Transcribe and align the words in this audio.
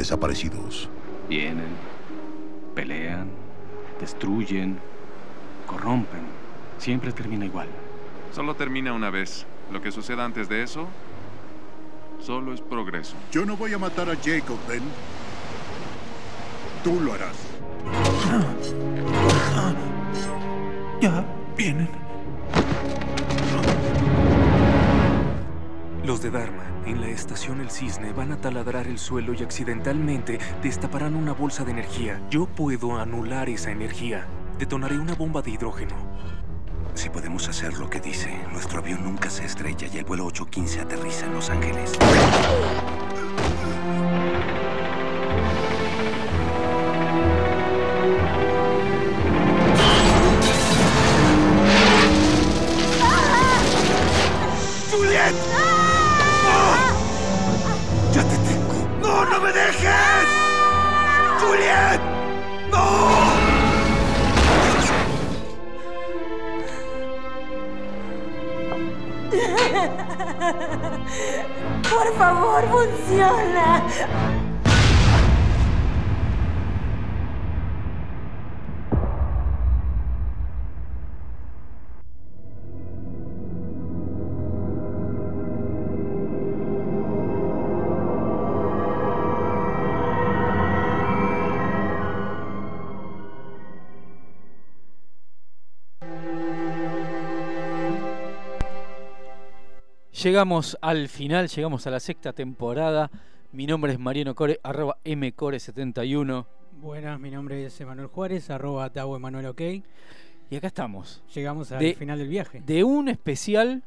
Desaparecidos. 0.00 0.88
Vienen, 1.28 1.76
pelean, 2.74 3.28
destruyen, 4.00 4.78
corrompen. 5.66 6.22
Siempre 6.78 7.12
termina 7.12 7.44
igual. 7.44 7.68
Solo 8.32 8.56
termina 8.56 8.94
una 8.94 9.10
vez. 9.10 9.44
Lo 9.70 9.82
que 9.82 9.92
suceda 9.92 10.24
antes 10.24 10.48
de 10.48 10.62
eso, 10.62 10.88
solo 12.18 12.54
es 12.54 12.62
progreso. 12.62 13.14
Yo 13.30 13.44
no 13.44 13.58
voy 13.58 13.74
a 13.74 13.78
matar 13.78 14.08
a 14.08 14.16
Jacob, 14.16 14.56
Ben. 14.66 14.80
Tú 16.82 16.98
lo 16.98 17.12
harás. 17.12 17.36
Ya 21.02 21.22
vienen. 21.58 21.99
Estación 27.32 27.60
El 27.60 27.70
Cisne, 27.70 28.12
van 28.12 28.32
a 28.32 28.40
taladrar 28.40 28.88
el 28.88 28.98
suelo 28.98 29.32
y 29.34 29.44
accidentalmente 29.44 30.40
destaparán 30.64 31.14
una 31.14 31.32
bolsa 31.32 31.64
de 31.64 31.70
energía. 31.70 32.20
Yo 32.28 32.46
puedo 32.46 32.98
anular 32.98 33.48
esa 33.48 33.70
energía. 33.70 34.26
Detonaré 34.58 34.98
una 34.98 35.14
bomba 35.14 35.40
de 35.40 35.52
hidrógeno. 35.52 35.94
Si 36.94 37.08
podemos 37.08 37.48
hacer 37.48 37.74
lo 37.74 37.88
que 37.88 38.00
dice, 38.00 38.36
nuestro 38.50 38.80
avión 38.80 39.04
nunca 39.04 39.30
se 39.30 39.44
estrella 39.44 39.86
y 39.86 39.98
el 39.98 40.04
vuelo 40.04 40.26
815 40.26 40.80
aterriza 40.80 41.26
en 41.26 41.34
Los 41.34 41.50
Ángeles. 41.50 41.96
Por 72.00 72.14
favor, 72.14 72.64
funciona. 72.70 74.29
Llegamos 100.22 100.76
al 100.82 101.08
final, 101.08 101.48
llegamos 101.48 101.86
a 101.86 101.90
la 101.90 102.00
sexta 102.00 102.32
temporada. 102.32 103.10
Mi 103.52 103.66
nombre 103.66 103.92
es 103.92 103.98
Mariano 103.98 104.34
Core, 104.34 104.60
arroba 104.62 104.98
mcore71. 105.04 106.46
Buenas, 106.80 107.18
mi 107.20 107.30
nombre 107.30 107.64
es 107.64 107.80
Emanuel 107.80 108.08
Juárez, 108.08 108.50
arroba 108.50 108.90
Tavo 108.90 109.16
Emanuel 109.16 109.46
OK. 109.46 109.60
Y 110.50 110.56
acá 110.56 110.66
estamos. 110.66 111.22
Llegamos 111.34 111.72
al 111.72 111.78
De- 111.78 111.94
final 111.94 112.18
del 112.18 112.28
viaje. 112.28 112.60
De 112.66 112.84
un 112.84 113.08
especial, 113.08 113.82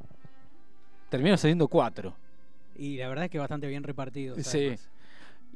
terminamos 1.10 1.42
saliendo 1.42 1.68
cuatro. 1.68 2.16
Y 2.76 2.98
la 2.98 3.10
verdad 3.10 3.26
es 3.26 3.32
que 3.32 3.38
bastante 3.40 3.68
bien 3.68 3.84
repartido. 3.84 4.36
Sí. 4.42 4.76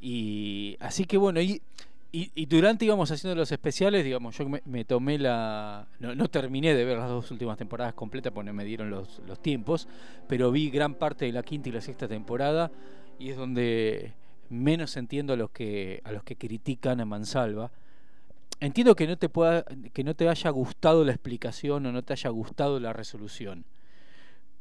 Y 0.00 0.76
así 0.80 1.06
que 1.06 1.16
bueno, 1.16 1.40
y, 1.40 1.60
y, 2.10 2.46
durante 2.46 2.86
íbamos 2.86 3.10
haciendo 3.10 3.34
los 3.34 3.52
especiales, 3.52 4.02
digamos, 4.02 4.36
yo 4.38 4.48
me, 4.48 4.62
me 4.64 4.84
tomé 4.86 5.18
la... 5.18 5.88
No, 6.00 6.14
no 6.14 6.28
terminé 6.28 6.74
de 6.74 6.84
ver 6.84 6.96
las 6.96 7.10
dos 7.10 7.30
últimas 7.30 7.58
temporadas 7.58 7.92
completas 7.92 8.32
porque 8.32 8.46
no 8.46 8.54
me 8.54 8.64
dieron 8.64 8.88
los, 8.88 9.20
los 9.26 9.40
tiempos, 9.42 9.88
pero 10.26 10.50
vi 10.50 10.70
gran 10.70 10.94
parte 10.94 11.26
de 11.26 11.32
la 11.32 11.42
quinta 11.42 11.68
y 11.68 11.72
la 11.72 11.82
sexta 11.82 12.08
temporada 12.08 12.70
y 13.18 13.28
es 13.28 13.36
donde 13.36 14.14
menos 14.48 14.96
entiendo 14.96 15.34
a 15.34 15.36
los 15.36 15.50
que, 15.50 16.00
a 16.04 16.12
los 16.12 16.22
que 16.24 16.36
critican 16.36 17.00
a 17.00 17.04
Mansalva. 17.04 17.70
Entiendo 18.60 18.96
que 18.96 19.06
no 19.06 19.18
te 19.18 19.28
pueda, 19.28 19.64
que 19.92 20.02
no 20.02 20.14
te 20.14 20.28
haya 20.28 20.50
gustado 20.50 21.04
la 21.04 21.12
explicación 21.12 21.84
o 21.84 21.92
no 21.92 22.02
te 22.02 22.14
haya 22.14 22.30
gustado 22.30 22.80
la 22.80 22.94
resolución. 22.94 23.66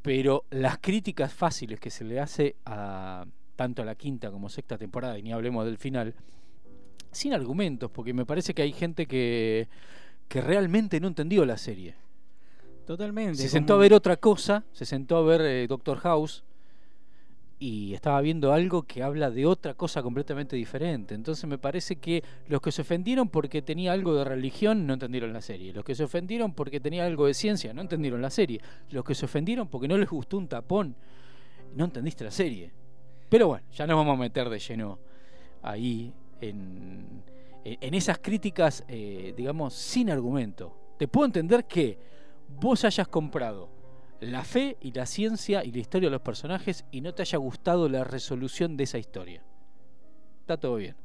Pero 0.02 0.44
las 0.50 0.80
críticas 0.80 1.34
fáciles 1.34 1.80
que 1.80 1.90
se 1.90 2.04
le 2.04 2.20
hace 2.20 2.58
a 2.66 3.26
tanto 3.56 3.82
a 3.82 3.86
la 3.86 3.96
quinta 3.96 4.30
como 4.32 4.50
sexta 4.50 4.78
temporada, 4.78 5.18
y 5.18 5.24
ni 5.24 5.32
hablemos 5.32 5.66
del 5.66 5.78
final, 5.78 6.14
sin 7.18 7.34
argumentos, 7.34 7.92
porque 7.92 8.14
me 8.14 8.26
parece 8.26 8.54
que 8.54 8.62
hay 8.62 8.72
gente 8.72 9.06
que, 9.06 9.68
que 10.28 10.42
realmente 10.42 11.00
no 11.00 11.08
entendió 11.08 11.46
la 11.46 11.58
serie. 11.58 11.96
Totalmente. 12.86 13.42
Se 13.42 13.50
sentó 13.50 13.74
a 13.74 13.78
ver 13.78 13.94
otra 13.94 14.16
cosa, 14.16 14.64
se 14.72 14.86
sentó 14.86 15.18
a 15.18 15.22
ver 15.22 15.42
eh, 15.42 15.68
Doctor 15.68 15.98
House 16.00 16.44
y 17.60 17.94
estaba 17.94 18.22
viendo 18.22 18.54
algo 18.54 18.84
que 18.84 19.04
habla 19.04 19.32
de 19.32 19.46
otra 19.46 19.74
cosa 19.74 20.02
completamente 20.02 20.56
diferente. 20.56 21.16
Entonces 21.16 21.50
me 21.50 21.58
parece 21.58 21.98
que 21.98 22.24
los 22.48 22.62
que 22.62 22.72
se 22.72 22.84
ofendieron 22.84 23.30
porque 23.30 23.62
tenía 23.62 23.92
algo 23.92 24.16
de 24.16 24.24
religión 24.24 24.88
no 24.88 24.94
entendieron 24.94 25.34
la 25.34 25.42
serie. 25.42 25.74
Los 25.74 25.84
que 25.84 25.96
se 25.96 26.04
ofendieron 26.04 26.54
porque 26.54 26.80
tenía 26.80 27.06
algo 27.06 27.26
de 27.26 27.34
ciencia 27.34 27.74
no 27.74 27.82
entendieron 27.82 28.22
la 28.22 28.30
serie. 28.30 28.62
Los 28.92 29.04
que 29.04 29.16
se 29.16 29.26
ofendieron 29.26 29.68
porque 29.68 29.88
no 29.88 29.98
les 29.98 30.10
gustó 30.10 30.38
un 30.38 30.48
tapón 30.48 30.96
no 31.76 31.86
entendiste 31.86 32.24
la 32.24 32.32
serie. 32.32 32.72
Pero 33.30 33.48
bueno, 33.48 33.66
ya 33.74 33.86
nos 33.86 33.98
vamos 33.98 34.18
a 34.18 34.22
meter 34.22 34.50
de 34.50 34.60
lleno 34.60 35.00
ahí 35.62 36.14
en, 36.42 37.24
en- 37.64 37.94
esas 37.94 38.20
críticas, 38.20 38.84
eh, 38.88 39.34
digamos, 39.36 39.74
sin 39.74 40.10
argumento. 40.10 40.76
Te 40.98 41.08
puedo 41.08 41.26
entender 41.26 41.66
que 41.66 41.98
vos 42.60 42.84
hayas 42.86 43.08
comprado 43.08 43.70
la 44.20 44.44
fe 44.44 44.78
y 44.82 44.92
la 44.94 45.06
ciencia 45.06 45.64
y 45.64 45.72
la 45.72 45.80
historia 45.80 46.08
de 46.08 46.12
los 46.14 46.22
personajes 46.22 46.86
y 46.92 47.02
no 47.02 47.14
te 47.14 47.22
haya 47.22 47.38
gustado 47.38 47.88
la 47.90 48.04
resolución 48.04 48.76
de 48.78 48.86
esa 48.86 48.98
historia. 48.98 49.44
Está 50.42 50.58
todo 50.58 50.76
bien. 50.78 50.96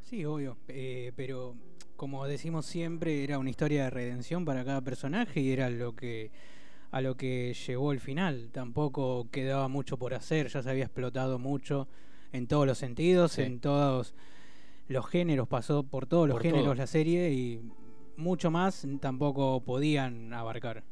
Sí, 0.00 0.24
obvio. 0.24 0.56
eh, 0.68 1.12
pero 1.16 1.54
como 1.96 2.26
decimos 2.26 2.66
siempre, 2.66 3.24
era 3.24 3.38
una 3.38 3.50
historia 3.50 3.84
de 3.84 3.90
redención 3.90 4.44
para 4.44 4.64
cada 4.64 4.80
personaje 4.82 5.40
y 5.40 5.50
era 5.52 5.68
lo 5.70 5.94
que 5.96 6.30
a 6.92 7.00
lo 7.00 7.16
que 7.16 7.52
llegó 7.66 7.90
el 7.92 8.00
final. 8.00 8.48
Tampoco 8.52 9.28
quedaba 9.30 9.66
mucho 9.68 9.98
por 9.98 10.14
hacer, 10.14 10.48
ya 10.48 10.62
se 10.62 10.70
había 10.70 10.84
explotado 10.84 11.38
mucho 11.38 11.88
en 12.32 12.46
todos 12.46 12.66
los 12.66 12.78
sentidos, 12.78 13.32
Sí. 13.32 13.42
en 13.42 13.58
todos 13.60 14.14
los 14.88 15.06
géneros, 15.06 15.48
pasó 15.48 15.82
por 15.82 16.06
todos 16.06 16.28
los 16.28 16.34
Por 16.36 16.42
géneros 16.42 16.64
todo. 16.66 16.74
la 16.74 16.86
serie 16.86 17.32
y 17.32 17.60
mucho 18.16 18.50
más 18.50 18.86
tampoco 19.00 19.60
podían 19.62 20.32
abarcar. 20.32 20.84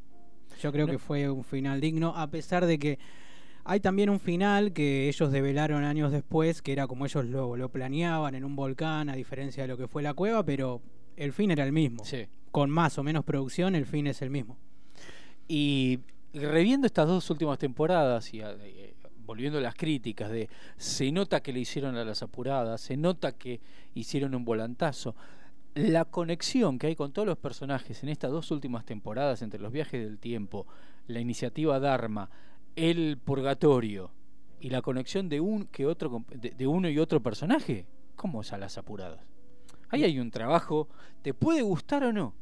Yo 0.61 0.71
creo 0.71 0.85
No. 0.85 0.91
que 0.93 0.99
fue 0.99 1.29
un 1.29 1.43
final 1.43 1.81
digno, 1.81 2.15
a 2.15 2.27
pesar 2.27 2.65
de 2.65 2.77
que 2.79 2.99
hay 3.63 3.79
también 3.79 4.09
un 4.09 4.19
final 4.19 4.73
que 4.73 5.07
ellos 5.09 5.31
develaron 5.31 5.83
años 5.83 6.11
después, 6.11 6.61
que 6.61 6.71
era 6.71 6.87
como 6.87 7.05
ellos 7.05 7.25
lo, 7.25 7.55
lo 7.57 7.69
planeaban 7.69 8.35
en 8.35 8.45
un 8.45 8.55
volcán, 8.55 9.09
a 9.09 9.15
diferencia 9.15 9.63
de 9.63 9.67
lo 9.67 9.77
que 9.77 9.87
fue 9.87 10.03
la 10.03 10.13
cueva, 10.13 10.43
pero 10.45 10.81
el 11.17 11.33
fin 11.33 11.51
era 11.51 11.63
el 11.63 11.71
mismo. 11.71 12.05
Sí. 12.05 12.27
Con 12.51 12.69
más 12.69 12.97
o 12.99 13.03
menos 13.03 13.23
producción, 13.25 13.75
el 13.75 13.85
fin 13.85 14.07
es 14.07 14.21
el 14.21 14.29
mismo. 14.29 14.57
Y 15.47 15.99
reviendo 16.33 16.85
estas 16.87 17.07
dos 17.07 17.29
últimas 17.29 17.57
temporadas 17.57 18.33
y 18.33 18.41
eh, 18.41 18.94
volviendo 19.25 19.59
a 19.59 19.61
las 19.61 19.75
críticas 19.75 20.29
de 20.29 20.49
se 20.77 21.11
nota 21.11 21.41
que 21.41 21.53
le 21.53 21.59
hicieron 21.59 21.95
a 21.95 22.05
las 22.05 22.21
apuradas, 22.21 22.81
se 22.81 22.97
nota 22.97 23.33
que 23.33 23.61
hicieron 23.93 24.35
un 24.35 24.45
volantazo. 24.45 25.15
La 25.73 26.05
conexión 26.05 26.79
que 26.79 26.87
hay 26.87 26.95
con 26.95 27.11
todos 27.11 27.27
los 27.27 27.37
personajes 27.37 28.01
en 28.03 28.09
estas 28.09 28.31
dos 28.31 28.51
últimas 28.51 28.85
temporadas 28.85 29.41
entre 29.41 29.59
los 29.59 29.71
viajes 29.71 30.03
del 30.03 30.19
tiempo, 30.19 30.65
la 31.07 31.19
iniciativa 31.19 31.79
Dharma, 31.79 32.29
el 32.75 33.17
purgatorio 33.17 34.11
y 34.59 34.69
la 34.69 34.81
conexión 34.81 35.27
de 35.27 35.41
un 35.41 35.67
que 35.67 35.85
otro 35.85 36.23
de, 36.29 36.51
de 36.51 36.67
uno 36.67 36.89
y 36.89 36.97
otro 36.99 37.21
personaje, 37.21 37.85
¿cómo 38.15 38.41
es 38.41 38.53
a 38.53 38.57
las 38.57 38.77
apuradas? 38.77 39.21
Ahí 39.89 40.03
hay 40.03 40.19
un 40.19 40.31
trabajo, 40.31 40.87
¿te 41.21 41.33
puede 41.33 41.61
gustar 41.61 42.03
o 42.03 42.13
no? 42.13 42.33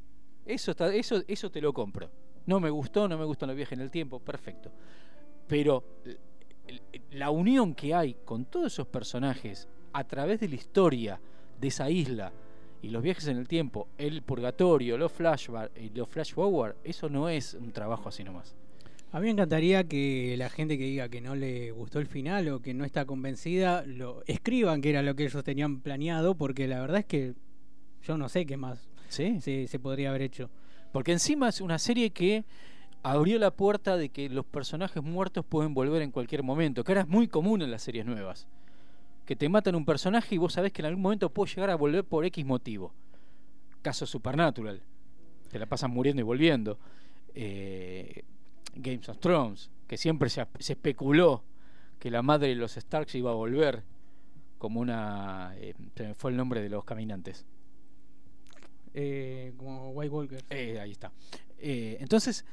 Eso 0.46 0.72
está, 0.72 0.94
eso, 0.94 1.22
eso 1.28 1.50
te 1.50 1.62
lo 1.62 1.74
compro. 1.74 2.12
No 2.46 2.60
me 2.60 2.70
gustó, 2.70 3.08
no 3.08 3.18
me 3.18 3.26
gustan 3.26 3.48
los 3.48 3.56
viajes 3.56 3.78
en 3.78 3.84
el 3.84 3.92
tiempo, 3.92 4.20
perfecto. 4.20 4.72
Pero 5.48 5.84
la 7.12 7.30
unión 7.30 7.74
que 7.76 7.94
hay 7.94 8.16
con 8.26 8.46
todos 8.46 8.74
esos 8.74 8.88
personajes 8.88 9.68
a 9.94 10.04
través 10.06 10.40
de 10.40 10.48
la 10.48 10.56
historia 10.56 11.20
de 11.60 11.68
esa 11.68 11.90
isla 11.90 12.32
y 12.82 12.90
los 12.90 13.02
viajes 13.04 13.28
en 13.28 13.38
el 13.38 13.48
tiempo, 13.48 13.88
el 13.98 14.22
purgatorio, 14.24 14.98
los 14.98 15.12
flashback 15.12 15.72
y 15.80 15.90
los 15.90 16.10
flash 16.10 16.34
forward, 16.34 16.76
eso 16.84 17.10
no 17.10 17.30
es 17.30 17.54
un 17.54 17.72
trabajo 17.72 18.10
así 18.10 18.24
nomás. 18.24 18.56
A 19.12 19.20
mí 19.20 19.26
me 19.28 19.32
encantaría 19.32 19.84
que 19.84 20.36
la 20.38 20.50
gente 20.50 20.78
que 20.78 20.86
diga 20.86 21.08
que 21.08 21.22
no 21.22 21.36
le 21.36 21.72
gustó 21.72 22.00
el 22.00 22.08
final 22.08 22.50
o 22.50 22.62
que 22.62 22.74
no 22.74 22.84
está 22.84 23.06
convencida, 23.06 23.86
lo 23.86 24.24
escriban 24.26 24.82
que 24.82 24.90
era 24.90 25.04
lo 25.04 25.16
que 25.16 25.26
ellos 25.26 25.44
tenían 25.44 25.82
planeado, 25.82 26.36
porque 26.36 26.68
la 26.68 26.82
verdad 26.82 27.00
es 27.00 27.06
que 27.06 27.34
yo 28.02 28.18
no 28.18 28.28
sé 28.28 28.46
qué 28.46 28.58
más 28.58 28.90
Sí. 29.10 29.40
se, 29.40 29.68
se 29.68 29.80
podría 29.80 30.10
haber 30.10 30.24
hecho. 30.24 30.50
Porque 30.92 31.12
encima 31.12 31.50
es 31.50 31.62
una 31.62 31.78
serie 31.78 32.10
que 32.10 32.44
abrió 33.04 33.38
la 33.38 33.52
puerta 33.52 33.98
de 33.98 34.10
que 34.10 34.30
los 34.30 34.46
personajes 34.46 35.04
muertos 35.04 35.46
pueden 35.46 35.74
volver 35.74 36.02
en 36.02 36.12
cualquier 36.12 36.42
momento, 36.42 36.84
que 36.84 36.94
ahora 36.94 37.02
es 37.02 37.08
muy 37.08 37.28
común 37.28 37.62
en 37.62 37.72
las 37.72 37.84
series 37.84 38.06
nuevas. 38.06 38.48
que 39.26 39.38
te 39.38 39.48
matan 39.48 39.76
un 39.76 39.86
personaje 39.86 40.36
y 40.36 40.38
vos 40.38 40.52
sabés 40.52 40.74
que 40.74 40.82
en 40.82 40.88
algún 40.88 41.02
momento 41.02 41.30
puede 41.30 41.54
llegar 41.54 41.70
a 41.70 41.76
volver 41.76 42.04
por 42.04 42.26
X 42.26 42.46
motivo. 42.46 42.94
Caso 43.82 44.06
Supernatural. 44.06 44.82
Te 45.50 45.60
la 45.60 45.66
pasan 45.66 45.92
muriendo 45.92 46.20
y 46.20 46.24
volviendo. 46.24 46.78
Eh, 47.34 48.24
Games 48.76 49.08
of 49.08 49.20
Thrones, 49.20 49.70
que 49.88 49.98
siempre 49.98 50.30
se, 50.30 50.46
se, 50.60 50.74
especuló 50.74 51.44
que 52.00 52.12
la 52.12 52.22
madre 52.22 52.50
de 52.50 52.56
los 52.56 52.74
Starks 52.74 53.16
iba 53.16 53.32
a 53.32 53.34
volver 53.34 53.84
como 54.58 54.80
una... 54.80 55.54
Eh, 55.58 55.74
se 55.96 56.08
me 56.08 56.14
fue 56.14 56.32
el 56.32 56.38
nombre 56.38 56.62
de 56.62 56.70
los 56.70 56.86
caminantes. 56.86 57.46
Eh, 58.94 59.54
como 59.58 59.92
White 59.92 60.10
Walker. 60.10 60.44
Eh, 60.50 60.80
ahí 60.80 60.92
está. 60.92 61.12
Entonces, 61.58 62.46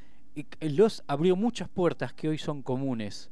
los 0.60 1.02
abrió 1.06 1.36
muchas 1.36 1.68
puertas 1.68 2.12
que 2.12 2.28
hoy 2.28 2.38
son 2.38 2.62
comunes. 2.62 3.30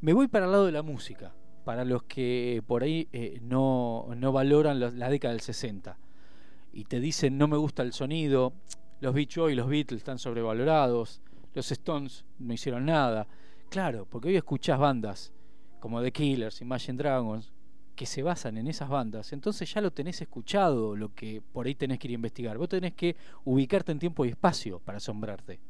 Me 0.00 0.12
voy 0.12 0.28
para 0.28 0.46
el 0.46 0.52
lado 0.52 0.66
de 0.66 0.72
la 0.72 0.82
música, 0.82 1.34
para 1.64 1.84
los 1.84 2.04
que 2.04 2.62
por 2.66 2.82
ahí 2.82 3.08
eh, 3.12 3.40
no, 3.42 4.08
no, 4.16 4.32
valoran 4.32 4.80
la, 4.80 4.90
la, 4.90 5.08
década 5.08 5.32
del 5.32 5.40
60 5.40 5.98
y 6.72 6.84
te 6.84 7.00
dicen 7.00 7.38
no 7.38 7.48
me 7.48 7.56
gusta 7.56 7.82
el 7.82 7.92
sonido, 7.92 8.54
los 9.00 9.14
Beach 9.14 9.36
Boys 9.36 9.56
los 9.56 9.68
Beatles 9.68 9.98
están 9.98 10.18
sobrevalorados, 10.18 11.20
los 11.54 11.70
Stones 11.72 12.24
no 12.38 12.52
hicieron 12.52 12.86
nada. 12.86 13.26
Claro, 13.68 14.06
porque 14.08 14.28
hoy 14.28 14.36
escuchás 14.36 14.78
bandas 14.78 15.32
como 15.80 16.00
The 16.00 16.12
Killers, 16.12 16.60
Imagine 16.60 16.96
Dragons, 16.96 17.52
que 17.96 18.06
se 18.06 18.22
basan 18.22 18.56
en 18.56 18.68
esas 18.68 18.88
bandas, 18.88 19.32
entonces 19.32 19.72
ya 19.72 19.80
lo 19.80 19.90
tenés 19.90 20.20
escuchado, 20.22 20.96
lo 20.96 21.14
que 21.14 21.42
por 21.52 21.66
ahí 21.66 21.74
tenés 21.74 21.98
que 21.98 22.08
ir 22.08 22.12
a 22.12 22.14
investigar. 22.14 22.56
Vos 22.56 22.68
tenés 22.68 22.94
que 22.94 23.16
ubicarte 23.44 23.92
en 23.92 23.98
tiempo 23.98 24.24
y 24.24 24.30
espacio 24.30 24.78
para 24.78 24.98
asombrarte. 24.98 25.60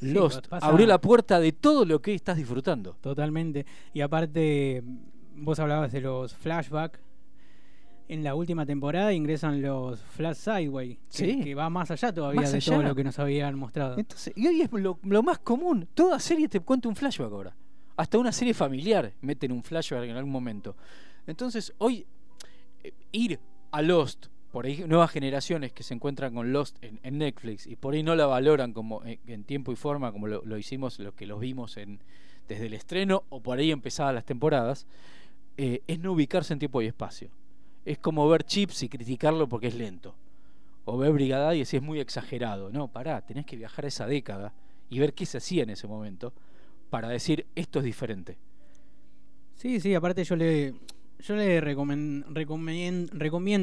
Lost 0.00 0.46
pasa... 0.48 0.66
abrió 0.66 0.86
la 0.86 1.00
puerta 1.00 1.40
de 1.40 1.52
todo 1.52 1.84
lo 1.84 2.00
que 2.00 2.14
estás 2.14 2.36
disfrutando. 2.36 2.96
Totalmente. 3.00 3.66
Y 3.92 4.00
aparte, 4.00 4.82
vos 5.36 5.58
hablabas 5.58 5.92
de 5.92 6.00
los 6.00 6.34
flashbacks. 6.34 7.00
En 8.08 8.22
la 8.22 8.36
última 8.36 8.64
temporada 8.64 9.12
ingresan 9.12 9.60
los 9.60 10.00
Flash 10.00 10.36
Sideway, 10.36 10.96
que, 11.10 11.54
va 11.56 11.68
más 11.68 11.90
allá 11.90 12.14
todavía 12.14 12.42
más 12.42 12.52
de 12.52 12.58
allá. 12.58 12.72
todo 12.72 12.82
lo 12.84 12.94
que 12.94 13.02
nos 13.02 13.18
habían 13.18 13.58
mostrado. 13.58 13.98
Entonces, 13.98 14.32
y 14.36 14.46
hoy 14.46 14.62
es 14.62 14.70
lo, 14.70 15.00
lo 15.02 15.22
más 15.24 15.40
común. 15.40 15.88
Toda 15.92 16.20
serie 16.20 16.48
te 16.48 16.60
cuenta 16.60 16.88
un 16.88 16.94
flashback 16.94 17.32
ahora. 17.32 17.56
Hasta 17.96 18.18
una 18.18 18.30
serie 18.30 18.54
familiar 18.54 19.12
meten 19.22 19.50
un 19.50 19.60
flashback 19.60 20.04
en 20.04 20.16
algún 20.16 20.30
momento. 20.30 20.76
Entonces, 21.26 21.72
hoy 21.78 22.06
eh, 22.84 22.92
ir 23.10 23.40
a 23.72 23.82
Lost, 23.82 24.26
por 24.56 24.64
ahí 24.64 24.84
nuevas 24.88 25.10
generaciones 25.10 25.70
que 25.74 25.82
se 25.82 25.92
encuentran 25.92 26.32
con 26.32 26.50
Lost 26.50 26.78
en, 26.80 27.18
Netflix 27.18 27.66
y 27.66 27.76
por 27.76 27.92
ahí 27.92 28.02
no 28.02 28.14
la 28.14 28.24
valoran 28.24 28.72
como 28.72 29.02
en, 29.04 29.44
tiempo 29.44 29.70
y 29.70 29.76
forma 29.76 30.12
como 30.12 30.28
lo, 30.28 30.42
lo, 30.46 30.56
hicimos 30.56 30.98
los 30.98 31.12
que 31.12 31.26
los 31.26 31.40
vimos 31.40 31.76
en, 31.76 32.00
desde 32.48 32.64
el 32.64 32.72
estreno 32.72 33.24
o 33.28 33.42
por 33.42 33.58
ahí 33.58 33.70
empezadas 33.70 34.14
las 34.14 34.24
temporadas, 34.24 34.86
eh, 35.58 35.82
es 35.86 35.98
no 35.98 36.12
ubicarse 36.12 36.54
en 36.54 36.58
tiempo 36.58 36.80
y 36.80 36.86
espacio. 36.86 37.28
Es 37.84 37.98
como 37.98 38.26
ver 38.30 38.44
Chips 38.44 38.82
y 38.82 38.88
criticarlo 38.88 39.46
porque 39.46 39.66
es 39.66 39.74
lento. 39.74 40.14
O 40.86 40.96
ver 40.96 41.12
Brigada 41.12 41.54
y 41.54 41.58
decir 41.58 41.80
es 41.80 41.84
muy 41.84 42.00
exagerado. 42.00 42.70
No, 42.70 42.88
pará, 42.88 43.20
tenés 43.20 43.44
que 43.44 43.56
viajar 43.56 43.84
a 43.84 43.88
esa 43.88 44.06
década 44.06 44.54
y 44.88 44.98
ver 45.00 45.12
qué 45.12 45.26
se 45.26 45.36
hacía 45.36 45.64
en 45.64 45.68
ese 45.68 45.86
momento 45.86 46.32
para 46.88 47.10
decir 47.10 47.44
esto 47.56 47.80
es 47.80 47.84
diferente. 47.84 48.38
Sí, 49.54 49.80
sí, 49.80 49.94
aparte 49.94 50.24
yo 50.24 50.34
le, 50.34 50.76
yo 51.18 51.36
le 51.36 51.60
recomiendo, 51.60 52.28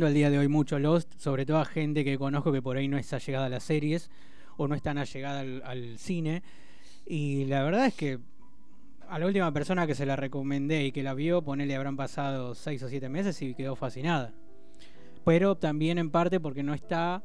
al 0.06 0.14
día 0.14 0.30
de 0.30 0.40
hoy 0.40 0.48
mucho 0.48 0.80
Lost, 0.80 1.14
sobre 1.18 1.46
todo 1.46 1.60
a 1.60 1.66
gente 1.66 2.04
que 2.04 2.18
conozco 2.18 2.52
que 2.52 2.62
por 2.62 2.78
ahí 2.78 2.88
no 2.88 2.98
está 2.98 3.18
llegada 3.18 3.46
a 3.46 3.50
las 3.50 3.64
series 3.64 4.10
o 4.58 4.68
no 4.68 4.76
es 4.76 4.82
tan 4.82 4.98
allegada 4.98 5.42
al, 5.42 5.62
al 5.66 5.98
cine. 5.98 6.44
Y 7.06 7.46
la 7.46 7.64
verdad 7.64 7.86
es 7.86 7.94
que 7.96 8.20
a 9.14 9.20
la 9.20 9.28
última 9.28 9.52
persona 9.52 9.86
que 9.86 9.96
se 9.96 10.06
la 10.06 10.16
recomendé 10.16 10.86
y 10.86 10.92
que 10.92 11.04
la 11.04 11.14
vio, 11.14 11.44
ponele, 11.44 11.76
habrán 11.76 11.96
pasado 11.96 12.56
seis 12.56 12.82
o 12.82 12.90
siete 12.90 13.10
meses 13.10 13.42
y 13.42 13.54
quedó 13.54 13.76
fascinada. 13.76 14.34
Pero 15.24 15.56
también 15.56 15.98
en 15.98 16.10
parte 16.10 16.40
porque 16.40 16.64
no 16.64 16.74
está 16.74 17.24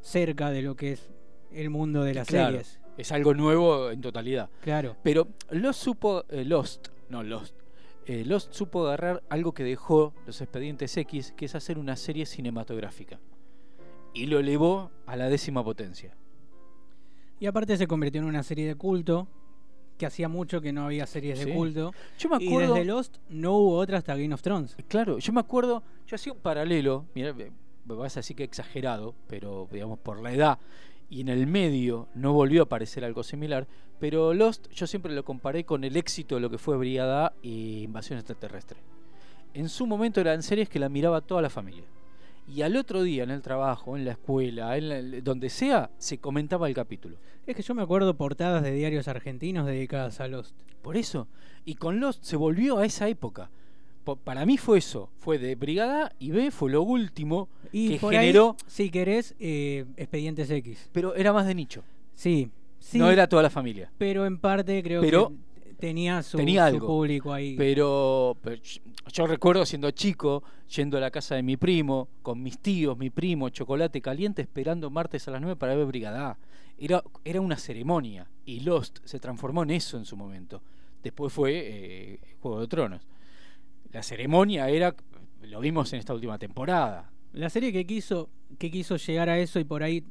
cerca 0.00 0.50
de 0.50 0.62
lo 0.62 0.76
que 0.76 0.92
es 0.92 1.10
el 1.52 1.70
mundo 1.70 2.04
de 2.04 2.14
las 2.14 2.28
claro, 2.28 2.50
series. 2.50 2.80
Es 2.96 3.12
algo 3.12 3.34
nuevo 3.34 3.90
en 3.90 4.00
totalidad. 4.00 4.50
Claro. 4.62 4.96
Pero 5.02 5.28
Lost 5.50 5.82
supo, 5.82 6.24
eh, 6.28 6.44
Lost, 6.44 6.88
no 7.08 7.22
Lost, 7.22 7.56
eh, 8.12 8.24
Lost 8.24 8.52
supo 8.52 8.86
agarrar 8.86 9.22
algo 9.28 9.52
que 9.52 9.62
dejó 9.62 10.12
los 10.26 10.40
expedientes 10.40 10.96
X, 10.96 11.32
que 11.36 11.44
es 11.44 11.54
hacer 11.54 11.78
una 11.78 11.96
serie 11.96 12.26
cinematográfica. 12.26 13.20
Y 14.14 14.26
lo 14.26 14.38
elevó 14.40 14.90
a 15.06 15.16
la 15.16 15.28
décima 15.28 15.62
potencia. 15.62 16.16
Y 17.38 17.46
aparte 17.46 17.76
se 17.76 17.86
convirtió 17.86 18.20
en 18.20 18.26
una 18.26 18.42
serie 18.42 18.66
de 18.66 18.74
culto, 18.74 19.28
que 19.96 20.06
hacía 20.06 20.28
mucho 20.28 20.60
que 20.60 20.72
no 20.72 20.86
había 20.86 21.06
series 21.06 21.38
Sí. 21.38 21.44
de 21.44 21.54
culto. 21.54 21.92
Yo 22.18 22.28
me 22.30 22.42
Y 22.42 22.48
acuerdo. 22.48 22.74
desde 22.74 22.86
Lost 22.86 23.18
no 23.28 23.52
hubo 23.58 23.76
otra 23.76 23.98
hasta 23.98 24.16
Game 24.16 24.32
of 24.34 24.42
Thrones. 24.42 24.76
Claro, 24.88 25.18
yo 25.18 25.32
me 25.32 25.40
acuerdo, 25.40 25.82
yo 26.06 26.14
hacía 26.16 26.32
un 26.32 26.38
paralelo, 26.40 27.06
mira, 27.14 27.32
me 27.34 27.50
vas 27.94 28.16
a 28.16 28.20
decir 28.20 28.34
que 28.36 28.44
exagerado, 28.44 29.14
pero 29.26 29.68
digamos 29.70 29.98
por 29.98 30.20
la 30.22 30.32
edad, 30.32 30.58
y 31.10 31.20
en 31.20 31.28
el 31.28 31.46
medio 31.46 32.08
no 32.14 32.32
volvió 32.32 32.62
a 32.62 32.64
aparecer 32.64 33.04
algo 33.04 33.22
similar, 33.22 33.66
pero 33.98 34.32
Lost 34.32 34.70
yo 34.70 34.86
siempre 34.86 35.12
lo 35.12 35.24
comparé 35.24 35.64
con 35.64 35.84
el 35.84 35.96
éxito 35.96 36.36
de 36.36 36.40
lo 36.40 36.48
que 36.48 36.56
fue 36.58 36.78
Brigada 36.78 37.34
y 37.42 37.82
Invasión 37.82 38.18
Extraterrestre. 38.18 38.78
En 39.52 39.68
su 39.68 39.86
momento 39.86 40.20
eran 40.20 40.42
series 40.42 40.68
que 40.68 40.78
la 40.78 40.88
miraba 40.88 41.20
toda 41.20 41.42
la 41.42 41.50
familia. 41.50 41.84
Y 42.48 42.62
al 42.62 42.76
otro 42.76 43.02
día 43.02 43.22
en 43.24 43.30
el 43.30 43.42
trabajo, 43.42 43.96
en 43.96 44.04
la 44.04 44.12
escuela, 44.12 44.76
en 44.76 44.88
la- 44.88 45.20
donde 45.20 45.50
sea, 45.50 45.90
se 45.98 46.18
comentaba 46.18 46.68
el 46.68 46.74
capítulo. 46.74 47.16
Es 47.46 47.54
que 47.54 47.62
yo 47.62 47.74
me 47.74 47.82
acuerdo 47.82 48.14
portadas 48.14 48.62
de 48.62 48.72
diarios 48.72 49.06
argentinos 49.08 49.66
dedicadas 49.66 50.20
a 50.20 50.28
Lost. 50.28 50.54
Por 50.82 50.96
eso. 50.96 51.28
Y 51.64 51.74
con 51.74 52.00
Lost 52.00 52.24
se 52.24 52.36
volvió 52.36 52.78
a 52.78 52.86
esa 52.86 53.08
época. 53.08 53.50
Para 54.24 54.44
mí 54.46 54.56
fue 54.58 54.78
eso. 54.78 55.10
Fue 55.18 55.38
de 55.38 55.54
Brigada 55.54 56.12
y 56.18 56.30
B 56.30 56.50
fue 56.50 56.70
lo 56.70 56.82
último 56.82 57.48
Y 57.72 57.90
que 57.90 57.96
por 57.98 58.12
generó. 58.12 58.56
ahí, 58.58 58.64
si 58.66 58.90
querés, 58.90 59.34
eh, 59.38 59.84
Expedientes 59.96 60.50
X. 60.50 60.88
Pero 60.92 61.14
era 61.14 61.32
más 61.32 61.46
de 61.46 61.54
nicho. 61.54 61.82
Sí, 62.14 62.50
sí. 62.78 62.98
No 62.98 63.10
era 63.10 63.28
toda 63.28 63.42
la 63.42 63.50
familia. 63.50 63.90
Pero 63.98 64.26
en 64.26 64.38
parte 64.38 64.82
creo 64.82 65.00
Pero 65.00 65.28
que 65.64 65.74
tenía 65.74 66.22
su, 66.22 66.36
tenía 66.38 66.68
su 66.68 66.74
algo. 66.76 66.86
público 66.88 67.32
ahí. 67.32 67.54
Pero, 67.56 68.36
pero 68.42 68.56
yo- 68.56 68.80
yo 69.12 69.26
recuerdo 69.26 69.64
siendo 69.66 69.90
chico, 69.92 70.42
yendo 70.74 70.96
a 70.96 71.00
la 71.00 71.10
casa 71.10 71.34
de 71.36 71.42
mi 71.42 71.56
primo, 71.56 72.08
con 72.22 72.42
mis 72.42 72.58
tíos, 72.58 72.96
mi 72.98 73.10
primo, 73.10 73.48
chocolate 73.50 74.00
caliente, 74.00 74.42
esperando 74.42 74.90
martes 74.90 75.26
a 75.28 75.30
las 75.30 75.40
9 75.40 75.56
para 75.56 75.74
ver 75.74 75.86
Brigada. 75.86 76.38
Era, 76.78 77.02
era 77.24 77.40
una 77.40 77.56
ceremonia. 77.56 78.26
Y 78.46 78.60
Lost 78.60 78.98
se 79.04 79.20
transformó 79.20 79.62
en 79.62 79.70
eso 79.70 79.96
en 79.98 80.04
su 80.04 80.16
momento. 80.16 80.62
Después 81.02 81.32
fue 81.32 81.52
eh, 81.54 82.18
Juego 82.40 82.60
de 82.60 82.66
Tronos. 82.68 83.02
La 83.92 84.02
ceremonia 84.02 84.68
era. 84.68 84.94
Lo 85.42 85.60
vimos 85.60 85.92
en 85.92 85.98
esta 85.98 86.14
última 86.14 86.38
temporada. 86.38 87.10
La 87.32 87.48
serie 87.50 87.72
que 87.72 87.86
quiso, 87.86 88.28
que 88.58 88.70
quiso 88.70 88.96
llegar 88.96 89.28
a 89.28 89.38
eso 89.38 89.58
y 89.60 89.64
por 89.64 89.82
ahí 89.82 90.04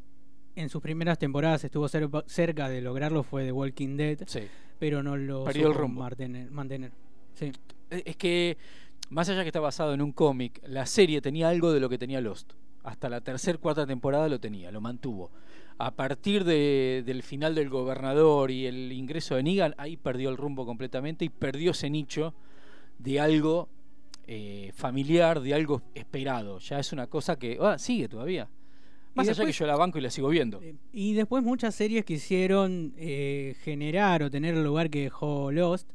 en 0.55 0.69
sus 0.69 0.81
primeras 0.81 1.17
temporadas 1.19 1.63
estuvo 1.63 1.87
cer- 1.87 2.23
cerca 2.27 2.67
de 2.69 2.81
lograrlo 2.81 3.23
fue 3.23 3.45
The 3.45 3.51
Walking 3.51 3.95
Dead, 3.97 4.19
Sí. 4.27 4.41
pero 4.79 5.03
no 5.03 5.15
lo 5.17 5.43
Perdió 5.45 5.67
el 5.67 5.73
rumbo. 5.75 6.01
mantener. 6.01 6.49
mantener. 6.51 6.91
Sí. 7.33 7.51
Es 7.89 8.15
que, 8.17 8.57
más 9.09 9.29
allá 9.29 9.43
que 9.43 9.49
está 9.49 9.59
basado 9.59 9.93
en 9.93 10.01
un 10.01 10.11
cómic, 10.11 10.61
la 10.67 10.85
serie 10.85 11.21
tenía 11.21 11.49
algo 11.49 11.71
de 11.71 11.79
lo 11.79 11.89
que 11.89 11.97
tenía 11.97 12.21
Lost. 12.21 12.53
Hasta 12.83 13.09
la 13.09 13.21
tercera, 13.21 13.57
cuarta 13.57 13.85
temporada 13.85 14.27
lo 14.29 14.39
tenía, 14.39 14.71
lo 14.71 14.81
mantuvo. 14.81 15.31
A 15.77 15.91
partir 15.91 16.43
de- 16.43 17.03
del 17.05 17.23
final 17.23 17.55
del 17.55 17.69
gobernador 17.69 18.51
y 18.51 18.65
el 18.65 18.91
ingreso 18.91 19.35
de 19.35 19.43
Negan, 19.43 19.75
ahí 19.77 19.95
perdió 19.97 20.29
el 20.29 20.37
rumbo 20.37 20.65
completamente 20.65 21.23
y 21.25 21.29
perdió 21.29 21.71
ese 21.71 21.89
nicho 21.89 22.33
de 22.99 23.19
algo 23.19 23.67
eh, 24.27 24.71
familiar, 24.75 25.39
de 25.41 25.53
algo 25.55 25.81
esperado. 25.95 26.59
Ya 26.59 26.79
es 26.79 26.93
una 26.93 27.07
cosa 27.07 27.37
que 27.39 27.57
ah, 27.59 27.77
sigue 27.79 28.07
todavía. 28.07 28.47
Más 29.15 29.23
allá 29.27 29.31
después- 29.31 29.47
que 29.57 29.59
yo 29.59 29.65
la 29.65 29.75
banco 29.75 29.97
y 29.97 30.01
la 30.01 30.11
sigo 30.11 30.29
viendo. 30.29 30.61
Eh, 30.61 30.75
Y 30.93 31.13
después 31.13 31.43
muchas 31.43 31.73
series 31.73 32.05
quisieron 32.05 32.93
eh, 32.97 33.55
generar 33.63 34.21
o 34.21 34.29
tener 34.29 34.53
el 34.53 34.63
lugar 34.63 34.89
que 34.91 35.01
dejó 35.03 35.51
Lost, 35.51 35.89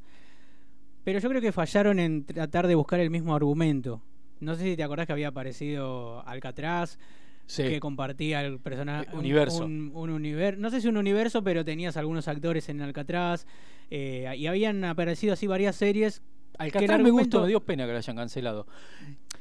pero 1.05 1.19
yo 1.21 1.29
creo 1.29 1.41
que 1.41 1.53
fallaron 1.53 1.99
en 2.01 2.25
tratar 2.25 2.67
de 2.67 2.75
buscar 2.75 2.99
el 3.01 3.11
mismo 3.11 3.35
argumento. 3.37 4.03
No 4.41 4.57
sé 4.57 4.65
si 4.65 4.77
te 4.77 4.83
acordás 4.83 5.07
que 5.07 5.13
había 5.13 5.29
aparecido 5.29 6.27
Alcatraz, 6.27 6.99
Sí. 7.47 7.63
que 7.65 7.79
compartía 7.79 8.41
el 8.45 8.59
personaje. 8.59 9.07
Eh, 9.13 9.17
universo. 9.17 9.67
Un, 9.67 9.93
un 9.95 10.09
universo. 10.11 10.59
No 10.61 10.71
sé 10.71 10.81
si 10.81 10.89
un 10.89 10.97
universo, 10.97 11.45
pero 11.45 11.63
tenías 11.65 11.97
algunos 11.99 12.27
actores 12.27 12.69
en 12.71 12.81
Alcatraz. 12.81 13.47
eh, 13.91 14.33
y 14.37 14.47
habían 14.47 14.83
aparecido 14.83 15.35
así 15.35 15.47
varias 15.47 15.77
series. 15.77 16.23
Que 16.59 16.65
el 16.65 16.75
Alcatraz 16.75 17.01
me 17.01 17.11
gustó, 17.11 17.43
me 17.43 17.49
dio 17.49 17.61
pena 17.61 17.87
que 17.87 17.93
la 17.93 17.99
hayan 17.99 18.17
cancelado. 18.17 18.67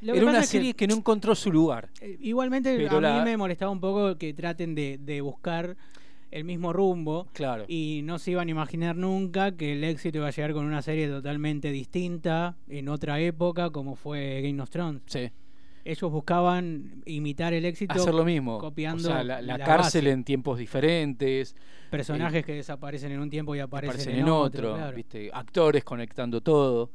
Lo 0.02 0.14
que 0.14 0.20
Era 0.20 0.30
una 0.30 0.42
que- 0.42 0.48
serie 0.48 0.74
que 0.74 0.88
no 0.88 0.96
encontró 0.96 1.34
su 1.36 1.52
lugar. 1.52 1.90
Eh, 2.02 2.18
Igualmente 2.22 2.76
Pero 2.76 2.98
a 2.98 3.02
la- 3.02 3.18
mí 3.20 3.24
me 3.24 3.38
molestaba 3.38 3.72
un 3.72 3.80
poco 3.80 4.18
que 4.18 4.34
traten 4.34 4.76
de, 4.76 4.98
de 5.00 5.22
buscar 5.22 5.78
el 6.32 6.44
mismo 6.46 6.74
rumbo 6.74 7.28
Claro. 7.34 7.66
y 7.68 8.02
no 8.04 8.18
se 8.18 8.32
iban 8.32 8.48
a 8.48 8.52
imaginar 8.52 8.96
nunca 8.96 9.52
que 9.56 9.74
el 9.74 9.84
éxito 9.84 10.18
iba 10.18 10.28
a 10.28 10.32
llegar 10.32 10.54
con 10.54 10.66
una 10.66 10.82
serie 10.82 11.08
totalmente 11.08 11.72
distinta 11.72 12.58
en 12.68 12.90
otra 12.90 13.20
época 13.20 13.70
como 13.70 13.96
fue 13.96 14.42
Game 14.42 14.60
of 14.62 14.70
Thrones. 14.72 15.04
Sí. 15.06 15.30
Ellos 15.86 16.12
buscaban 16.12 17.04
imitar 17.06 17.54
el 17.54 17.66
éxito 17.66 17.94
hacer 17.94 18.14
lo 18.14 18.26
mismo. 18.26 18.58
copiando 18.58 19.10
o 19.10 19.12
sea, 19.12 19.24
la, 19.24 19.42
la 19.42 19.58
la 19.58 19.66
cárcel 19.66 20.06
base. 20.06 20.12
en 20.14 20.24
tiempos 20.24 20.58
diferentes, 20.58 21.56
personajes 21.92 22.44
que 22.46 22.54
desaparecen 22.56 23.12
en 23.12 23.20
un 23.20 23.30
tiempo 23.30 23.54
y 23.56 23.60
aparecen, 23.60 23.92
aparecen 24.00 24.20
en 24.20 24.30
otro, 24.30 24.76
claro. 24.76 24.96
¿viste? 24.96 25.30
actores 25.32 25.84
conectando 25.84 26.42
todo. 26.42 26.90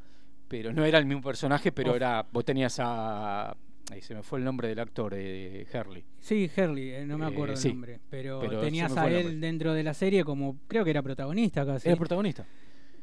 Pero 0.49 0.73
no 0.73 0.85
era 0.85 0.99
el 0.99 1.07
mismo 1.07 1.23
personaje, 1.23 1.71
pero 1.73 1.95
era 1.95 2.27
vos 2.33 2.45
tenías 2.45 2.79
a 2.81 3.55
ahí 3.91 4.03
se 4.03 4.15
me 4.15 4.23
fue 4.23 4.39
el 4.39 4.45
nombre 4.45 4.69
del 4.69 4.79
actor 4.81 5.15
de 5.15 5.67
Herley. 5.73 6.05
Sí, 6.21 6.51
Herley, 6.55 6.91
eh, 6.91 7.07
no 7.07 7.17
me 7.19 7.25
Eh, 7.27 7.29
acuerdo 7.29 7.57
sí, 7.57 7.69
el 7.69 7.75
nombre. 7.75 8.01
Pero, 8.11 8.39
pero 8.41 8.61
tenías 8.61 8.95
a 8.97 9.11
él 9.11 9.41
dentro 9.41 9.73
de 9.73 9.83
la 9.83 9.95
serie 9.95 10.25
como, 10.25 10.59
creo 10.69 10.85
que 10.85 10.91
era 10.91 11.03
protagonista 11.03 11.65
casi. 11.65 11.89
Era 11.89 11.97
protagonista. 11.97 12.47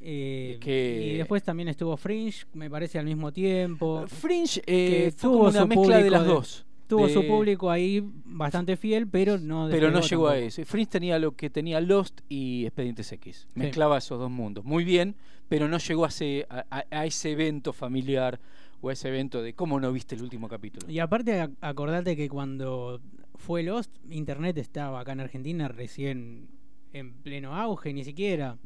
Eh, 0.01 0.57
que- 0.61 1.13
Y 1.13 1.17
después 1.17 1.41
también 1.41 1.69
estuvo 1.69 1.97
Fringe, 1.97 2.45
me 2.53 2.69
parece 2.69 2.99
al 2.99 3.05
mismo 3.05 3.31
tiempo. 3.31 4.05
Fringe 4.07 4.61
que 4.61 5.07
eh, 5.07 5.11
fue 5.11 5.21
tuvo 5.29 5.37
como 5.39 5.49
una 5.49 5.65
mezcla 5.65 5.97
de 5.97 6.09
las 6.11 6.21
de- 6.21 6.27
dos. 6.27 6.64
Tuvo 6.87 7.07
de- 7.07 7.13
su 7.13 7.25
público 7.25 7.71
ahí 7.71 8.03
bastante 8.25 8.77
fiel, 8.77 9.07
pero 9.07 9.37
no 9.37 9.67
Pero 9.71 9.89
no 9.91 10.01
llegó 10.01 10.27
a 10.27 10.37
eso. 10.37 10.63
Fringe 10.65 10.89
tenía 10.91 11.17
lo 11.19 11.35
que 11.35 11.49
tenía 11.49 11.81
Lost 11.81 12.21
y 12.29 12.65
Expedientes 12.65 13.11
X. 13.11 13.47
Sí. 13.53 13.59
Mezclaba 13.59 13.97
esos 13.97 14.19
dos 14.19 14.29
mundos. 14.29 14.63
Muy 14.65 14.83
bien, 14.83 15.15
pero 15.49 15.67
no 15.67 15.77
llegó 15.79 16.05
a 16.05 16.09
ese, 16.09 16.45
a, 16.49 16.65
a- 16.91 17.05
ese 17.05 17.31
evento 17.31 17.73
familiar 17.73 18.39
o 18.81 18.89
a 18.89 18.93
ese 18.93 19.07
evento 19.09 19.41
de 19.41 19.53
cómo 19.53 19.79
no 19.79 19.91
viste 19.91 20.15
el 20.15 20.21
último 20.21 20.47
capítulo. 20.47 20.91
Y 20.91 20.99
aparte, 20.99 21.41
ac- 21.41 21.55
acordate 21.61 22.15
que 22.15 22.29
cuando 22.29 23.01
fue 23.35 23.63
Lost, 23.63 23.91
Internet 24.11 24.57
estaba 24.59 24.99
acá 24.99 25.13
en 25.13 25.21
Argentina 25.21 25.67
recién 25.67 26.47
en 26.93 27.13
pleno 27.13 27.55
auge, 27.55 27.93
ni 27.93 28.03
siquiera. 28.03 28.57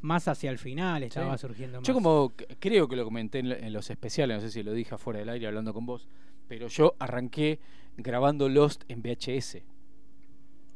Más 0.00 0.28
hacia 0.28 0.50
el 0.50 0.58
final 0.58 1.02
estaba 1.02 1.36
Sí. 1.38 1.40
surgiendo 1.42 1.78
más. 1.80 1.88
Yo 1.88 1.94
como 1.94 2.34
creo 2.58 2.86
que 2.88 2.94
lo 2.96 3.04
comenté 3.04 3.38
en 3.38 3.72
los 3.72 3.88
especiales, 3.90 4.36
no 4.36 4.42
sé 4.42 4.50
si 4.50 4.62
lo 4.62 4.72
dije 4.74 4.94
afuera 4.94 5.18
del 5.18 5.30
aire 5.30 5.46
hablando 5.46 5.72
con 5.72 5.86
vos, 5.86 6.06
pero 6.48 6.68
yo 6.68 6.94
arranqué 6.98 7.58
grabando 7.96 8.48
Lost 8.48 8.84
en 8.88 9.02
VHS. 9.02 9.62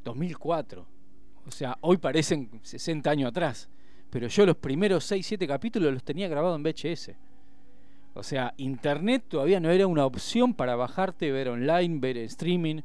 2004. 0.04 0.86
O 1.46 1.50
sea, 1.50 1.78
hoy 1.80 1.96
parecen 1.96 2.60
60 2.62 3.10
años 3.10 3.30
atrás, 3.30 3.68
pero 4.10 4.28
yo 4.28 4.46
los 4.46 4.56
primeros 4.56 5.04
6, 5.04 5.26
7 5.26 5.46
capítulos 5.46 5.92
los 5.92 6.04
tenía 6.04 6.28
grabados 6.28 6.56
en 6.56 6.62
VHS. 6.62 7.10
O 8.14 8.22
sea, 8.22 8.52
internet 8.56 9.24
todavía 9.28 9.60
no 9.60 9.70
era 9.70 9.86
una 9.86 10.04
opción 10.04 10.54
para 10.54 10.76
bajarte, 10.76 11.30
ver 11.30 11.48
online, 11.48 12.00
ver 12.00 12.18
streaming. 12.18 12.82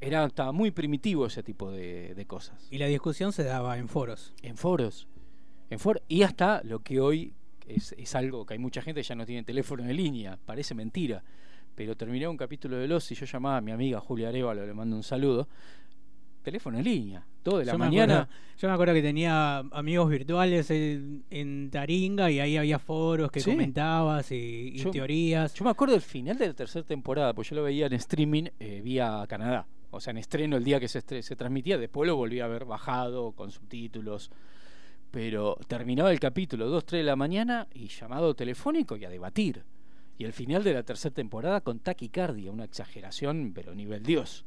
Era, 0.00 0.24
estaba 0.24 0.52
muy 0.52 0.70
primitivo 0.70 1.26
ese 1.26 1.42
tipo 1.42 1.70
de, 1.70 2.14
de 2.14 2.26
cosas 2.26 2.68
Y 2.70 2.76
la 2.78 2.86
discusión 2.86 3.32
se 3.32 3.42
daba 3.42 3.78
en 3.78 3.88
foros. 3.88 4.34
en 4.42 4.56
foros. 4.56 5.08
En 5.70 5.78
y 6.08 6.22
hasta 6.22 6.62
lo 6.62 6.80
que 6.80 7.00
hoy 7.00 7.34
es, 7.66 7.92
es 7.98 8.14
algo 8.14 8.44
que 8.44 8.54
hay 8.54 8.58
mucha 8.58 8.82
gente 8.82 9.00
que 9.00 9.08
ya 9.08 9.14
no 9.14 9.26
tiene 9.26 9.42
teléfono 9.42 9.82
en 9.82 9.96
línea, 9.96 10.38
parece 10.44 10.74
mentira. 10.74 11.24
Pero 11.74 11.96
terminé 11.96 12.28
un 12.28 12.36
capítulo 12.36 12.76
de 12.76 12.86
Los 12.86 13.10
y 13.10 13.14
yo 13.14 13.26
llamaba 13.26 13.56
a 13.56 13.60
mi 13.60 13.72
amiga 13.72 14.00
Julia 14.00 14.28
Arevalo, 14.28 14.64
le 14.66 14.74
mando 14.74 14.94
un 14.96 15.02
saludo. 15.02 15.48
Teléfono 16.42 16.76
en 16.78 16.84
línea, 16.84 17.24
todo 17.42 17.58
de 17.58 17.64
la 17.64 17.72
Yo 17.72 17.78
me 17.78 17.86
mañana. 17.86 18.20
acuerdo- 18.20 18.40
yo 18.58 18.68
me 18.68 18.74
acuerdo 18.74 18.94
que 18.94 19.02
tenía 19.02 19.58
amigos 19.58 20.10
virtuales 20.10 20.70
en, 20.70 21.24
en 21.30 21.70
Taringa 21.70 22.30
y 22.30 22.38
ahí 22.38 22.56
había 22.58 22.78
foros 22.78 23.30
que 23.30 23.40
Sí. 23.40 23.50
comentabas 23.50 24.30
y, 24.30 24.72
y 24.74 24.76
Yo- 24.76 24.90
teorías. 24.90 25.54
Yo 25.54 25.64
me 25.64 25.70
acuerdo 25.70 25.92
del 25.94 26.02
final 26.02 26.36
de 26.36 26.48
la 26.48 26.52
tercera 26.54 26.84
temporada, 26.86 27.32
pues 27.32 27.48
yo 27.48 27.56
lo 27.56 27.62
veía 27.62 27.86
en 27.86 27.94
streaming 27.94 28.44
eh, 28.60 28.82
vía 28.84 29.24
Canadá. 29.26 29.66
O 29.90 30.00
sea, 30.00 30.10
en 30.10 30.18
estreno 30.18 30.56
el 30.56 30.64
día 30.64 30.78
que 30.78 30.88
se, 30.88 31.00
se 31.22 31.34
transmitía, 31.36 31.78
después 31.78 32.06
lo 32.06 32.14
volví 32.16 32.40
a 32.40 32.46
ver 32.46 32.66
bajado, 32.66 33.32
con 33.32 33.50
subtítulos. 33.50 34.30
Pero 35.10 35.56
terminaba 35.66 36.10
el 36.12 36.20
capítulo 36.20 36.68
2, 36.68 36.84
3 36.84 37.00
de 37.00 37.04
la 37.04 37.16
mañana 37.16 37.68
y 37.72 37.86
llamado 37.88 38.34
telefónico 38.34 38.96
y 38.96 39.04
a 39.04 39.08
debatir. 39.10 39.62
Y 40.18 40.24
el 40.24 40.32
final 40.32 40.62
de 40.62 40.72
la 40.74 40.82
tercera 40.82 41.14
temporada 41.14 41.60
con 41.60 41.80
taquicardia, 41.80 42.50
una 42.52 42.64
exageración, 42.64 43.52
pero 43.54 43.74
nivel 43.74 44.02
Dios. 44.02 44.44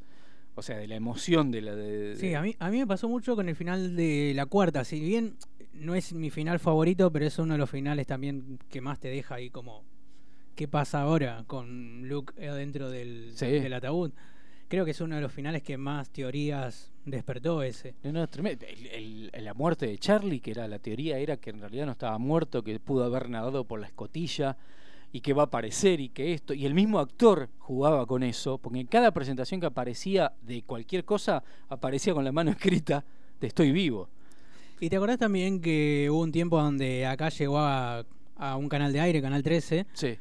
O 0.56 0.62
sea, 0.62 0.78
de 0.78 0.88
la 0.88 0.96
emoción 0.96 1.52
de 1.52 1.62
la 1.62 1.76
de. 1.76 2.16
Sí, 2.16 2.34
a 2.34 2.42
mí, 2.42 2.56
a 2.58 2.70
mí 2.70 2.78
me 2.80 2.88
pasó 2.88 3.08
mucho 3.10 3.36
con 3.36 3.48
el 3.50 3.56
final 3.56 3.96
de 3.96 4.34
la 4.36 4.46
cuarta. 4.46 4.84
Si 4.84 5.00
bien 5.00 5.36
no 5.74 5.94
es 5.94 6.14
mi 6.14 6.30
final 6.32 6.60
favorito, 6.60 7.12
pero 7.12 7.26
es 7.26 7.38
uno 7.38 7.54
de 7.54 7.60
los 7.60 7.70
finales 7.70 8.08
también 8.08 8.58
que 8.70 8.82
más 8.82 9.00
te 9.00 9.10
deja 9.10 9.36
ahí 9.36 9.50
como... 9.50 9.84
¿Qué 10.56 10.68
pasa 10.68 11.02
ahora 11.02 11.44
con 11.46 12.08
Luke 12.10 12.34
dentro 12.34 12.90
del, 12.90 13.32
Sí. 13.36 13.46
del 13.46 13.74
ataúd? 13.74 14.12
Creo 14.70 14.84
que 14.86 14.92
es 14.92 15.02
uno 15.02 15.16
de 15.16 15.22
los 15.22 15.32
finales 15.32 15.62
que 15.62 15.78
más 15.78 16.10
teorías 16.10 16.92
despertó 17.06 17.62
ese. 17.62 17.94
No, 18.04 18.12
no, 18.12 18.28
tremendo. 18.28 18.66
El- 18.66 19.30
el- 19.34 19.46
la 19.46 19.54
muerte 19.54 19.86
de 19.86 20.00
Charlie, 20.00 20.40
que 20.40 20.52
era 20.52 20.68
la 20.68 20.80
teoría, 20.80 21.20
era 21.20 21.38
que 21.38 21.52
en 21.52 21.60
realidad 21.60 21.86
no 21.86 21.92
estaba 21.92 22.18
muerto, 22.18 22.64
que 22.64 22.80
pudo 22.80 23.04
haber 23.04 23.30
nadado 23.30 23.66
por 23.66 23.80
la 23.80 23.86
escotilla 23.86 24.58
y 25.12 25.22
que 25.22 25.34
va 25.34 25.44
a 25.44 25.46
aparecer 25.46 26.00
y 26.00 26.10
que 26.10 26.34
esto. 26.34 26.54
Y 26.54 26.66
el 26.66 26.74
mismo 26.74 27.00
actor 27.00 27.50
jugaba 27.60 28.06
con 28.06 28.24
eso, 28.24 28.58
porque 28.58 28.80
en 28.80 28.88
cada 28.88 29.12
presentación 29.12 29.60
que 29.60 29.68
aparecía 29.68 30.34
de 30.42 30.62
cualquier 30.64 31.06
cosa, 31.06 31.44
aparecía 31.70 32.14
con 32.14 32.24
la 32.26 32.32
mano 32.32 32.52
escrita 32.58 33.04
de 33.40 33.48
estoy 33.48 33.72
vivo. 33.72 34.10
¿Y 34.80 34.90
te 34.90 34.96
acordás 34.98 35.18
también 35.18 35.60
que 35.62 36.08
hubo 36.12 36.22
un 36.22 36.32
tiempo 36.32 36.62
donde 36.62 37.06
acá 37.08 37.30
llegó 37.30 37.58
a, 37.60 38.06
a 38.36 38.56
un 38.58 38.70
canal 38.70 38.94
de 38.94 39.00
aire, 39.00 39.22
Canal 39.22 39.42
13, 39.42 39.88
Sí. 39.94 40.18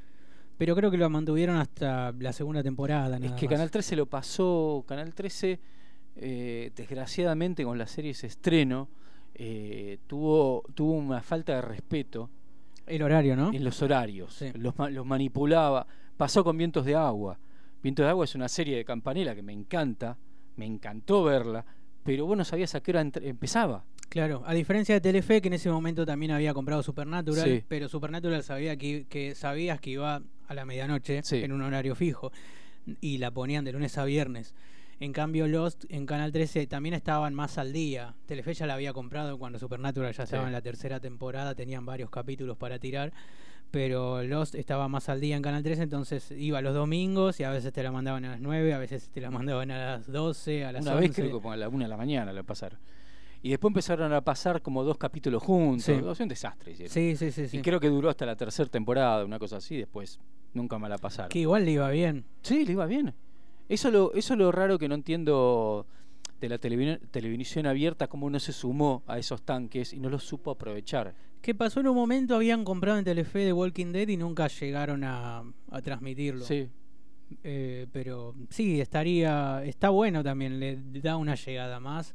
pero 0.57 0.75
creo 0.75 0.91
que 0.91 0.97
lo 0.97 1.11
mantuvieron 1.11 1.57
hasta 1.59 2.13
la 2.19 2.33
segunda 2.33 2.63
temporada? 2.63 3.17
Es 3.19 3.33
que 3.33 3.47
más. 3.47 3.53
Canal 3.55 3.71
13 3.71 3.97
lo 3.97 4.07
pasó, 4.07 4.83
Canal 4.89 5.13
13, 5.15 5.61
eh, 6.17 6.71
desgraciadamente 6.75 7.65
con 7.65 7.77
la 7.77 7.87
serie 7.87 8.13
ese 8.13 8.29
estreno, 8.29 8.89
eh, 9.35 9.99
tuvo, 10.07 10.63
tuvo 10.75 10.93
una 10.93 11.21
falta 11.21 11.57
de 11.57 11.61
respeto 11.61 12.31
El 12.87 13.03
horario, 13.03 13.37
¿no? 13.37 13.53
en 13.53 13.65
los 13.65 13.81
horarios. 13.83 14.33
Sí. 14.35 14.51
Los, 14.55 14.77
ma- 14.79 14.91
los 14.91 15.05
manipulaba. 15.07 15.87
Pasó 16.17 16.45
con 16.45 16.57
Vientos 16.57 16.85
de 16.85 16.95
Agua. 16.95 17.39
Vientos 17.83 18.05
de 18.05 18.11
Agua 18.11 18.25
es 18.25 18.35
una 18.35 18.49
serie 18.49 18.77
de 18.77 18.85
campanela 18.85 19.35
que 19.35 19.43
me 19.43 19.53
encanta, 19.53 20.17
me 20.57 20.65
encantó 20.67 21.25
verla, 21.25 21.65
pero 22.05 22.27
vos 22.27 22.37
no 22.37 22.45
sabías 22.45 22.75
a 22.75 22.81
qué 22.81 22.93
hora 22.93 23.01
empezaba. 23.01 23.85
Claro, 24.09 24.43
a 24.47 24.55
diferencia 24.55 24.95
de 24.95 25.01
Telefe, 25.01 25.43
que 25.43 25.49
en 25.49 25.55
ese 25.55 25.69
momento 25.71 26.07
también 26.07 26.31
había 26.33 26.55
comprado 26.55 26.83
Supernatural, 26.83 27.45
Sí. 27.45 27.65
pero 27.69 27.89
Supernatural 27.89 28.43
sabía 28.45 28.77
que, 28.77 29.07
que 29.09 29.35
sabías 29.35 29.81
que 29.81 29.91
iba 29.91 30.23
a 30.49 30.55
la 30.55 30.65
medianoche 30.65 31.23
Sí. 31.25 31.43
en 31.43 31.53
un 31.53 31.63
horario 31.63 31.95
fijo 31.97 32.31
y 33.01 33.19
la 33.19 33.31
ponían 33.33 33.65
de 33.65 33.73
lunes 33.73 33.99
a 33.99 34.05
viernes. 34.05 34.55
En 34.99 35.13
cambio, 35.13 35.47
Lost 35.47 35.85
en 35.91 36.07
Canal 36.07 36.33
13 36.33 36.67
también 36.67 36.95
estaban 36.95 37.35
más 37.35 37.59
al 37.59 37.73
día. 37.73 38.15
Telefe 38.27 38.55
ya 38.55 38.67
la 38.67 38.75
había 38.75 38.93
comprado 38.95 39.39
cuando 39.39 39.59
Supernatural 39.59 40.13
ya 40.15 40.23
estaba 40.25 40.45
Sí. 40.45 40.47
en 40.47 40.53
la 40.53 40.63
tercera 40.63 41.01
temporada, 41.01 41.55
tenían 41.55 41.85
varios 41.85 42.09
capítulos 42.09 42.57
para 42.57 42.79
tirar, 42.79 43.13
pero 43.71 44.23
Lost 44.23 44.55
estaba 44.55 44.89
más 44.89 45.11
al 45.11 45.21
día 45.21 45.37
en 45.37 45.43
Canal 45.43 45.63
13, 45.63 45.83
entonces 45.83 46.31
iba 46.31 46.63
los 46.63 46.73
domingos 46.75 47.39
y 47.41 47.45
a 47.45 47.51
veces 47.51 47.75
te 47.75 47.83
la 47.83 47.93
mandaban 47.93 48.25
a 48.25 48.31
las 48.31 48.41
9, 48.41 48.73
a 48.73 48.79
veces 48.79 49.11
te 49.11 49.21
la 49.21 49.31
mandaban 49.31 49.71
a 49.71 49.77
las 49.97 50.11
12, 50.11 50.65
a 50.65 50.73
las 50.73 50.83
Una 50.83 50.93
11. 50.95 51.07
vez 51.09 51.15
creo 51.15 51.27
que 51.27 51.33
como 51.33 51.53
a 51.53 51.57
la 51.59 51.69
una 51.69 51.85
de 51.85 51.89
la 51.91 51.97
mañana 51.99 52.33
lo 52.33 52.43
pasaron. 52.45 52.79
Y 53.43 53.51
después 53.51 53.71
empezaron 53.71 54.13
a 54.15 54.23
pasar 54.23 54.63
como 54.63 54.83
dos 54.83 54.97
capítulos 54.97 55.43
juntos. 55.43 55.85
Sí. 55.85 55.93
O 55.93 56.15
sea, 56.15 56.25
un 56.25 56.29
desastre. 56.31 56.75
sí, 56.89 57.17
sí, 57.17 57.31
sí. 57.31 57.59
Y 57.59 57.61
creo 57.61 57.79
que 57.79 57.89
duró 57.89 58.09
hasta 58.09 58.25
la 58.25 58.35
tercera 58.35 58.69
temporada, 58.71 59.25
una 59.27 59.39
cosa 59.39 59.59
así, 59.59 59.77
después 59.77 60.19
nunca 60.55 60.79
me 60.79 60.89
la 60.89 60.97
pasaron. 60.97 61.29
Que 61.29 61.41
igual 61.41 61.67
le 61.67 61.73
iba 61.73 61.91
bien. 61.91 62.25
Sí, 62.41 62.65
le 62.65 62.73
iba 62.73 62.87
bien. 62.87 63.15
Eso 63.69 63.91
lo, 63.91 64.13
eso 64.15 64.35
es 64.35 64.39
lo 64.39 64.53
raro 64.53 64.79
que 64.79 64.89
no 64.89 64.95
entiendo 64.95 65.87
de 66.41 66.49
la 66.49 66.61
televi- 66.61 67.01
televisión 67.11 67.67
abierta, 67.67 68.07
cómo 68.09 68.29
no 68.31 68.39
se 68.39 68.53
sumó 68.53 69.03
a 69.07 69.19
esos 69.19 69.43
tanques 69.43 69.93
y 69.93 69.99
no 70.01 70.09
los 70.11 70.23
supo 70.25 70.51
aprovechar. 70.51 71.15
¿Qué 71.41 71.55
pasó 71.55 71.81
en 71.81 71.89
un 71.89 71.95
momento? 71.97 72.35
Habían 72.35 72.65
comprado 72.65 72.99
en 72.99 73.05
Telefe 73.05 73.41
de 73.41 73.53
Walking 73.53 73.93
Dead 73.93 74.09
y 74.09 74.17
nunca 74.17 74.49
llegaron 74.49 75.05
a, 75.05 75.43
a 75.71 75.83
transmitirlo. 75.83 76.45
Sí. 76.45 76.69
Eh, 77.43 77.87
pero 77.93 78.35
sí, 78.51 78.81
estaría. 78.81 79.65
Está 79.65 79.89
bueno 79.91 80.23
también, 80.23 80.61
le 80.61 80.77
da 81.01 81.17
una 81.17 81.35
llegada 81.35 81.81
más 81.81 82.15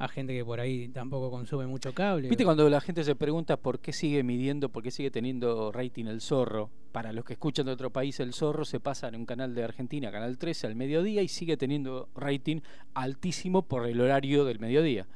a 0.00 0.08
gente 0.08 0.32
que 0.34 0.44
por 0.44 0.60
ahí 0.60 0.88
tampoco 0.88 1.30
consume 1.30 1.66
mucho 1.66 1.92
cable. 1.92 2.28
¿Viste 2.28 2.44
cuando 2.44 2.68
la 2.70 2.80
gente 2.80 3.04
se 3.04 3.14
pregunta 3.14 3.56
por 3.58 3.78
qué 3.80 3.92
sigue 3.92 4.22
midiendo, 4.22 4.70
por 4.70 4.82
qué 4.82 4.90
sigue 4.90 5.10
teniendo 5.10 5.70
rating 5.72 6.06
el 6.06 6.20
zorro? 6.22 6.70
Para 6.90 7.12
los 7.12 7.24
que 7.24 7.34
escuchan 7.34 7.66
de 7.66 7.72
otro 7.72 7.90
país, 7.90 8.18
el 8.18 8.32
zorro 8.32 8.64
se 8.64 8.80
pasa 8.80 9.08
en 9.08 9.14
un 9.16 9.26
canal 9.26 9.54
de 9.54 9.62
Argentina, 9.62 10.10
Canal 10.10 10.38
13, 10.38 10.66
al 10.66 10.74
mediodía 10.74 11.20
y 11.22 11.28
sigue 11.28 11.56
teniendo 11.58 12.08
rating 12.16 12.60
altísimo 12.94 13.62
por 13.62 13.86
el 13.86 14.00
horario 14.00 14.44
del 14.46 14.58
mediodía. 14.58 15.06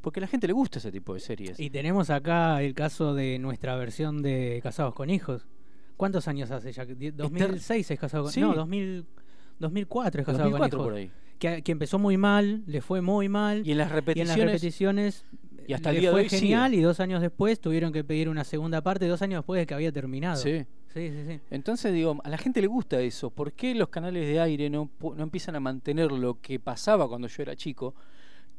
Porque 0.00 0.20
a 0.20 0.22
la 0.22 0.26
gente 0.28 0.46
le 0.46 0.52
gusta 0.52 0.78
ese 0.78 0.90
tipo 0.92 1.14
de 1.14 1.20
series. 1.20 1.58
Y 1.60 1.70
tenemos 1.70 2.08
acá 2.10 2.62
el 2.62 2.74
caso 2.74 3.14
de 3.14 3.38
nuestra 3.38 3.76
versión 3.76 4.22
de 4.22 4.60
Casados 4.62 4.94
con 4.94 5.10
Hijos. 5.10 5.46
¿Cuántos 5.96 6.26
años 6.28 6.50
hace 6.50 6.72
ya? 6.72 6.84
Die- 6.86 7.12
2006 7.12 7.90
es 7.90 7.98
Casado 8.00 8.24
con 8.24 8.32
Sí. 8.32 8.40
No, 8.40 8.54
2000, 8.54 9.04
2004 9.58 10.20
es 10.22 10.26
Casado 10.26 10.44
2004 10.44 10.78
con 10.78 10.86
por 10.88 10.98
Hijos. 11.00 11.14
ahí. 11.14 11.21
Que, 11.42 11.62
que 11.62 11.72
empezó 11.72 11.98
muy 11.98 12.16
mal, 12.16 12.62
le 12.66 12.80
fue 12.82 13.00
muy 13.00 13.28
mal. 13.28 13.66
Y 13.66 13.72
en 13.72 13.78
las 13.78 13.88
Y 13.88 13.90
en 13.90 13.94
repeticiones... 13.96 14.36
las 14.38 14.46
repeticiones 14.46 15.24
y 15.66 15.72
hasta 15.74 15.90
el 15.90 16.00
día 16.00 16.10
de 16.10 16.14
fue 16.14 16.28
sigue. 16.28 16.40
genial 16.40 16.74
y 16.74 16.80
dos 16.80 17.00
años 17.00 17.20
después 17.20 17.60
tuvieron 17.60 17.92
que 17.92 18.02
pedir 18.04 18.28
una 18.28 18.44
segunda 18.44 18.80
parte, 18.82 19.06
dos 19.08 19.22
años 19.22 19.38
después 19.40 19.60
de 19.60 19.66
que 19.66 19.74
había 19.74 19.90
terminado. 19.92 20.36
Sí. 20.36 20.64
sí, 20.92 21.10
sí. 21.10 21.24
sí. 21.26 21.40
Entonces 21.50 21.92
digo, 21.92 22.20
a 22.24 22.28
la 22.28 22.38
gente 22.38 22.60
le 22.60 22.66
gusta 22.68 23.00
eso. 23.00 23.30
¿Por 23.30 23.52
qué 23.52 23.74
los 23.74 23.88
canales 23.88 24.26
de 24.26 24.38
aire 24.40 24.70
no, 24.70 24.88
no 25.16 25.22
empiezan 25.22 25.56
a 25.56 25.60
mantener 25.60 26.12
lo 26.12 26.40
que 26.40 26.58
pasaba 26.60 27.08
cuando 27.08 27.26
yo 27.28 27.42
era 27.42 27.56
chico? 27.56 27.94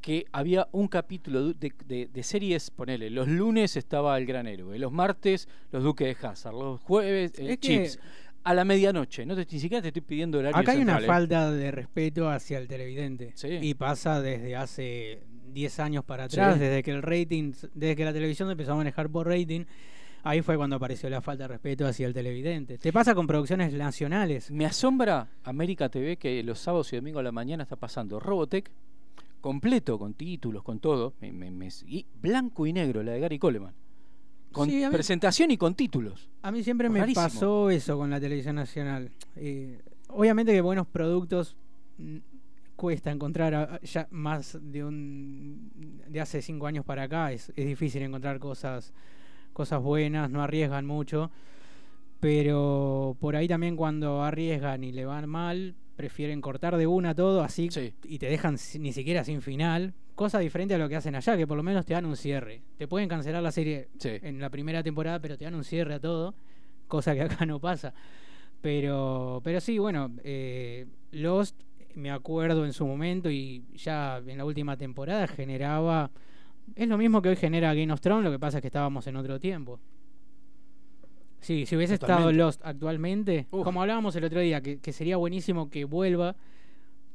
Que 0.02 0.25
había 0.34 0.68
un 0.74 0.90
capítulo 0.90 1.54
de, 1.54 1.72
de- 1.86 2.08
de 2.08 2.24
series, 2.24 2.70
ponele, 2.72 3.10
los 3.10 3.28
lunes 3.30 3.78
estaba 3.78 4.18
El 4.18 4.25
Gran 4.25 4.48
Héroe, 4.48 4.78
los 4.78 4.92
martes 4.92 5.48
los 5.72 5.82
Duques 5.84 6.06
de 6.22 6.28
Hazard, 6.28 6.54
los 6.54 6.82
jueves 6.82 7.32
el 7.38 7.50
Es 7.52 7.58
que- 7.60 7.68
Chips. 7.86 8.00
A 8.46 8.54
la 8.54 8.66
medianoche, 8.66 9.26
no 9.26 9.36
te, 9.36 9.48
ni 9.52 9.60
siquiera 9.60 9.82
te 9.82 9.88
estoy 9.90 10.02
pidiendo 10.02 10.40
horario 10.40 10.58
Acá 10.58 10.74
hay 10.74 10.82
una 10.82 11.00
¿eh? 11.00 11.06
falta 11.06 11.50
de 11.52 11.72
respeto 11.72 12.30
hacia 12.30 12.58
el 12.58 12.68
televidente. 12.68 13.32
Sí. 13.36 13.48
Y 13.62 13.74
pasa 13.74 14.22
desde 14.22 14.56
hace 14.58 15.22
10 15.54 15.80
años 15.80 16.04
para 16.04 16.26
atrás, 16.26 16.56
Sí. 16.56 16.60
desde 16.60 16.84
que 16.84 16.92
el 16.92 17.02
rating, 17.02 17.54
desde 17.74 17.96
que 17.96 18.04
la 18.06 18.12
televisión 18.12 18.52
empezó 18.52 18.74
a 18.74 18.76
manejar 18.76 19.10
por 19.10 19.28
rating. 19.28 19.66
ahí 20.26 20.42
fue 20.42 20.56
cuando 20.58 20.78
apareció 20.78 21.10
la 21.10 21.22
falta 21.22 21.44
de 21.44 21.48
respeto 21.50 21.86
hacia 21.86 22.08
el 22.08 22.14
televidente. 22.14 22.78
Te 22.78 22.94
pasa 22.94 23.14
con 23.14 23.28
producciones 23.28 23.74
nacionales. 23.74 24.52
Me 24.52 24.66
asombra 24.66 25.28
América 25.44 25.90
TV 25.90 26.16
que 26.18 26.42
los 26.44 26.60
sábados 26.60 26.92
y 26.94 26.96
domingos 26.96 27.20
a 27.20 27.24
la 27.24 27.32
mañana 27.34 27.64
está 27.64 27.76
pasando 27.76 28.20
Robotech 28.22 28.70
completo, 29.42 30.00
con 30.00 30.14
títulos, 30.14 30.64
con 30.64 30.80
todo, 30.80 31.14
me- 31.20 31.32
me- 31.34 31.52
me- 31.52 31.68
y 31.88 32.06
blanco 32.22 32.66
y 32.66 32.72
negro, 32.74 33.04
la 33.04 33.12
de 33.12 33.20
Gary 33.20 33.38
Coleman. 33.40 33.74
Con 34.53 34.69
Sí, 34.69 34.83
presentación 34.91 35.51
y 35.51 35.57
con 35.57 35.75
títulos. 35.75 36.29
A 36.43 36.51
mí 36.51 36.63
siempre 36.63 36.88
me 36.89 37.00
Rarísimo. 37.00 37.25
pasó 37.25 37.69
eso 37.69 37.98
con 37.98 38.10
la 38.10 38.19
televisión 38.19 38.55
nacional. 38.55 39.10
Eh, 39.36 39.81
obviamente 40.10 40.53
que 40.53 40.62
buenos 40.62 40.88
productos 40.88 41.55
cuesta 42.75 43.12
encontrar 43.12 43.53
a- 43.55 43.81
ya 43.81 44.07
más 44.12 44.57
de 44.62 44.83
un 44.83 45.72
de 46.07 46.22
hace 46.22 46.41
cinco 46.41 46.67
años 46.67 46.86
para 46.86 47.03
acá 47.03 47.31
es, 47.31 47.51
es 47.55 47.65
difícil 47.65 48.01
encontrar 48.03 48.39
cosas 48.39 48.93
cosas 49.53 49.81
buenas 49.81 50.29
no 50.29 50.41
arriesgan 50.41 50.86
mucho 50.86 51.29
pero 52.19 53.15
por 53.19 53.36
ahí 53.36 53.48
también 53.48 53.75
cuando 53.75 54.24
arriesgan 54.24 54.83
y 54.83 54.91
le 54.91 55.05
van 55.05 55.29
mal 55.29 55.75
prefieren 55.95 56.41
cortar 56.41 56.77
de 56.77 56.88
una 56.88 57.13
todo 57.13 57.43
así 57.43 57.69
Sí. 57.72 57.93
y 58.05 58.17
te 58.19 58.27
dejan 58.27 58.57
ni 58.79 58.91
siquiera 58.93 59.24
sin 59.24 59.41
final 59.41 59.93
cosa 60.24 60.39
diferente 60.39 60.74
a 60.74 60.77
lo 60.77 60.88
que 60.88 60.96
hacen 60.96 61.15
allá 61.15 61.36
que 61.36 61.46
por 61.46 61.58
lo 61.58 61.63
menos 61.63 61.86
te 61.86 61.94
dan 61.94 62.06
un 62.06 62.15
cierre 62.15 62.62
te 62.77 62.88
pueden 62.88 63.10
cancelar 63.10 63.44
la 63.44 63.51
serie 63.51 63.89
Sí. 63.98 64.10
en 64.22 64.39
la 64.39 64.50
primera 64.50 64.82
temporada, 64.82 65.20
pero 65.20 65.38
te 65.38 65.44
dan 65.46 65.56
un 65.56 65.63
cierre 65.65 65.96
a 65.96 66.00
todo, 66.00 66.34
cosa 66.88 67.13
que 67.13 67.22
acá 67.27 67.46
no 67.46 67.60
pasa. 67.60 67.94
Pero, 68.62 69.42
pero 69.44 69.60
sí, 69.60 69.77
bueno, 69.77 70.12
eh, 70.24 70.86
Lost, 71.12 71.60
me 71.96 72.10
acuerdo 72.12 72.65
en 72.65 72.72
su 72.72 72.88
momento 72.88 73.30
y 73.30 73.65
ya 73.75 74.20
en 74.25 74.38
la 74.38 74.46
última 74.46 74.77
temporada 74.77 75.27
generaba. 75.27 76.10
Es 76.75 76.88
lo 76.88 76.98
mismo 76.98 77.22
que 77.22 77.27
hoy 77.30 77.36
genera 77.36 77.74
Game 77.74 77.92
of 77.92 78.00
Thrones, 78.00 78.24
lo 78.24 78.32
que 78.32 78.39
pasa 78.39 78.60
es 78.60 78.62
que 78.62 78.68
estábamos 78.70 79.06
en 79.08 79.18
otro 79.18 79.38
tiempo. 79.39 79.80
Sí, 81.42 81.65
si 81.65 81.75
hubiese 81.75 81.96
estado. 81.96 82.32
Lost 82.32 82.62
actualmente, 82.63 83.48
Uf. 83.51 83.65
como 83.65 83.82
hablábamos 83.82 84.15
el 84.15 84.24
otro 84.24 84.39
día, 84.39 84.62
que, 84.62 84.80
que 84.80 84.94
sería 84.94 85.18
buenísimo 85.18 85.70
que 85.70 85.84
vuelva 85.84 86.36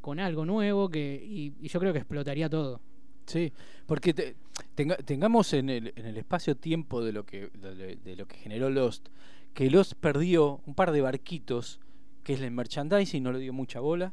con 0.02 0.20
algo 0.20 0.44
nuevo 0.44 0.90
que 0.90 1.20
y, 1.24 1.54
y 1.60 1.68
yo 1.68 1.80
creo 1.80 1.92
que 1.94 1.98
explotaría 2.00 2.48
todo. 2.50 2.80
Sí, 3.28 3.52
porque 3.86 4.14
te- 4.14 4.34
tenga- 4.74 4.96
tengamos 4.96 5.52
en 5.52 5.68
el, 5.70 5.92
en 5.96 6.06
el 6.06 6.16
espacio-tiempo 6.16 7.04
de 7.04 7.12
lo 7.12 7.24
que 7.24 7.48
de, 7.54 7.96
de 7.96 8.16
lo 8.16 8.26
que 8.26 8.36
generó 8.36 8.70
Lost, 8.70 9.08
que 9.54 9.70
Lost 9.70 9.92
perdió 9.94 10.60
un 10.66 10.74
par 10.74 10.92
de 10.92 11.00
barquitos, 11.00 11.78
que 12.24 12.32
es 12.34 12.40
el 12.40 12.50
merchandising, 12.50 13.22
no 13.22 13.32
le 13.32 13.38
dio 13.40 13.52
mucha 13.52 13.80
bola. 13.80 14.12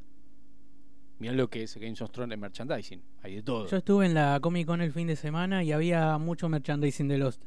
Mirá 1.18 1.34
lo 1.34 1.50
que 1.50 1.64
es 1.64 1.78
Games 1.78 2.02
of 2.02 2.12
Thrones 2.12 2.34
en 2.34 2.42
merchandising, 2.42 3.02
hay 3.24 3.36
de 3.36 3.42
todo. 3.44 3.68
Yo 3.68 3.78
estuve 3.78 4.06
en 4.06 4.14
la 4.14 4.38
Comic 4.42 4.68
Con 4.68 4.82
el 4.82 4.92
fin 4.92 5.08
de 5.08 5.16
semana 5.16 5.64
y 5.64 5.72
había 5.72 6.18
mucho 6.18 6.50
merchandising 6.50 7.08
de 7.08 7.18
Lost. 7.18 7.42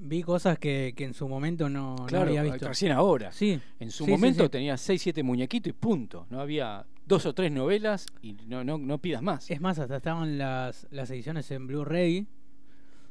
Vi 0.00 0.22
cosas 0.22 0.58
que, 0.58 0.92
que 0.96 1.04
en 1.04 1.14
su 1.14 1.26
momento 1.28 1.68
no, 1.68 1.96
no 1.96 2.06
claro, 2.06 2.28
había 2.28 2.42
visto. 2.42 2.68
recién 2.68 2.92
ahora. 2.92 3.32
Sí, 3.32 3.58
En 3.80 3.90
su 3.90 4.04
sí, 4.04 4.04
sí, 4.04 4.10
momento 4.10 4.44
sí. 4.44 4.48
tenía 4.50 4.76
6, 4.76 5.00
7 5.02 5.22
muñequitos 5.22 5.70
y 5.70 5.72
punto. 5.72 6.26
No 6.30 6.40
había 6.40 6.84
dos 7.08 7.26
o 7.26 7.32
tres 7.34 7.50
novelas 7.50 8.06
y 8.22 8.34
no, 8.46 8.62
no, 8.62 8.78
no 8.78 8.98
pidas 8.98 9.22
más. 9.22 9.50
Es 9.50 9.60
más, 9.60 9.78
hasta 9.78 9.96
estaban 9.96 10.38
las, 10.38 10.86
las 10.90 11.10
ediciones 11.10 11.50
en 11.50 11.66
Blu-ray 11.66 12.26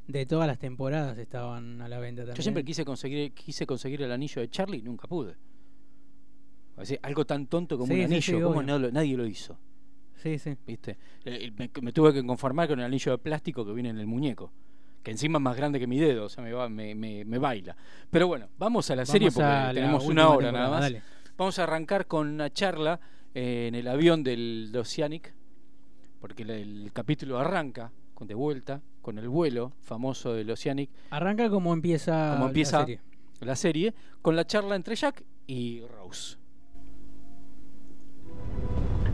de 0.08 0.26
todas 0.26 0.48
las 0.48 0.60
temporadas 0.60 1.18
estaban 1.18 1.82
a 1.82 1.90
la 1.90 2.00
venta 2.00 2.22
también. 2.22 2.36
Yo 2.38 2.44
siempre 2.44 2.64
quise 2.64 2.86
conseguir, 2.86 3.34
quise 3.34 3.66
conseguir 3.66 4.02
el 4.04 4.12
anillo 4.12 4.42
de 4.42 4.50
Charlie 4.50 4.78
y 4.78 4.82
nunca 4.84 5.08
pude. 5.08 5.36
O 6.78 6.86
sea, 6.86 7.00
algo 7.02 7.26
tan 7.26 7.48
tonto 7.48 7.78
como 7.78 7.92
Sí, 7.92 8.00
un 8.00 8.06
anillo, 8.06 8.22
sí, 8.22 8.32
¿cómo 8.34 8.50
obvio. 8.50 8.62
no 8.64 8.80
lo- 8.80 8.92
nadie 8.92 9.18
lo 9.18 9.26
hizo? 9.26 9.58
Sí, 10.16 10.38
sí. 10.40 10.56
¿Viste? 10.66 10.98
Eh, 11.26 11.52
Me, 11.58 11.70
me 11.82 11.92
tuve 11.92 12.14
que 12.14 12.24
conformar 12.26 12.68
con 12.68 12.80
el 12.80 12.86
anillo 12.86 13.12
de 13.14 13.18
plástico 13.18 13.66
que 13.66 13.74
viene 13.74 13.90
en 13.90 13.98
el 13.98 14.08
muñeco. 14.08 14.52
Que 15.04 15.12
encima 15.12 15.38
es 15.40 15.42
más 15.44 15.56
grande 15.58 15.80
que 15.80 15.88
mi 15.88 15.98
dedo, 16.00 16.26
o 16.26 16.30
sea, 16.30 16.44
me, 16.44 16.52
va- 16.54 16.70
me, 16.70 16.94
me- 16.94 17.26
me 17.26 17.38
baila. 17.40 17.76
Pero 18.12 18.28
bueno, 18.28 18.48
vamos 18.58 18.90
a 18.92 18.96
la 18.96 19.06
serie 19.06 19.32
porque 19.32 19.72
tenemos 19.74 20.06
una 20.06 20.30
hora 20.30 20.52
nada 20.52 20.70
más. 20.70 20.82
dale. 20.82 21.02
Vamos 21.38 21.58
a 21.60 21.64
arrancar 21.64 22.08
con 22.08 22.28
una 22.28 22.52
charla 22.52 23.00
en 23.40 23.76
el 23.76 23.88
avión 23.88 24.24
del 24.24 24.70
de 24.72 24.80
Oceanic, 24.80 25.32
porque 26.20 26.42
el, 26.42 26.50
el 26.50 26.92
capítulo 26.92 27.38
arranca 27.38 27.92
con 28.16 28.28
de 28.28 28.34
vuelta, 28.34 28.82
con 29.04 29.20
el 29.20 29.30
vuelo 29.30 29.74
famoso 29.84 30.34
del 30.34 30.50
Oceanic, 30.50 30.90
Arranca 31.12 31.48
como 31.50 31.72
empieza, 31.72 32.32
como 32.32 32.46
la 32.46 32.48
empieza 32.48 32.80
serie. 32.80 33.00
la 33.42 33.56
serie, 33.56 33.94
con 34.24 34.36
la 34.36 34.46
charla 34.48 34.76
entre 34.76 34.96
Jack 34.96 35.24
y 35.46 35.82
Rose. 35.82 36.38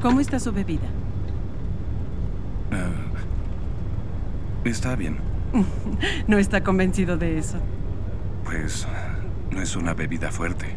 ¿Cómo 0.01 0.21
está 0.21 0.39
su 0.39 0.53
bebida? 0.53 0.87
Ah, 2.71 2.91
está 4.63 4.95
bien. 4.95 5.17
No 6.27 6.37
está 6.37 6.63
convencido 6.63 7.17
de 7.17 7.37
eso. 7.37 7.57
Pues 8.45 8.87
no 9.51 9.61
es 9.61 9.75
una 9.75 9.93
bebida 9.93 10.31
fuerte. 10.31 10.75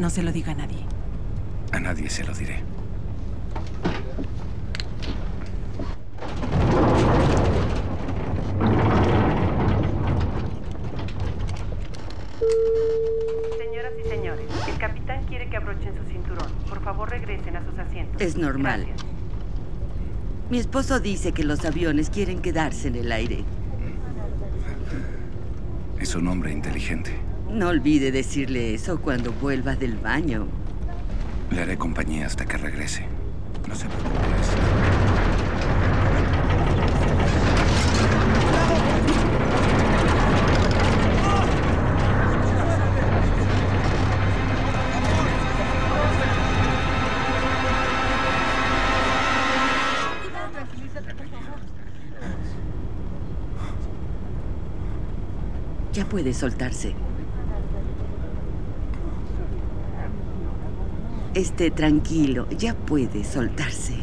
No 0.00 0.08
se 0.08 0.22
lo 0.22 0.32
diga 0.32 0.52
a 0.52 0.54
nadie. 0.54 0.78
A 1.72 1.78
nadie 1.78 2.08
se 2.08 2.24
lo 2.24 2.32
diré. 2.32 2.62
Señoras 13.58 13.92
y 14.02 14.08
señores, 14.08 14.46
el 14.66 14.78
capitán 14.78 15.22
quiere 15.26 15.50
que 15.50 15.58
abrochen 15.58 15.94
su 15.94 16.10
cinturón. 16.10 16.50
Por 16.66 16.82
favor, 16.82 17.10
regresen 17.10 17.56
a 17.56 17.62
sus 17.62 17.78
asientos. 17.78 18.22
Es 18.22 18.38
normal. 18.38 18.86
Gracias. 18.86 19.06
Mi 20.48 20.58
esposo 20.58 20.98
dice 20.98 21.32
que 21.32 21.44
los 21.44 21.62
aviones 21.66 22.08
quieren 22.08 22.40
quedarse 22.40 22.88
en 22.88 22.96
el 22.96 23.12
aire. 23.12 23.44
Es 25.98 26.14
un 26.14 26.26
hombre 26.26 26.52
inteligente. 26.52 27.29
No 27.52 27.68
olvide 27.68 28.12
decirle 28.12 28.74
eso 28.74 29.00
cuando 29.00 29.32
vuelva 29.32 29.74
del 29.74 29.96
baño. 29.96 30.46
Le 31.50 31.62
haré 31.62 31.76
compañía 31.76 32.26
hasta 32.26 32.46
que 32.46 32.56
regrese. 32.56 33.04
No 33.68 33.74
se 33.74 33.86
preocupe. 33.86 34.18
Ya 55.92 56.04
puede 56.08 56.32
soltarse. 56.32 56.94
Esté 61.34 61.70
tranquilo, 61.70 62.48
ya 62.50 62.74
puede 62.74 63.22
soltarse. 63.22 63.94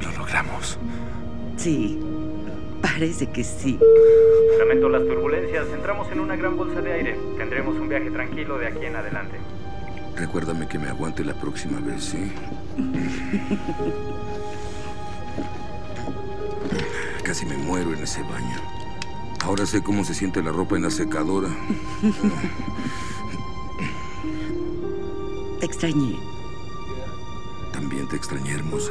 Lo 0.00 0.10
logramos. 0.12 0.78
Sí, 1.58 2.00
parece 2.80 3.26
que 3.26 3.44
sí. 3.44 3.78
Lamento 4.58 4.88
las 4.88 5.06
turbulencias. 5.06 5.66
Entramos 5.74 6.10
en 6.10 6.20
una 6.20 6.36
gran 6.36 6.56
bolsa 6.56 6.80
de 6.80 6.92
aire. 6.94 7.18
Tendremos 7.36 7.76
un 7.76 7.90
viaje 7.90 8.10
tranquilo 8.10 8.56
de 8.56 8.68
aquí 8.68 8.86
en 8.86 8.96
adelante. 8.96 9.36
Recuérdame 10.16 10.66
que 10.66 10.78
me 10.78 10.88
aguante 10.88 11.22
la 11.22 11.34
próxima 11.34 11.80
vez, 11.80 12.02
¿sí? 12.02 12.32
Casi 17.30 17.46
me 17.46 17.56
muero 17.56 17.94
en 17.94 18.02
ese 18.02 18.24
baño. 18.24 18.56
Ahora 19.44 19.64
sé 19.64 19.84
cómo 19.84 20.02
se 20.04 20.14
siente 20.14 20.42
la 20.42 20.50
ropa 20.50 20.74
en 20.74 20.82
la 20.82 20.90
secadora. 20.90 21.48
Te 25.60 25.64
extrañé. 25.64 26.18
También 27.72 28.08
te 28.08 28.16
extrañé, 28.16 28.50
hermosa. 28.50 28.90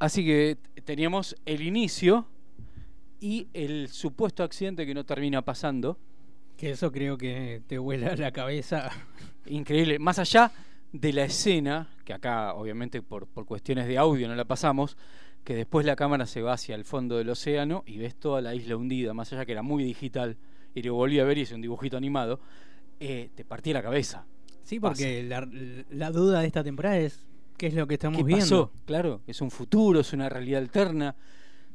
Así 0.00 0.24
que 0.24 0.56
teníamos 0.84 1.36
el 1.46 1.62
inicio 1.62 2.26
y 3.20 3.46
el 3.52 3.88
supuesto 3.88 4.42
accidente 4.42 4.86
que 4.86 4.94
no 4.94 5.04
termina 5.04 5.42
pasando. 5.42 5.98
Que 6.56 6.70
eso 6.70 6.90
creo 6.90 7.16
que 7.16 7.62
te 7.68 7.78
vuela 7.78 8.16
la 8.16 8.32
cabeza. 8.32 8.90
Increíble. 9.46 9.98
Más 9.98 10.18
allá 10.18 10.50
de 10.92 11.12
la 11.12 11.24
escena, 11.24 11.88
que 12.04 12.12
acá 12.12 12.54
obviamente 12.54 13.02
por, 13.02 13.26
por 13.28 13.44
cuestiones 13.46 13.86
de 13.86 13.98
audio 13.98 14.26
no 14.26 14.34
la 14.34 14.44
pasamos, 14.44 14.96
que 15.44 15.54
después 15.54 15.86
la 15.86 15.96
cámara 15.96 16.26
se 16.26 16.42
va 16.42 16.54
hacia 16.54 16.74
el 16.74 16.84
fondo 16.84 17.16
del 17.16 17.30
océano 17.30 17.82
y 17.86 17.98
ves 17.98 18.16
toda 18.16 18.40
la 18.40 18.54
isla 18.54 18.76
hundida, 18.76 19.14
más 19.14 19.32
allá 19.32 19.46
que 19.46 19.52
era 19.52 19.62
muy 19.62 19.84
digital, 19.84 20.36
y 20.74 20.82
lo 20.82 20.94
volví 20.94 21.18
a 21.20 21.24
ver 21.24 21.38
y 21.38 21.42
es 21.42 21.52
un 21.52 21.60
dibujito 21.60 21.96
animado. 21.96 22.40
eh, 23.00 23.30
te 23.34 23.44
partía 23.44 23.74
la 23.74 23.82
cabeza. 23.82 24.26
Sí, 24.62 24.78
porque 24.80 25.22
la, 25.22 25.48
la 25.90 26.10
duda 26.10 26.40
de 26.40 26.46
esta 26.46 26.62
temporada 26.62 26.98
es 26.98 27.26
qué 27.60 27.66
es 27.66 27.74
lo 27.74 27.86
que 27.86 27.94
estamos 27.94 28.16
¿Qué 28.16 28.24
viendo. 28.24 28.42
pasó? 28.42 28.72
Claro, 28.86 29.20
es 29.26 29.42
un 29.42 29.50
futuro, 29.50 30.00
es 30.00 30.14
una 30.14 30.30
realidad 30.30 30.62
alterna. 30.62 31.14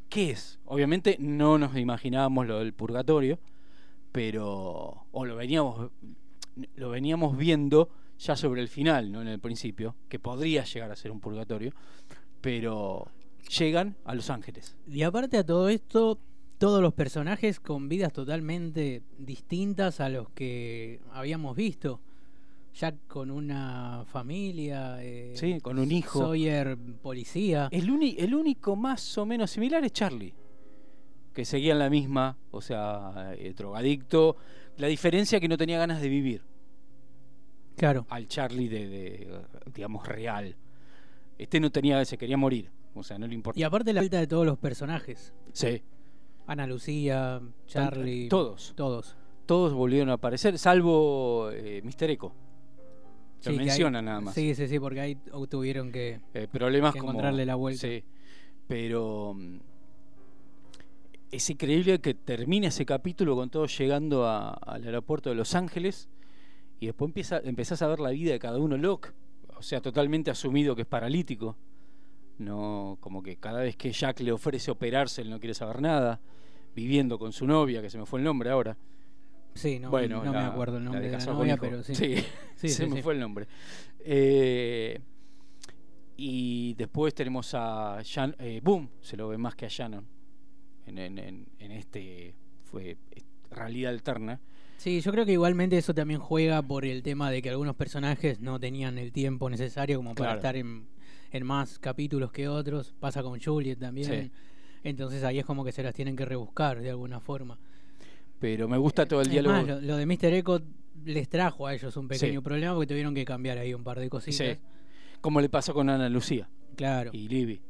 ¿Qué 0.10 0.32
es? 0.32 0.58
Obviamente 0.66 1.16
no 1.20 1.60
nos 1.60 1.78
imaginábamos 1.78 2.48
lo 2.48 2.58
del 2.58 2.74
purgatorio, 2.74 3.38
pero 4.12 5.06
o 5.12 5.26
lo 5.26 5.36
veníamos 5.36 5.92
lo 6.76 6.90
veníamos 6.90 7.38
viendo 7.38 7.90
ya 8.18 8.36
sobre 8.36 8.62
el 8.62 8.68
final, 8.68 9.12
no 9.12 9.22
en 9.22 9.28
el 9.28 9.40
principio, 9.40 9.96
que 10.10 10.18
podría 10.18 10.64
llegar 10.64 10.90
a 10.90 10.96
ser 10.96 11.12
un 11.12 11.20
purgatorio, 11.20 11.72
pero 12.42 13.12
llegan 13.56 13.96
a 14.06 14.16
Los 14.16 14.32
Ángeles. 14.32 14.76
Y 14.88 15.04
aparte 15.04 15.38
a 15.38 15.46
todo 15.46 15.70
esto, 15.70 16.18
todos 16.58 16.82
los 16.82 16.96
personajes 16.96 17.60
con 17.60 17.90
vidas 17.90 18.12
totalmente 18.12 19.04
distintas 19.20 20.00
a 20.00 20.10
los 20.10 20.32
que 20.32 21.00
habíamos 21.12 21.56
visto. 21.56 22.02
Jack 22.76 23.08
con 23.08 23.32
una 23.32 24.04
familia, 24.06 24.98
eh, 25.02 25.32
Sí, 25.36 25.60
con 25.62 25.80
un 25.80 25.92
hijo. 25.92 26.20
Sawyer 26.20 26.78
policía. 27.02 27.70
El, 27.72 27.90
uni- 27.90 28.16
el 28.20 28.36
único 28.36 28.76
más 28.76 29.18
o 29.18 29.26
menos 29.26 29.50
similar 29.52 29.84
es 29.86 29.94
Charlie, 29.94 30.34
que 31.34 31.46
seguía 31.46 31.72
en 31.74 31.80
la 31.80 31.90
misma, 31.90 32.38
o 32.52 32.60
sea, 32.62 33.34
eh, 33.38 33.54
drogadicto. 33.56 34.36
La 34.78 34.88
diferencia 34.88 35.40
que 35.40 35.48
no 35.48 35.58
tenía 35.58 35.78
ganas 35.78 36.02
de 36.02 36.10
vivir. 36.10 36.42
Claro. 37.78 38.06
Al 38.10 38.28
Charlie 38.28 38.68
de, 38.68 38.88
de, 38.88 39.42
digamos, 39.74 40.06
real. 40.08 40.56
Este 41.38 41.60
no 41.62 41.72
tenía, 41.72 42.04
se 42.06 42.18
quería 42.18 42.38
morir, 42.38 42.72
o 42.94 43.04
sea, 43.04 43.18
no 43.18 43.28
le 43.28 43.36
importaba. 43.36 43.60
Y 43.60 43.64
aparte 43.64 43.94
la 43.94 44.02
vuelta 44.02 44.20
de 44.20 44.28
todos 44.28 44.46
los 44.46 44.58
personajes. 44.58 45.34
Sí. 45.54 45.82
Ana 46.48 46.68
Lucía, 46.68 47.42
Charlie. 47.68 48.28
Todos. 48.30 48.74
Todos. 48.76 49.16
Todos 49.46 49.74
volvieron 49.74 50.10
a 50.10 50.14
aparecer, 50.14 50.58
salvo 50.58 51.50
eh, 51.52 51.82
Mr. 51.84 52.10
Echo. 52.12 52.34
Lo 53.46 53.52
Sí, 53.52 53.84
nada 53.92 54.22
más. 54.22 54.34
Sí, 54.34 54.56
sí, 54.56 54.68
sí, 54.68 54.80
porque 54.80 55.00
ahí 55.02 55.18
tuvieron 55.50 55.92
que, 55.92 56.20
Eh, 56.34 56.48
problemas 56.52 56.94
que 56.94 57.00
como 57.00 57.12
encontrarle 57.12 57.46
la 57.46 57.56
vuelta. 57.56 57.82
Sí, 57.82 58.04
pero 58.68 59.34
mm, 59.36 59.58
es 61.32 61.50
increíble 61.50 62.00
que 62.00 62.14
termine 62.14 62.68
ese 62.68 62.86
capítulo 62.86 63.36
con 63.36 63.50
todos 63.50 63.78
llegando 63.78 64.26
a- 64.26 64.50
al 64.54 64.84
aeropuerto 64.84 65.30
de 65.30 65.36
Los 65.36 65.54
Ángeles 65.56 66.10
y 66.80 66.88
después 66.88 67.10
empieza, 67.10 67.40
empezás 67.44 67.82
a 67.82 67.88
ver 67.88 68.00
la 68.00 68.10
vida 68.12 68.32
de 68.32 68.40
cada 68.40 68.58
uno 68.60 68.78
Locke, 68.78 69.14
o 69.58 69.62
sea, 69.62 69.82
totalmente 69.82 70.32
asumido 70.32 70.76
que 70.76 70.84
es 70.84 70.88
paralítico. 70.88 71.56
No, 72.38 72.98
como 73.00 73.24
que 73.24 73.38
cada 73.38 73.62
vez 73.62 73.76
que 73.78 73.92
Jack 73.92 74.20
le 74.20 74.32
ofrece 74.32 74.70
operarse, 74.72 75.22
él 75.22 75.30
no 75.30 75.40
quiere 75.40 75.54
saber 75.54 75.82
nada, 75.82 76.20
viviendo 76.76 77.18
con 77.18 77.32
su 77.32 77.48
novia, 77.48 77.82
que 77.82 77.90
se 77.90 77.98
me 77.98 78.06
fue 78.06 78.20
el 78.20 78.26
nombre 78.26 78.50
ahora. 78.50 78.78
Sí, 79.56 79.80
no, 79.80 79.90
bueno, 79.90 80.18
no 80.24 80.32
me 80.32 80.38
la- 80.40 80.48
acuerdo 80.48 80.78
el 80.78 80.84
la 80.84 80.90
nombre 80.92 81.06
de 81.08 81.12
la 81.12 81.18
casado 81.18 81.40
novia, 81.40 81.58
pero 81.58 81.82
sí. 81.82 81.96
Sí, 81.96 82.16
Sí, 82.56 82.70
se 82.70 82.86
me 82.88 83.02
fue 83.02 83.14
el 83.14 83.20
nombre. 83.20 83.48
Eh, 84.00 85.00
y 86.18 86.74
después 86.76 87.14
tenemos 87.14 87.54
a 87.54 88.00
Shan- 88.02 88.36
eh, 88.40 88.62
Boom, 88.64 88.90
se 89.02 89.18
lo 89.18 89.28
ve 89.30 89.38
más 89.38 89.56
que 89.56 89.66
a 89.66 89.70
Shannon 89.70 90.06
en, 90.86 90.98
en- 90.98 91.18
en- 91.20 91.48
en 91.60 91.72
este 91.72 92.36
fue 92.64 92.98
realidad 93.52 93.92
alterna. 93.92 94.40
Sí, 94.78 95.00
yo 95.02 95.12
creo 95.12 95.26
que 95.26 95.32
igualmente 95.32 95.78
eso 95.78 95.94
también 95.94 96.20
juega 96.20 96.62
por 96.62 96.86
el 96.86 97.02
tema 97.02 97.32
de 97.32 97.42
que 97.42 97.50
algunos 97.50 97.76
personajes 97.76 98.40
no 98.42 98.60
tenían 98.60 98.98
el 98.98 99.12
tiempo 99.12 99.50
necesario 99.50 99.98
como 99.98 100.14
para 100.16 100.32
Claro. 100.32 100.40
estar 100.40 100.56
en, 100.58 100.88
en 101.32 101.46
más 101.46 101.80
capítulos 101.80 102.32
que 102.32 102.48
otros. 102.50 102.94
Pasa 103.00 103.24
con 103.24 103.40
Juliet 103.42 103.80
también. 103.80 104.24
Sí. 104.26 104.32
Entonces 104.84 105.24
ahí 105.24 105.40
es 105.40 105.46
como 105.46 105.64
que 105.64 105.72
se 105.72 105.82
las 105.82 105.94
tienen 105.96 106.16
que 106.16 106.26
rebuscar 106.26 106.82
de 106.82 106.90
alguna 106.90 107.20
forma. 107.20 107.58
Pero 108.40 108.68
me 108.68 108.78
gusta 108.78 109.06
todo 109.06 109.22
el 109.22 109.28
Es 109.28 109.32
diálogo. 109.32 109.56
más, 109.56 109.68
lo, 109.68 109.82
lo 109.82 109.98
de 109.98 110.06
Mr. 110.06 110.34
Echo 110.34 110.62
les 111.06 111.30
trajo 111.30 111.68
a 111.68 111.74
ellos 111.74 111.96
un 111.98 112.08
pequeño 112.08 112.40
Sí. 112.40 112.44
problema 112.44 112.74
porque 112.74 112.88
tuvieron 112.88 113.14
que 113.14 113.26
cambiar 113.26 113.58
ahí 113.58 113.74
un 113.74 113.84
par 113.84 114.00
de 114.00 114.10
cositas. 114.10 114.38
Sí. 114.58 114.60
Como 115.22 115.40
le 115.42 115.50
pasó 115.50 115.74
con 115.74 115.90
Ana 115.90 116.10
Lucía. 116.10 116.50
Claro. 116.76 117.12
Y 117.14 117.28
Libby. 117.28 117.62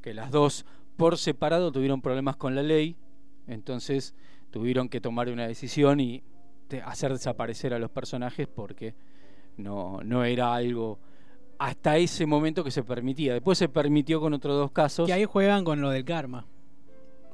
Que 0.00 0.14
las 0.14 0.30
dos 0.30 0.64
por 0.96 1.18
separado 1.18 1.72
tuvieron 1.72 2.00
problemas 2.00 2.36
con 2.36 2.54
la 2.54 2.62
ley. 2.62 2.96
Entonces 3.46 4.14
tuvieron 4.50 4.88
que 4.88 5.00
tomar 5.00 5.28
una 5.28 5.46
decisión 5.46 6.00
y 6.00 6.22
hacer 6.84 7.12
desaparecer 7.12 7.74
a 7.74 7.78
los 7.78 7.90
personajes 7.90 8.48
porque 8.48 8.94
no, 9.56 10.00
no 10.02 10.24
era 10.24 10.54
algo 10.54 10.98
hasta 11.58 11.96
ese 11.98 12.26
momento 12.26 12.64
que 12.64 12.70
se 12.70 12.82
permitía. 12.82 13.32
Después 13.34 13.58
se 13.58 13.68
permitió 13.68 14.20
con 14.20 14.32
otros 14.34 14.56
dos 14.56 14.70
casos. 14.72 15.06
Que 15.06 15.12
ahí 15.12 15.24
juegan 15.24 15.64
con 15.64 15.80
lo 15.80 15.90
del 15.90 16.04
karma. 16.04 16.46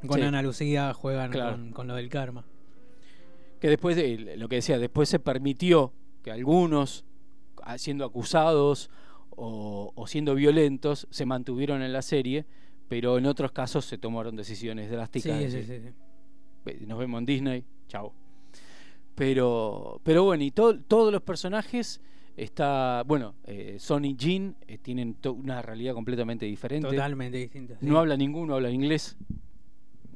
Con 0.06 0.18
Sí. 0.18 0.24
Ana 0.24 0.42
Lucía 0.42 0.92
juegan 0.94 1.30
Claro. 1.30 1.52
con, 1.56 1.72
con 1.72 1.86
lo 1.88 1.94
del 1.94 2.08
karma. 2.08 2.44
Que 3.60 3.68
después 3.68 3.94
de 3.96 4.36
lo 4.36 4.48
que 4.48 4.56
decía, 4.56 4.78
después 4.78 5.08
se 5.08 5.18
permitió 5.18 5.92
que 6.22 6.30
algunos, 6.30 7.04
a- 7.62 7.78
siendo 7.78 8.04
acusados 8.04 8.90
o, 9.30 9.92
o 9.94 10.06
siendo 10.06 10.34
violentos, 10.34 11.06
se 11.10 11.26
mantuvieron 11.26 11.82
en 11.82 11.92
la 11.92 12.02
serie, 12.02 12.46
pero 12.88 13.18
en 13.18 13.26
otros 13.26 13.52
casos 13.52 13.84
se 13.84 13.98
tomaron 13.98 14.34
decisiones 14.36 14.90
drásticas. 14.90 15.38
Sí, 15.38 15.50
sí, 15.50 15.62
sí, 15.62 15.80
sí. 15.80 15.88
"Ve- 16.64 16.80
Nos 16.86 16.98
vemos 16.98 17.18
en 17.20 17.26
Disney, 17.26 17.64
chao. 17.88 18.12
Pero, 19.14 20.00
pero 20.02 20.24
bueno, 20.24 20.42
y 20.44 20.50
to- 20.50 20.80
todos 20.80 21.12
los 21.12 21.22
personajes 21.22 22.00
está, 22.36 23.02
bueno, 23.06 23.34
eh, 23.44 23.76
Son 23.78 24.04
y 24.04 24.16
Jean 24.16 24.56
eh, 24.66 24.78
tienen 24.78 25.16
una 25.34 25.60
realidad 25.62 25.92
completamente 25.94 26.46
diferente. 26.46 26.88
Totalmente 26.88 27.36
distinta. 27.38 27.76
sí. 27.78 27.86
No 27.86 27.98
habla 27.98 28.16
ninguno, 28.16 28.54
habla 28.54 28.70
inglés. 28.70 29.16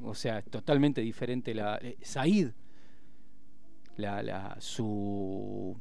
O 0.02 0.14
sea, 0.14 0.38
es 0.38 0.46
totalmente 0.46 1.00
diferente 1.00 1.54
la 1.54 1.78
eh, 1.82 1.96
Said. 2.02 2.50
La, 3.96 4.22
la 4.22 4.56
su 4.60 5.76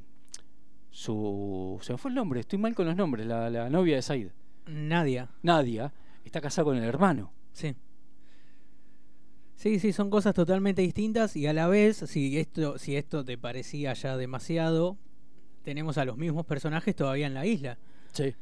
su 0.91 1.79
se 1.81 1.93
me 1.93 1.97
fue 1.97 2.09
el 2.09 2.15
nombre, 2.15 2.41
estoy 2.41 2.59
mal 2.59 2.75
con 2.75 2.85
los 2.85 2.95
nombres, 2.95 3.25
la, 3.25 3.49
la 3.49 3.69
novia 3.69 3.95
de 3.95 4.01
Said. 4.01 4.29
Nadia. 4.67 5.29
Nadia 5.41 5.91
está 6.23 6.39
casada 6.41 6.65
con 6.65 6.77
el 6.77 6.83
hermano. 6.83 7.31
Sí. 7.53 7.75
Sí, 9.55 9.79
sí, 9.79 9.93
son 9.93 10.09
cosas 10.09 10.33
totalmente 10.33 10.81
distintas 10.81 11.35
y 11.35 11.47
a 11.47 11.53
la 11.53 11.67
vez, 11.67 11.97
si 11.97 12.37
esto, 12.37 12.77
si 12.77 12.97
esto 12.97 13.23
te 13.23 13.37
parecía 13.37 13.93
ya 13.93 14.17
demasiado, 14.17 14.97
tenemos 15.63 15.97
a 15.97 16.05
los 16.05 16.17
mismos 16.17 16.45
personajes 16.45 16.95
todavía 16.95 17.27
en 17.27 17.33
la 17.33 17.45
isla. 17.45 17.77
Sí. 18.11 18.35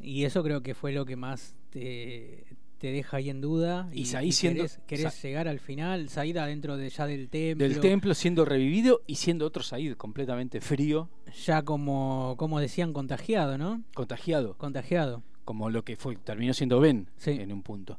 Y 0.00 0.24
eso 0.24 0.42
creo 0.42 0.62
que 0.62 0.74
fue 0.74 0.92
lo 0.92 1.04
que 1.04 1.16
más 1.16 1.54
te, 1.70 2.44
te 2.78 2.92
deja 2.92 3.16
ahí 3.18 3.30
en 3.30 3.40
duda. 3.40 3.88
Y 3.92 4.04
Said 4.06 4.30
siendo- 4.32 4.58
querés, 4.64 4.80
querés 4.86 5.14
Sa- 5.14 5.22
llegar 5.28 5.48
al 5.48 5.60
final, 5.60 6.08
Said 6.08 6.36
adentro 6.36 6.76
de 6.76 6.88
ya 6.90 7.06
del 7.06 7.28
templo. 7.28 7.66
Del 7.68 7.80
templo 7.80 8.14
siendo 8.14 8.44
revivido 8.44 9.02
y 9.06 9.14
siendo 9.16 9.46
otro 9.46 9.62
Said 9.62 9.94
completamente 9.96 10.60
frío, 10.60 11.08
Ya 11.46 11.62
como, 11.62 12.34
como 12.38 12.60
decían, 12.60 12.92
contagiado, 12.92 13.56
¿no? 13.58 13.82
contagiado, 13.94 14.54
Contagiado. 14.58 15.22
como 15.44 15.70
lo 15.70 15.84
que 15.84 15.96
fue 15.96 16.16
terminó 16.16 16.52
siendo 16.54 16.80
Ben 16.80 17.08
en 17.24 17.52
un 17.52 17.62
punto. 17.62 17.98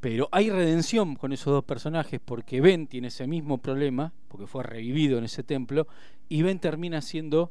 Pero 0.00 0.28
hay 0.32 0.50
redención 0.50 1.16
con 1.16 1.32
esos 1.32 1.52
dos 1.52 1.64
personajes 1.64 2.20
porque 2.22 2.60
Ben 2.60 2.86
tiene 2.86 3.08
ese 3.08 3.26
mismo 3.26 3.58
problema, 3.58 4.12
porque 4.28 4.46
fue 4.46 4.62
revivido 4.62 5.16
en 5.16 5.24
ese 5.24 5.42
templo, 5.42 5.86
y 6.28 6.42
Ben 6.42 6.58
termina 6.58 7.00
siendo 7.00 7.50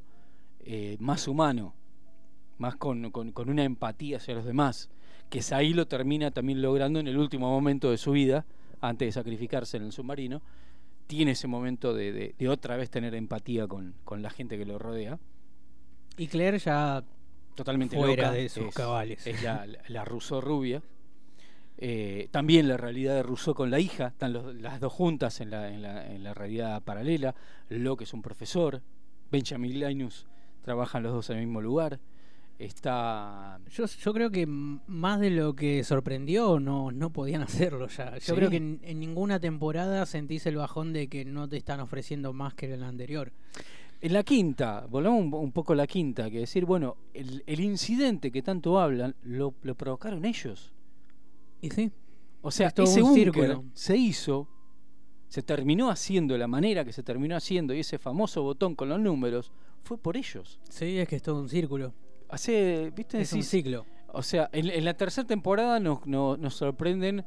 eh, 0.65 0.95
más 0.99 1.27
humano, 1.27 1.73
más 2.59 2.75
con, 2.75 3.09
con- 3.11 3.31
con 3.31 3.49
una 3.49 3.63
empatía 3.63 4.17
hacia 4.17 4.35
los 4.35 4.45
demás, 4.45 4.89
que 5.33 5.41
Saí 5.41 5.73
lo 5.73 5.87
termina 5.87 6.29
también 6.29 6.61
logrando 6.61 6.99
en 6.99 7.07
el 7.07 7.17
último 7.17 7.49
momento 7.49 7.89
de 7.89 7.97
su 7.97 8.11
vida, 8.11 8.45
antes 8.81 9.07
de 9.07 9.11
sacrificarse 9.13 9.77
en 9.77 9.83
el 9.85 9.91
submarino, 9.91 10.43
tiene 11.07 11.31
ese 11.31 11.47
momento 11.47 11.95
de, 11.95 12.11
de- 12.11 12.35
de 12.37 12.49
otra 12.49 12.77
vez 12.77 12.91
tener 12.91 13.15
empatía 13.15 13.67
con, 13.67 13.95
con 14.03 14.21
la 14.21 14.29
gente 14.29 14.59
que 14.59 14.65
lo 14.67 14.77
rodea. 14.77 15.17
Y 16.17 16.27
Claire 16.27 16.59
ya 16.59 17.03
Totalmente 17.55 17.95
fuera 17.95 18.25
loca, 18.27 18.31
de 18.31 18.47
sus 18.47 18.65
es- 18.67 18.75
cabales. 18.75 19.25
Es 19.25 19.41
la, 19.41 19.65
la, 19.87 20.05
rubia. 20.05 20.83
Eh, 21.79 22.27
también 22.29 22.67
la 22.67 22.77
realidad 22.77 23.15
de 23.15 23.23
Rousseau 23.23 23.55
con 23.55 23.71
la 23.71 23.79
hija, 23.79 24.09
están 24.09 24.33
los- 24.33 24.53
las 24.53 24.79
dos 24.79 24.93
juntas 24.93 25.41
en 25.41 25.49
la, 25.49 25.69
en, 25.73 25.81
la, 25.81 26.05
en 26.13 26.23
la 26.23 26.35
realidad 26.35 26.83
paralela. 26.83 27.33
Locke 27.69 28.03
es 28.03 28.13
un 28.13 28.21
profesor, 28.21 28.83
Benjamin 29.31 29.79
Linus 29.79 30.27
trabajan 30.61 31.01
los 31.01 31.11
dos 31.11 31.31
en 31.31 31.37
el 31.39 31.45
mismo 31.47 31.59
lugar. 31.59 31.99
Está. 32.65 33.59
Yo, 33.71 33.85
yo 33.85 34.13
creo 34.13 34.31
que 34.31 34.45
más 34.45 35.19
de 35.19 35.29
lo 35.29 35.55
que 35.55 35.83
sorprendió 35.83 36.59
no, 36.59 36.91
no 36.91 37.09
podían 37.11 37.41
hacerlo 37.43 37.87
ya. 37.87 38.13
Yo 38.15 38.19
Sí. 38.21 38.31
creo 38.33 38.49
que 38.49 38.57
en, 38.57 38.79
en 38.83 38.99
ninguna 38.99 39.39
temporada 39.39 40.05
sentís 40.05 40.45
el 40.45 40.55
bajón 40.57 40.93
de 40.93 41.07
que 41.07 41.25
no 41.25 41.47
te 41.49 41.57
están 41.57 41.79
ofreciendo 41.79 42.33
más 42.33 42.53
que 42.53 42.73
en 42.73 42.81
la 42.81 42.87
anterior. 42.87 43.31
En 44.01 44.11
la 44.13 44.23
quinta, 44.23 44.85
volvamos 44.89 45.21
un, 45.23 45.33
un 45.33 45.51
poco 45.53 45.73
a 45.73 45.75
la 45.77 45.87
quinta, 45.87 46.29
que 46.29 46.39
decir, 46.39 46.65
bueno, 46.65 46.97
el, 47.13 47.41
el 47.47 47.59
incidente 47.61 48.31
que 48.31 48.41
tanto 48.41 48.77
hablan 48.79 49.15
lo, 49.23 49.53
lo 49.61 49.75
provocaron 49.75 50.25
ellos. 50.25 50.73
Y 51.61 51.69
sí. 51.69 51.89
O 52.41 52.51
sea, 52.51 52.67
Es 52.67 52.73
todo 52.73 52.85
ese 52.85 53.01
un 53.01 53.13
círculo. 53.13 53.63
se 53.73 53.95
hizo, 53.95 54.49
se 55.29 55.41
terminó 55.41 55.89
haciendo 55.89 56.37
la 56.37 56.47
manera 56.49 56.83
que 56.83 56.91
se 56.91 57.01
terminó 57.01 57.37
haciendo 57.37 57.73
y 57.73 57.79
ese 57.79 57.97
famoso 57.97 58.43
botón 58.43 58.75
con 58.75 58.89
los 58.89 58.99
números 58.99 59.53
fue 59.83 59.97
por 59.97 60.17
ellos. 60.17 60.59
Sí, 60.69 60.97
es 60.99 61.07
que 61.07 61.15
es 61.15 61.21
todo 61.21 61.39
un 61.39 61.47
círculo. 61.47 61.93
Hace, 62.33 62.91
¿viste? 62.95 63.21
Es 63.21 63.31
un 63.33 63.43
ciclo. 63.43 63.85
O 64.11 64.21
sea, 64.23 64.49
en, 64.51 64.69
en 64.69 64.85
la 64.85 64.93
tercera 64.95 65.25
temporada 65.27 65.79
nos, 65.79 66.05
nos, 66.05 66.37
nos 66.39 66.53
sorprenden 66.55 67.25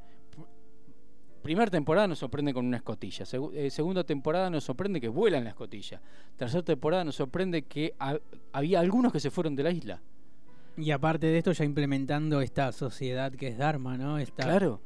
primera 1.43 1.71
temporada 1.71 2.09
nos 2.09 2.19
sorprende 2.19 2.53
con 2.53 2.67
una 2.67 2.79
escotilla. 2.79 3.25
Segu- 3.25 3.53
eh, 3.55 3.71
segunda 3.71 4.03
temporada 4.05 4.51
nos 4.51 4.65
sorprende 4.65 5.01
que 5.01 5.09
vuelan 5.09 5.45
la 5.45 5.51
escotilla. 5.51 6.01
Tercera 6.37 6.63
temporada 6.63 7.05
nos 7.05 7.15
sorprende 7.15 7.63
que 7.63 7.95
ha- 8.01 8.19
había 8.53 8.81
algunos 8.81 9.13
que 9.13 9.21
se 9.21 9.31
fueron 9.31 9.55
de 9.55 9.63
la 9.63 9.71
isla. 9.71 10.03
Y 10.77 10.91
aparte 10.91 11.27
de 11.29 11.39
esto, 11.39 11.53
ya 11.53 11.65
implementando 11.65 12.41
esta 12.41 12.73
sociedad 12.73 13.33
que 13.33 13.49
es 13.49 13.59
Dharma, 13.59 13.97
¿no? 13.97 14.19
Esta 14.19 14.43
Claro. 14.45 14.81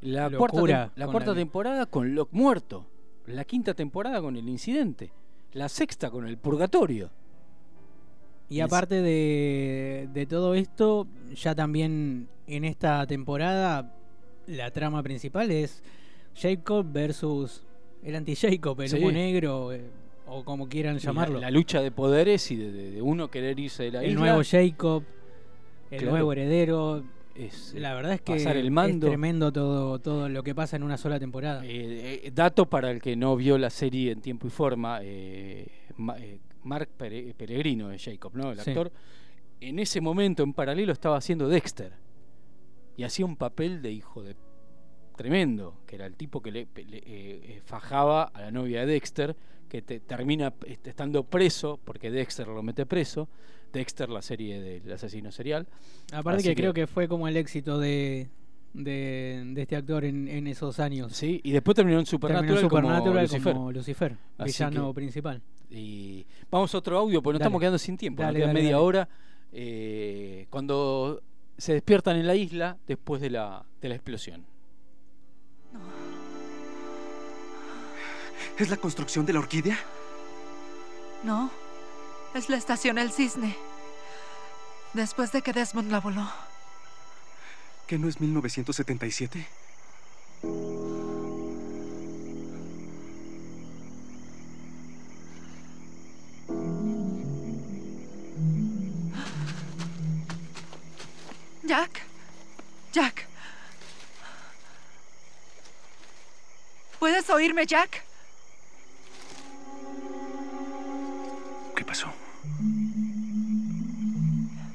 La 0.00 0.28
cuarta, 0.30 0.92
la 0.96 1.06
cuarta 1.06 1.30
la- 1.30 1.36
temporada 1.36 1.86
con 1.86 2.14
Locke 2.14 2.32
muerto. 2.34 2.86
La 3.26 3.44
quinta 3.44 3.74
temporada 3.74 4.20
con 4.20 4.36
el 4.36 4.48
incidente. 4.48 5.12
La 5.52 5.68
sexta 5.68 6.10
con 6.10 6.26
el 6.26 6.38
purgatorio. 6.38 7.10
Y 8.50 8.60
aparte 8.60 9.00
de, 9.00 10.08
de 10.12 10.26
todo 10.26 10.54
esto, 10.54 11.06
ya 11.34 11.54
también 11.54 12.28
en 12.48 12.64
esta 12.64 13.06
temporada 13.06 13.94
la 14.46 14.70
trama 14.72 15.02
principal 15.02 15.50
es 15.52 15.82
Jacob 16.34 16.84
versus 16.90 17.62
el 18.02 18.16
anti-Jacob, 18.16 18.80
el 18.80 18.88
Sí. 18.88 18.96
humo 18.98 19.12
negro, 19.12 19.72
eh, 19.72 19.82
o 20.26 20.42
como 20.44 20.68
quieran 20.68 20.98
llamarlo. 20.98 21.36
La, 21.36 21.42
la 21.46 21.50
lucha 21.52 21.80
de 21.80 21.92
poderes 21.92 22.50
y 22.50 22.56
de, 22.56 22.72
de- 22.72 22.90
de 22.90 23.02
uno 23.02 23.30
querer 23.30 23.58
irse 23.60 23.84
de 23.84 23.92
la 23.92 24.00
el 24.02 24.10
isla. 24.10 24.20
nuevo 24.20 24.42
Jacob, 24.44 25.04
el 25.92 25.98
Claro. 25.98 26.12
nuevo 26.12 26.32
heredero. 26.32 27.04
Es, 27.36 27.72
la 27.74 27.94
verdad 27.94 28.14
es 28.14 28.20
que 28.20 28.32
pasar 28.34 28.56
el 28.56 28.70
mando. 28.72 29.06
es 29.06 29.10
tremendo 29.12 29.52
todo, 29.52 29.98
todo 30.00 30.28
lo 30.28 30.42
que 30.42 30.54
pasa 30.54 30.76
en 30.76 30.82
una 30.82 30.98
sola 30.98 31.18
temporada. 31.20 31.64
Eh, 31.64 32.20
eh, 32.24 32.30
dato 32.34 32.66
para 32.66 32.90
el 32.90 33.00
que 33.00 33.14
no 33.16 33.36
vio 33.36 33.56
la 33.56 33.70
serie 33.70 34.10
en 34.12 34.20
tiempo 34.20 34.48
y 34.48 34.50
forma, 34.50 34.98
eh, 35.02 35.68
Ma- 35.96 36.18
eh, 36.18 36.38
Mark 36.64 36.88
Pere- 36.98 37.34
Peregrino 37.34 37.90
es 37.92 38.04
Jacob, 38.04 38.32
¿no? 38.34 38.52
El 38.52 38.60
Sí. 38.60 38.70
actor. 38.70 38.92
En 39.60 39.78
ese 39.78 40.00
momento, 40.00 40.42
en 40.42 40.52
paralelo, 40.54 40.92
estaba 40.92 41.16
haciendo 41.16 41.48
Dexter. 41.48 41.92
Y 42.96 43.04
hacía 43.04 43.24
un 43.26 43.36
papel 43.36 43.82
de 43.82 43.92
hijo 43.92 44.22
de 44.22 44.36
tremendo, 45.16 45.82
que 45.86 45.96
era 45.96 46.06
el 46.06 46.16
tipo 46.16 46.40
que 46.40 46.50
le, 46.50 46.66
le, 46.74 46.96
eh, 46.98 47.02
eh, 47.06 47.60
fajaba 47.64 48.24
a 48.24 48.40
la 48.40 48.50
novia 48.50 48.80
de 48.80 48.86
Dexter, 48.92 49.36
que 49.68 49.82
te- 49.82 50.00
termina 50.00 50.52
estando 50.84 51.24
preso, 51.24 51.78
porque 51.84 52.10
Dexter 52.10 52.48
lo 52.48 52.62
mete 52.62 52.86
preso. 52.86 53.28
Dexter, 53.72 54.08
la 54.08 54.22
serie 54.22 54.60
del 54.80 54.90
asesino 54.92 55.30
serial. 55.30 55.68
Aparte 56.12 56.42
que, 56.42 56.54
creo 56.56 56.72
que 56.74 56.86
fue 56.88 57.06
como 57.06 57.28
el 57.28 57.36
éxito 57.36 57.78
de, 57.78 58.28
de, 58.74 59.42
de 59.54 59.62
este 59.62 59.76
actor 59.76 60.04
en, 60.04 60.26
en 60.26 60.46
esos 60.48 60.80
años. 60.80 61.12
Sí, 61.14 61.40
y 61.44 61.52
después 61.52 61.76
terminó 61.76 62.00
en 62.00 62.06
Supernatural, 62.06 62.46
Terminó 62.48 62.68
Supernatural 62.68 63.04
como 63.12 63.20
Lucifer. 63.20 63.52
como 63.54 63.72
Lucifer, 63.72 64.16
Así 64.38 64.52
villano 64.64 64.92
principal. 64.94 65.40
Y 65.70 66.26
vamos 66.50 66.74
a 66.74 66.78
otro 66.78 66.98
audio, 66.98 67.22
porque 67.22 67.34
nos 67.34 67.38
Dale. 67.40 67.46
estamos 67.48 67.60
quedando 67.60 67.78
sin 67.78 67.96
tiempo. 67.96 68.22
Dale, 68.22 68.32
nos 68.32 68.38
queda 68.40 68.46
dale, 68.48 68.60
media 68.60 68.76
dale. 68.76 68.84
hora. 68.86 69.08
eh, 69.52 70.46
cuando 70.50 71.22
se 71.58 71.74
despiertan 71.74 72.16
en 72.16 72.26
la 72.26 72.34
isla 72.34 72.76
después 72.86 73.20
de 73.20 73.30
la, 73.30 73.64
de 73.80 73.88
la 73.88 73.94
explosión. 73.94 74.44
¿Es 78.58 78.68
la 78.68 78.76
construcción 78.76 79.24
de 79.26 79.32
la 79.32 79.38
orquídea? 79.40 79.78
No, 81.22 81.50
es 82.34 82.48
la 82.48 82.56
estación 82.56 82.98
El 82.98 83.10
Cisne. 83.10 83.56
Después 84.94 85.32
de 85.32 85.42
que 85.42 85.52
Desmond 85.52 85.90
la 85.90 86.00
voló. 86.00 86.28
¿Que 87.86 87.98
no 87.98 88.08
es 88.08 88.20
1977? 88.20 89.46
Jack. 101.70 102.00
Jack. 102.92 103.26
¿Puedes 106.98 107.30
oírme, 107.30 107.64
Jack? 107.64 108.02
¿Qué 111.76 111.84
pasó? 111.84 112.08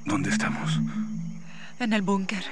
¿Dónde 0.05 0.29
estamos? 0.29 0.79
En 1.79 1.91
el 1.91 2.01
búnker. 2.01 2.45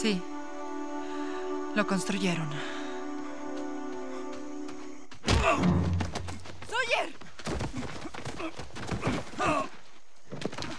Sí. 0.00 0.22
Lo 1.74 1.84
construyeron. 1.84 2.48
¡Sawyer! 6.68 7.16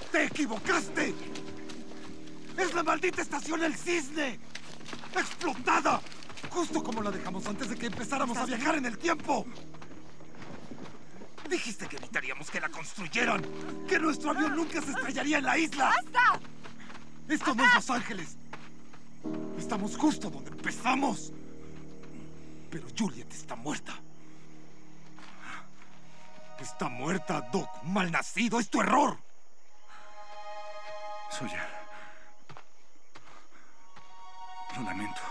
¡Te 0.09 0.23
equivocaste! 0.23 1.13
¡Es 2.57 2.73
la 2.73 2.81
maldita 2.81 3.21
estación 3.21 3.61
El 3.61 3.75
Cisne! 3.75 4.39
¡Explotada! 5.13 5.99
Justo 6.49 6.81
como 6.81 7.01
la 7.01 7.11
dejamos 7.11 7.45
antes 7.45 7.69
de 7.69 7.75
que 7.75 7.87
empezáramos 7.87 8.37
a 8.37 8.45
viajar 8.45 8.77
en 8.77 8.85
el 8.85 8.97
tiempo. 8.97 9.45
Dijiste 11.49 11.87
que 11.87 11.97
evitaríamos 11.97 12.49
que 12.49 12.61
la 12.61 12.69
construyeran. 12.69 13.45
Que 13.85 13.99
nuestro 13.99 14.31
avión 14.31 14.55
nunca 14.55 14.81
se 14.81 14.91
estrellaría 14.91 15.39
en 15.39 15.43
la 15.43 15.57
isla. 15.57 15.85
¡Basta! 15.87 16.39
Esto 17.27 17.53
no 17.53 17.65
es 17.65 17.75
Los 17.75 17.89
Ángeles. 17.89 18.38
Estamos 19.69 19.97
justo 19.97 20.31
donde 20.31 20.49
empezamos. 20.49 21.31
Pero 22.71 22.87
Juliet 22.97 23.31
está 23.31 23.55
muerta. 23.55 23.93
Está 26.59 26.89
muerta, 26.89 27.47
Doc. 27.53 27.69
Malnacido. 27.83 28.59
Es 28.59 28.67
tu 28.67 28.81
error. 28.81 29.19
Sawyer. 31.29 31.69
Lo 34.75 34.81
lamento. 34.81 35.21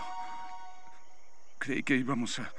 Creí 1.57 1.83
que 1.83 1.95
íbamos 1.95 2.39
a... 2.39 2.49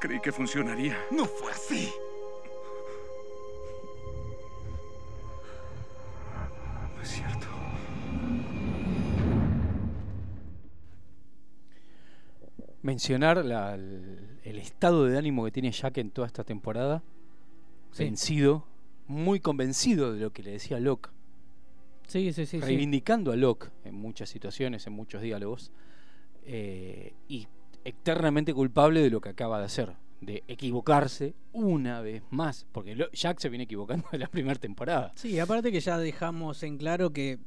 Creí 0.00 0.20
que 0.20 0.32
funcionaría. 0.32 0.98
No 1.12 1.26
fue 1.26 1.52
así. 1.52 1.94
Mencionar 12.90 13.44
la- 13.44 13.74
el, 13.76 14.18
el 14.42 14.58
estado 14.58 15.04
de 15.04 15.16
ánimo 15.16 15.44
que 15.44 15.52
tiene 15.52 15.70
Jack 15.70 15.98
en 15.98 16.10
toda 16.10 16.26
esta 16.26 16.42
temporada. 16.42 17.04
Sí. 17.92 18.02
Vencido, 18.04 18.66
muy 19.06 19.38
convencido 19.38 20.12
de 20.12 20.18
lo 20.20 20.32
que 20.32 20.42
le 20.42 20.50
decía 20.50 20.80
Locke. 20.80 21.10
Sí, 22.08 22.32
sí, 22.32 22.46
sí. 22.46 22.58
sí. 22.58 22.60
reivindicando 22.60 23.30
a 23.30 23.36
Locke 23.36 23.70
en 23.84 23.94
muchas 23.94 24.28
situaciones, 24.28 24.88
en 24.88 24.92
muchos 24.92 25.22
diálogos, 25.22 25.70
eh, 26.44 27.14
y 27.28 27.46
eternamente 27.84 28.52
culpable 28.52 29.00
de 29.02 29.10
lo 29.10 29.20
que 29.20 29.28
acaba 29.28 29.60
de 29.60 29.66
hacer, 29.66 29.94
de 30.20 30.42
equivocarse 30.48 31.34
una 31.52 32.00
vez 32.00 32.24
más, 32.30 32.66
porque 32.72 32.96
Jack 33.12 33.38
se 33.38 33.48
viene 33.50 33.64
equivocando 33.64 34.08
de 34.12 34.18
la 34.18 34.26
primera 34.26 34.58
temporada. 34.58 35.12
Sí, 35.14 35.38
aparte 35.38 35.70
que 35.70 35.78
ya 35.78 35.96
dejamos 35.96 36.64
en 36.64 36.76
claro 36.76 37.12
que, 37.12 37.38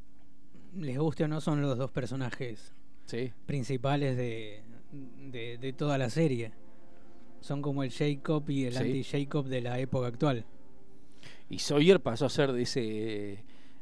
les 0.78 0.98
guste 0.98 1.26
o 1.26 1.28
no, 1.28 1.42
son 1.42 1.62
los 1.62 1.78
dos 1.78 1.92
personajes 1.92 2.72
Sí. 3.06 3.34
principales 3.46 4.16
de, 4.16 4.64
de, 5.32 5.58
de 5.58 5.74
toda 5.74 5.98
la 5.98 6.10
serie. 6.10 6.52
Son 7.42 7.62
como 7.62 7.84
el 7.84 7.92
Jacob 7.92 8.50
y 8.50 8.66
el 8.66 8.74
Sí. 8.74 8.80
anti-Jacob 8.80 9.48
de 9.48 9.62
la 9.62 9.80
época 9.80 10.08
actual. 10.08 10.46
Y 11.50 11.60
Sawyer 11.60 12.00
pasó 12.02 12.26
a 12.26 12.30
ser 12.30 12.52
de 12.54 12.62
ese, 12.64 12.82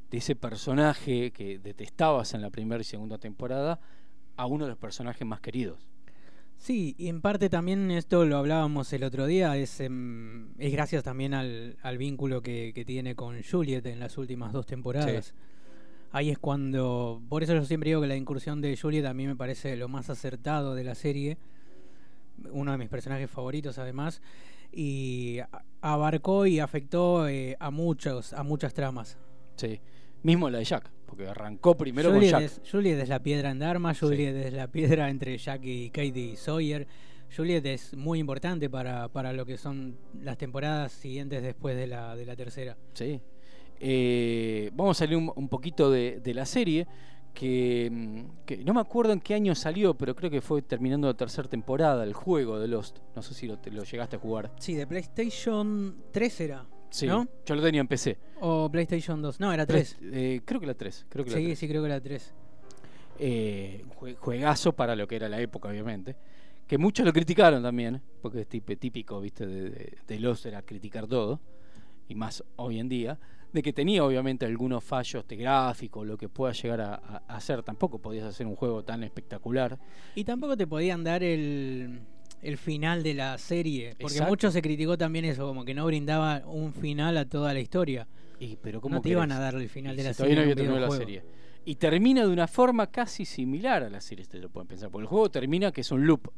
de 0.09 0.17
ese 0.17 0.35
personaje 0.35 1.31
que 1.31 1.59
detestabas 1.59 2.33
en 2.33 2.41
la 2.41 2.49
primera 2.49 2.81
y 2.81 2.85
segunda 2.85 3.17
temporada 3.17 3.79
a 4.35 4.45
uno 4.47 4.65
de 4.65 4.69
los 4.71 4.79
personajes 4.79 5.25
más 5.27 5.41
queridos. 5.41 5.87
Sí, 6.57 6.95
y 6.97 7.07
en 7.07 7.21
parte 7.21 7.49
también 7.49 7.89
esto 7.89 8.23
lo 8.25 8.37
hablábamos 8.37 8.91
el 8.93 9.03
otro 9.03 9.25
día, 9.25 9.57
es, 9.57 9.79
em, 9.79 10.53
es 10.59 10.71
gracias 10.71 11.03
también 11.03 11.33
al, 11.33 11.77
al 11.81 11.97
vínculo 11.97 12.41
que, 12.43 12.71
que 12.75 12.85
tiene 12.85 13.15
con 13.15 13.41
Juliet 13.43 13.83
en 13.87 13.99
las 13.99 14.17
últimas 14.19 14.53
dos 14.53 14.65
temporadas. 14.67 15.33
Ahí 16.13 16.29
es 16.29 16.37
cuando, 16.37 17.21
por 17.29 17.41
eso 17.41 17.53
yo 17.53 17.63
siempre 17.63 17.89
digo 17.89 18.01
que 18.01 18.07
la 18.07 18.17
incursión 18.17 18.59
de 18.59 18.75
Juliet 18.75 19.05
a 19.05 19.13
mí 19.13 19.27
me 19.27 19.35
parece 19.35 19.77
lo 19.77 19.87
más 19.87 20.09
acertado 20.09 20.75
de 20.75 20.83
la 20.83 20.93
serie, 20.93 21.37
uno 22.51 22.73
de 22.73 22.77
mis 22.77 22.89
personajes 22.89 23.29
favoritos 23.29 23.77
además, 23.77 24.21
y 24.73 25.39
abarcó 25.79 26.45
y 26.45 26.59
afectó 26.59 27.29
eh, 27.29 27.55
a 27.59 27.71
muchos, 27.71 28.33
a 28.33 28.43
muchas 28.43 28.73
tramas. 28.73 29.17
Sí. 29.55 29.79
Mismo 30.23 30.49
la 30.49 30.59
de 30.59 30.65
Jack, 30.65 30.91
porque 31.05 31.27
arrancó 31.27 31.77
primero 31.77 32.11
Juliet 32.11 32.31
con 32.31 32.41
Jack. 32.41 32.51
Es, 32.51 32.61
Juliet 32.69 32.99
es 32.99 33.09
la 33.09 33.23
piedra 33.23 33.49
en 33.49 33.59
Dharma, 33.59 33.95
Juliet 33.95 34.35
es 34.35 34.53
la 34.53 34.67
piedra 34.67 35.09
entre 35.09 35.37
Jack 35.37 35.61
y 35.63 35.89
Katie 35.91 36.35
Sawyer. 36.35 36.87
Juliet 37.35 37.65
es 37.65 37.95
muy 37.95 38.19
importante 38.19 38.69
para, 38.69 39.07
para 39.07 39.31
lo 39.31 39.45
que 39.45 39.57
son 39.57 39.97
las 40.21 40.37
temporadas 40.37 40.91
siguientes 40.91 41.41
después 41.41 41.77
de 41.77 41.87
la, 41.87 42.17
de 42.17 42.25
la 42.25 42.35
tercera. 42.35 42.75
Sí. 42.93 43.21
Eh, 43.83 44.69
vamos 44.75 44.95
a 44.97 44.99
salir 44.99 45.17
un, 45.17 45.31
un 45.35 45.49
poquito 45.49 45.89
de, 45.89 46.19
de 46.23 46.33
la 46.35 46.45
serie 46.45 46.85
que, 47.33 47.89
mm, 47.91 48.45
que 48.45 48.57
no 48.57 48.75
me 48.75 48.81
acuerdo 48.81 49.11
en 49.11 49.19
qué 49.19 49.33
año 49.33 49.55
salió, 49.55 49.95
pero 49.95 50.15
creo 50.15 50.29
que 50.29 50.39
fue 50.41 50.61
terminando 50.61 51.07
la 51.07 51.15
tercera 51.15 51.47
temporada, 51.49 52.03
el 52.03 52.13
juego 52.13 52.59
de 52.59 52.67
Lost. 52.67 52.99
No 53.15 53.23
sé 53.23 53.33
si 53.33 53.47
lo, 53.47 53.57
te- 53.57 53.71
lo 53.71 53.83
llegaste 53.83 54.17
a 54.17 54.19
jugar. 54.19 54.51
Sí, 54.59 54.75
de 54.75 54.85
PlayStation 54.85 55.95
3 56.11 56.41
era. 56.41 56.65
Sí, 56.91 57.07
¿No? 57.07 57.27
yo 57.45 57.55
lo 57.55 57.61
tenía 57.63 57.81
en 57.81 57.87
PC. 57.87 58.17
O 58.41 58.69
PlayStation 58.69 59.19
2. 59.21 59.39
No, 59.39 59.51
era 59.51 59.65
3. 59.65 59.97
Eh, 60.03 60.41
creo 60.45 60.59
que 60.59 60.67
la 60.67 60.73
3. 60.75 61.07
Creo 61.09 61.25
que 61.25 61.31
la 61.31 61.37
Sí, 61.37 61.45
3. 61.45 61.57
sí, 61.59 61.67
creo 61.67 61.81
que 61.81 61.87
era 61.87 62.01
3. 62.01 62.33
Eh, 63.17 63.83
jue- 63.99 64.15
juegazo 64.17 64.73
para 64.73 64.95
lo 64.95 65.07
que 65.07 65.15
era 65.15 65.27
la 65.29 65.39
época, 65.41 65.69
obviamente. 65.69 66.15
Que 66.67 66.77
muchos 66.77 67.05
lo 67.05 67.13
criticaron 67.13 67.63
también, 67.63 68.01
porque 68.21 68.41
es 68.41 68.47
típico, 68.47 69.19
viste, 69.21 69.45
de, 69.47 69.69
de, 69.69 69.97
de 70.07 70.19
Lost 70.19 70.45
era 70.45 70.61
criticar 70.61 71.07
todo, 71.07 71.39
y 72.07 72.15
más 72.15 72.43
hoy 72.57 72.79
en 72.79 72.87
día, 72.89 73.19
de 73.53 73.61
que 73.61 73.73
tenía 73.73 74.03
obviamente 74.05 74.45
algunos 74.45 74.83
fallos 74.83 75.27
de 75.27 75.35
gráfico, 75.35 76.05
lo 76.05 76.17
que 76.17 76.29
pueda 76.29 76.53
llegar 76.53 76.81
a, 76.81 76.95
hacer. 77.27 77.63
Tampoco 77.63 77.99
podías 77.99 78.25
hacer 78.25 78.47
un 78.47 78.55
juego 78.55 78.83
tan 78.83 79.03
espectacular. 79.03 79.77
Y 80.15 80.23
tampoco 80.23 80.55
te 80.55 80.67
podían 80.67 81.03
dar 81.03 81.23
el, 81.23 81.99
el 82.41 82.57
final 82.57 83.03
de 83.03 83.13
la 83.13 83.37
serie. 83.37 83.91
Porque 83.99 84.13
Exacto. 84.15 84.31
mucho 84.31 84.51
se 84.51 84.61
criticó 84.61 84.97
también 84.97 85.25
eso, 85.25 85.45
como 85.47 85.65
que 85.65 85.73
no 85.73 85.85
brindaba 85.85 86.41
un 86.45 86.73
final 86.73 87.17
a 87.17 87.25
toda 87.27 87.53
la 87.53 87.59
historia. 87.59 88.07
Y, 88.39 88.55
pero 88.55 88.81
¿cómo 88.81 88.95
no 88.95 89.01
te 89.01 89.09
iban 89.09 89.31
a 89.31 89.39
dar 89.39 89.55
el 89.55 89.69
final 89.69 89.93
Y 89.93 89.97
de 89.97 90.01
si 90.03 90.07
la 90.09 90.13
todavía 90.13 90.35
serie. 90.37 90.67
no 90.67 90.75
había 90.75 91.19
la. 91.19 91.23
Y 91.63 91.75
termina 91.75 92.21
de 92.21 92.29
una 92.29 92.47
forma 92.47 92.87
casi 92.87 93.23
similar 93.25 93.83
a 93.83 93.89
la 93.89 94.01
serie, 94.01 94.23
ustedes 94.23 94.43
lo 94.43 94.49
pueden 94.49 94.67
pensar. 94.67 94.89
Porque 94.89 95.03
el 95.03 95.07
juego 95.07 95.29
termina 95.29 95.71
que 95.71 95.81
es 95.81 95.91
un 95.91 96.07
loop. 96.07 96.31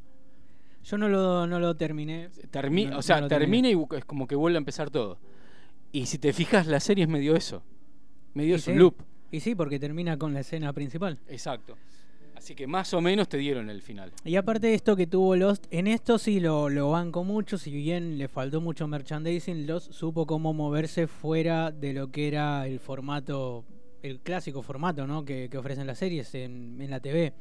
Yo 0.84 0.98
no 0.98 1.08
lo, 1.08 1.48
no 1.48 1.60
lo 1.60 1.78
terminé. 1.78 2.30
Termi- 2.52 2.90
No- 2.90 2.98
o 2.98 3.02
sea, 3.02 3.22
no 3.22 3.28
termina 3.30 3.70
y 3.70 3.78
es 3.96 4.04
como 4.04 4.28
que 4.28 4.36
vuelve 4.36 4.58
a 4.58 4.60
empezar 4.60 4.90
todo. 4.90 5.18
Y 5.94 6.08
si 6.08 6.18
te 6.18 6.34
fijas, 6.34 6.66
la 6.66 6.80
serie 6.80 7.04
es 7.04 7.10
medio 7.10 7.36
eso. 7.36 7.62
Medio 8.34 8.56
es 8.56 8.64
sí, 8.64 8.72
un 8.72 8.80
loop. 8.80 8.96
Y 9.32 9.42
sí, 9.42 9.54
porque 9.54 9.80
termina 9.80 10.18
con 10.18 10.34
la 10.34 10.40
escena 10.40 10.74
principal. 10.74 11.20
Exacto. 11.28 11.78
Así 12.36 12.56
que 12.56 12.66
más 12.66 12.96
o 12.96 13.00
menos 13.00 13.30
te 13.30 13.38
dieron 13.38 13.70
el 13.70 13.84
final. 13.84 14.12
Y 14.26 14.36
aparte 14.36 14.68
de 14.68 14.74
esto 14.74 14.96
que 14.96 15.06
tuvo 15.06 15.36
Lost, 15.36 15.68
en 15.70 15.86
esto 15.86 16.18
sí 16.18 16.40
lo, 16.40 16.68
lo 16.68 16.90
banco 16.90 17.24
mucho, 17.24 17.60
si 17.60 17.72
bien 17.72 18.18
le 18.18 18.28
faltó 18.28 18.60
mucho 18.60 18.88
merchandising, 18.88 19.68
Lost 19.68 19.92
supo 19.92 20.26
cómo 20.26 20.52
moverse 20.52 21.06
fuera 21.06 21.70
de 21.70 21.94
lo 21.94 22.12
que 22.12 22.28
era 22.28 22.66
el 22.66 22.80
formato, 22.80 23.64
el 24.02 24.20
clásico 24.20 24.64
formato 24.64 25.06
¿no? 25.06 25.24
que, 25.24 25.48
que 25.48 25.60
ofrecen 25.60 25.86
las 25.86 26.00
series 26.00 26.34
en, 26.34 26.82
en 26.82 26.90
la 26.90 27.00
TV. 27.00 27.34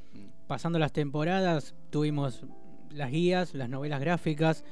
Pasando 0.46 0.78
las 0.78 0.92
temporadas, 0.92 1.74
tuvimos 1.88 2.44
las 2.90 3.10
guías, 3.10 3.54
las 3.54 3.70
novelas 3.70 3.98
gráficas, 3.98 4.62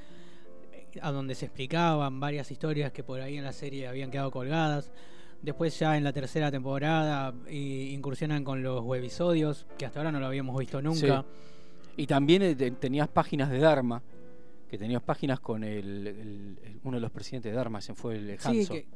a 1.03 1.12
donde 1.12 1.35
se 1.35 1.46
explicaban 1.46 2.20
varias 2.20 2.50
historias 2.50 2.92
que 2.92 3.03
por 3.05 3.20
ahí 3.20 3.37
en 3.37 3.44
la 3.44 3.53
serie 3.53 3.87
habían 3.88 4.11
quedado 4.11 4.31
colgadas. 4.31 4.90
Después 5.42 5.79
ya 5.79 5.96
en 5.96 6.05
la 6.05 6.12
tercera 6.12 6.50
temporada 6.50 7.33
incursionan 7.50 8.44
con 8.44 8.62
los 8.62 8.83
webisodios, 8.85 9.66
que 9.79 9.87
hasta 9.87 10.00
ahora 10.00 10.12
no 10.12 10.20
lo 10.20 10.26
habíamos 10.26 10.59
visto 10.59 10.83
nunca. 10.83 11.22
Sí. 11.22 11.92
Y 12.03 12.07
también 12.07 12.42
eh, 12.42 12.55
te- 12.55 12.70
tenías 12.72 13.09
páginas 13.09 13.50
de 13.50 13.59
Dharma, 13.59 14.03
que 14.68 14.79
tenías 14.79 15.03
páginas 15.03 15.40
con 15.40 15.64
el, 15.64 16.07
el- 16.07 16.59
el- 16.62 16.81
uno 16.85 16.96
de 16.98 17.00
los 17.00 17.11
presidentes 17.11 17.50
de 17.53 17.57
Dharma, 17.57 17.81
se 17.81 17.94
fue 17.94 18.16
el 18.16 18.38
Sí, 18.38 18.66
que- 18.66 18.87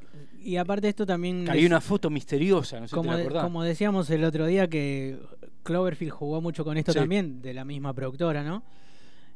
y 0.41 0.57
aparte 0.57 0.89
esto 0.89 1.05
también... 1.07 1.45
Que 1.47 1.55
les- 1.55 1.67
una 1.67 1.81
foto 1.81 2.11
misteriosa, 2.11 2.79
no 2.81 2.89
sé 2.89 2.95
como, 2.95 3.13
si 3.17 3.23
te 3.23 3.29
de- 3.35 3.41
como 3.41 3.63
decíamos 3.63 4.09
el 4.11 4.25
otro 4.25 4.47
día 4.47 4.69
que 4.69 5.19
Cloverfield 5.63 6.13
jugó 6.13 6.41
mucho 6.41 6.65
con 6.65 6.77
esto 6.77 6.93
Sí. 6.93 6.99
también, 6.99 7.41
de 7.43 7.55
la 7.55 7.65
misma 7.65 7.93
productora, 7.95 8.43
¿no? 8.45 8.63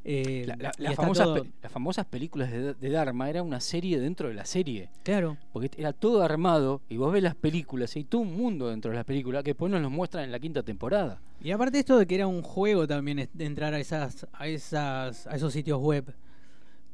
Eh, 0.05 0.45
La- 0.47 0.57
la- 0.57 0.73
y 0.79 0.83
las, 0.85 0.95
famosas, 0.95 1.25
todo- 1.27 1.43
pe- 1.43 1.51
las 1.63 1.73
famosas 1.73 2.07
películas 2.07 2.51
de, 2.51 2.73
de 2.75 2.91
Dharma 2.91 3.29
era 3.29 3.43
una 3.43 3.61
serie 3.61 4.01
dentro 4.01 4.29
de 4.29 4.35
la 4.35 4.45
serie. 4.47 4.89
Claro. 5.03 5.37
Porque 5.53 5.71
era 5.77 5.93
todo 5.93 6.23
armado 6.23 6.81
y 6.89 6.97
vos 6.97 7.13
ves 7.13 7.23
las 7.23 7.35
películas 7.35 7.95
y 7.97 8.01
hay 8.01 8.05
todo 8.05 8.23
un 8.23 8.35
mundo 8.37 8.69
dentro 8.71 8.91
de 8.91 8.97
las 8.97 9.05
películas 9.05 9.43
que 9.45 9.51
después 9.51 9.71
nos 9.71 9.83
los 9.83 9.91
muestran 9.91 10.25
en 10.25 10.33
la 10.33 10.39
quinta 10.39 10.63
temporada. 10.63 11.21
Y 11.43 11.51
aparte 11.51 11.79
esto 11.79 11.99
de 11.99 12.07
que 12.07 12.15
era 12.15 12.27
un 12.27 12.43
juego 12.43 12.87
también 12.87 13.29
de 13.33 13.45
entrar 13.45 13.75
a 13.75 13.81
esas, 13.81 14.27
a 14.33 14.47
esas, 14.49 15.27
a 15.27 15.37
esos 15.37 15.53
sitios 15.53 15.79
web. 15.81 16.15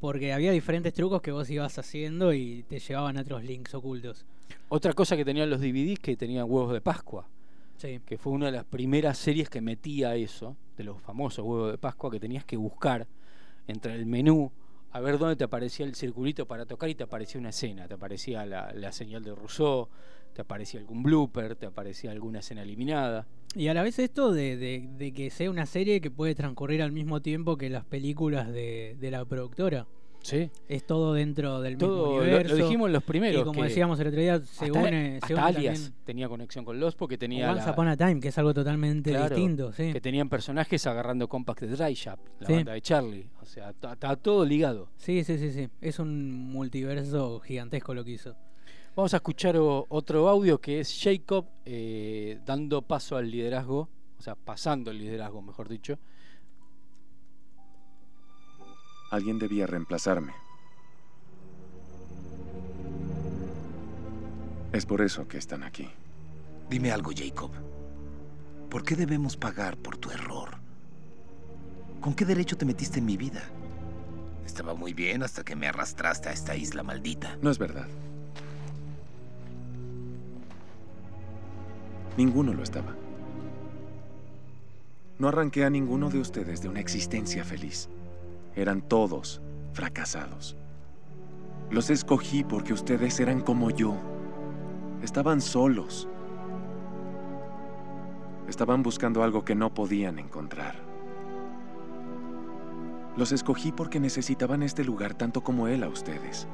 Porque 0.00 0.32
había 0.32 0.50
diferentes 0.52 0.92
trucos 0.92 1.22
que 1.22 1.30
vos 1.32 1.48
ibas 1.48 1.78
haciendo 1.78 2.34
y 2.34 2.64
te 2.68 2.78
llevaban 2.78 3.16
a 3.16 3.22
otros 3.22 3.42
links 3.44 3.74
ocultos. 3.74 4.24
Otra 4.68 4.92
cosa 4.92 5.16
que 5.16 5.24
tenían 5.24 5.48
los 5.48 5.60
DVDs 5.60 5.98
que 5.98 6.16
tenían 6.16 6.44
huevos 6.50 6.72
de 6.72 6.80
Pascua. 6.80 7.26
Sí. 7.76 8.00
Que 8.06 8.18
fue 8.18 8.32
una 8.32 8.46
de 8.46 8.52
las 8.52 8.64
primeras 8.64 9.18
series 9.18 9.48
que 9.50 9.60
metía 9.60 10.14
eso, 10.16 10.56
de 10.76 10.84
los 10.84 11.00
famosos 11.02 11.44
huevos 11.44 11.72
de 11.72 11.78
Pascua, 11.78 12.10
que 12.10 12.20
tenías 12.20 12.44
que 12.44 12.56
buscar 12.56 13.06
entre 13.66 13.94
el 13.94 14.06
menú 14.06 14.52
a 14.92 15.00
ver 15.00 15.18
dónde 15.18 15.34
te 15.36 15.44
aparecía 15.44 15.84
el 15.86 15.94
circulito 15.96 16.46
para 16.46 16.66
tocar 16.66 16.88
y 16.88 16.94
te 16.94 17.02
aparecía 17.04 17.40
una 17.40 17.48
escena. 17.50 17.88
Te 17.88 17.94
aparecía 17.94 18.46
la, 18.46 18.72
la 18.72 18.92
señal 18.92 19.24
de 19.24 19.34
Rousseau, 19.34 19.88
te 20.34 20.42
aparecía 20.42 20.78
algún 20.78 21.02
blooper, 21.02 21.56
te 21.56 21.66
aparecía 21.66 22.12
alguna 22.12 22.38
escena 22.38 22.62
eliminada. 22.62 23.26
Y 23.56 23.66
a 23.68 23.74
la 23.74 23.82
vez 23.82 23.98
esto 23.98 24.32
de, 24.32 24.56
de- 24.56 24.88
de 24.96 25.12
que 25.12 25.30
sea 25.30 25.50
una 25.50 25.66
serie 25.66 26.00
que 26.00 26.10
puede 26.12 26.34
transcurrir 26.36 26.80
al 26.80 26.92
mismo 26.92 27.22
tiempo 27.22 27.56
que 27.56 27.70
las 27.70 27.84
películas 27.84 28.52
de, 28.52 28.96
de 29.00 29.10
la 29.10 29.24
productora. 29.24 29.86
Sí. 30.24 30.50
Es 30.68 30.86
todo 30.86 31.12
dentro 31.12 31.60
del 31.60 31.76
Todo, 31.76 31.96
mismo 31.96 32.16
lo- 32.16 32.22
universo. 32.22 32.56
lo, 32.56 32.64
dijimos 32.64 32.90
los 32.90 33.02
primeros. 33.02 33.42
Y 33.42 33.44
como 33.44 33.60
que 33.62 33.68
decíamos 33.68 34.00
el 34.00 34.06
otro 34.08 34.20
día, 34.20 34.40
se 34.40 34.64
hasta- 34.64 34.78
une, 34.80 34.90
se 34.90 35.16
hasta 35.18 35.34
une 35.34 35.42
Alias 35.42 35.74
también 35.82 36.04
tenía 36.04 36.28
conexión 36.30 36.64
con 36.64 36.80
Lost 36.80 36.98
porque 36.98 37.18
tenía 37.18 37.50
Once 37.52 37.66
la- 37.66 37.72
Upon 37.72 37.88
a 37.88 37.96
Time, 37.96 38.20
que 38.20 38.28
es 38.28 38.38
algo 38.38 38.54
totalmente 38.54 39.10
Claro, 39.10 39.36
distinto. 39.36 39.72
Sí. 39.72 39.92
que 39.92 40.00
tenían 40.00 40.30
personajes 40.30 40.86
agarrando 40.86 41.28
Compact 41.28 41.60
de 41.60 41.68
Dry 41.76 41.92
Shop, 41.94 42.18
la 42.40 42.46
Sí. 42.46 42.52
banda 42.54 42.72
de 42.72 42.80
Charlie. 42.80 43.26
O 43.42 43.44
sea, 43.44 43.70
está 43.70 43.92
está 43.92 44.16
todo 44.16 44.46
ligado. 44.46 44.88
sí, 44.96 45.22
sí, 45.24 45.36
sí, 45.36 45.52
sí. 45.52 45.68
Es 45.82 45.98
un 45.98 46.30
multiverso 46.32 47.40
gigantesco 47.40 47.92
lo 47.92 48.02
que 48.02 48.12
hizo. 48.12 48.34
Vamos 48.96 49.12
a 49.12 49.18
escuchar 49.18 49.56
o- 49.58 49.84
otro 49.90 50.28
audio 50.28 50.58
que 50.60 50.80
es 50.80 50.98
Jacob 51.02 51.44
eh, 51.66 52.38
dando 52.46 52.80
paso 52.82 53.16
al 53.16 53.30
liderazgo, 53.30 53.88
o 54.18 54.22
sea, 54.22 54.36
pasando 54.36 54.90
el 54.90 54.98
liderazgo, 54.98 55.42
mejor 55.42 55.68
dicho. 55.68 55.98
Alguien 59.14 59.38
debía 59.38 59.68
reemplazarme. 59.68 60.32
Es 64.72 64.86
por 64.86 65.02
eso 65.02 65.28
que 65.28 65.38
están 65.38 65.62
aquí. 65.62 65.88
Dime 66.68 66.90
algo, 66.90 67.12
Jacob. 67.16 67.52
¿Por 68.68 68.82
qué 68.82 68.96
debemos 68.96 69.36
pagar 69.36 69.76
por 69.76 69.98
tu 69.98 70.10
error? 70.10 70.56
¿Con 72.00 72.14
qué 72.14 72.24
derecho 72.24 72.56
te 72.56 72.64
metiste 72.64 72.98
en 72.98 73.06
mi 73.06 73.16
vida? 73.16 73.44
Estaba 74.44 74.74
muy 74.74 74.94
bien 74.94 75.22
hasta 75.22 75.44
que 75.44 75.54
me 75.54 75.68
arrastraste 75.68 76.30
a 76.30 76.32
esta 76.32 76.56
isla 76.56 76.82
maldita. 76.82 77.38
No 77.40 77.52
es 77.52 77.58
verdad. 77.58 77.86
Ninguno 82.16 82.52
lo 82.52 82.64
estaba. 82.64 82.96
No 85.20 85.28
arranqué 85.28 85.64
a 85.64 85.70
ninguno 85.70 86.10
de 86.10 86.18
ustedes 86.18 86.62
de 86.62 86.68
una 86.68 86.80
existencia 86.80 87.44
feliz. 87.44 87.88
Eran 88.56 88.82
todos 88.82 89.42
fracasados. 89.72 90.56
Los 91.70 91.90
escogí 91.90 92.44
porque 92.44 92.72
ustedes 92.72 93.18
eran 93.18 93.40
como 93.40 93.70
yo. 93.70 93.96
Estaban 95.02 95.40
solos. 95.40 96.08
Estaban 98.48 98.82
buscando 98.82 99.22
algo 99.22 99.44
que 99.44 99.54
no 99.54 99.72
podían 99.72 100.18
encontrar. 100.18 100.76
Los 103.16 103.32
escogí 103.32 103.72
porque 103.72 104.00
necesitaban 104.00 104.62
este 104.62 104.84
lugar 104.84 105.14
tanto 105.14 105.42
como 105.42 105.68
él 105.68 105.82
a 105.82 105.88
ustedes. 105.88 106.46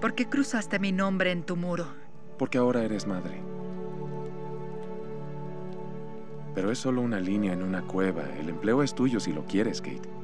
¿Por 0.00 0.14
qué 0.14 0.28
cruzaste 0.28 0.78
mi 0.78 0.92
nombre 0.92 1.30
en 1.32 1.42
tu 1.42 1.56
muro? 1.56 1.86
Porque 2.38 2.58
ahora 2.58 2.82
eres 2.84 3.06
madre. 3.06 3.42
Pero 6.54 6.70
es 6.70 6.78
solo 6.78 7.00
una 7.00 7.20
línea 7.20 7.52
en 7.52 7.62
una 7.62 7.82
cueva. 7.82 8.22
El 8.38 8.48
empleo 8.48 8.82
es 8.82 8.94
tuyo 8.94 9.20
si 9.20 9.32
lo 9.32 9.44
quieres, 9.44 9.80
Kate. 9.80 10.19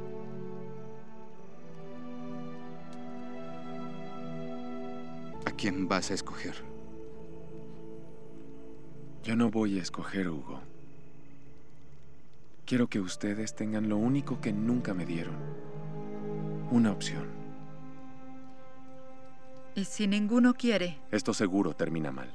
Quién 5.67 5.89
vas 5.89 6.13
a 6.13 6.15
escoger? 6.15 6.55
Yo 9.25 9.35
no 9.35 9.51
voy 9.51 9.81
a 9.81 9.83
escoger, 9.83 10.29
Hugo. 10.29 10.61
Quiero 12.65 12.87
que 12.87 13.01
ustedes 13.01 13.57
tengan 13.57 13.89
lo 13.89 13.97
único 13.97 14.41
que 14.41 14.53
nunca 14.53 14.95
me 14.95 15.05
dieron. 15.05 15.35
Una 16.71 16.93
opción. 16.93 17.27
Y 19.75 19.87
si 19.87 20.07
ninguno 20.07 20.55
quiere, 20.55 21.01
Esto 21.11 21.35
seguro 21.35 21.75
termina 21.75 22.13
mal. 22.13 22.33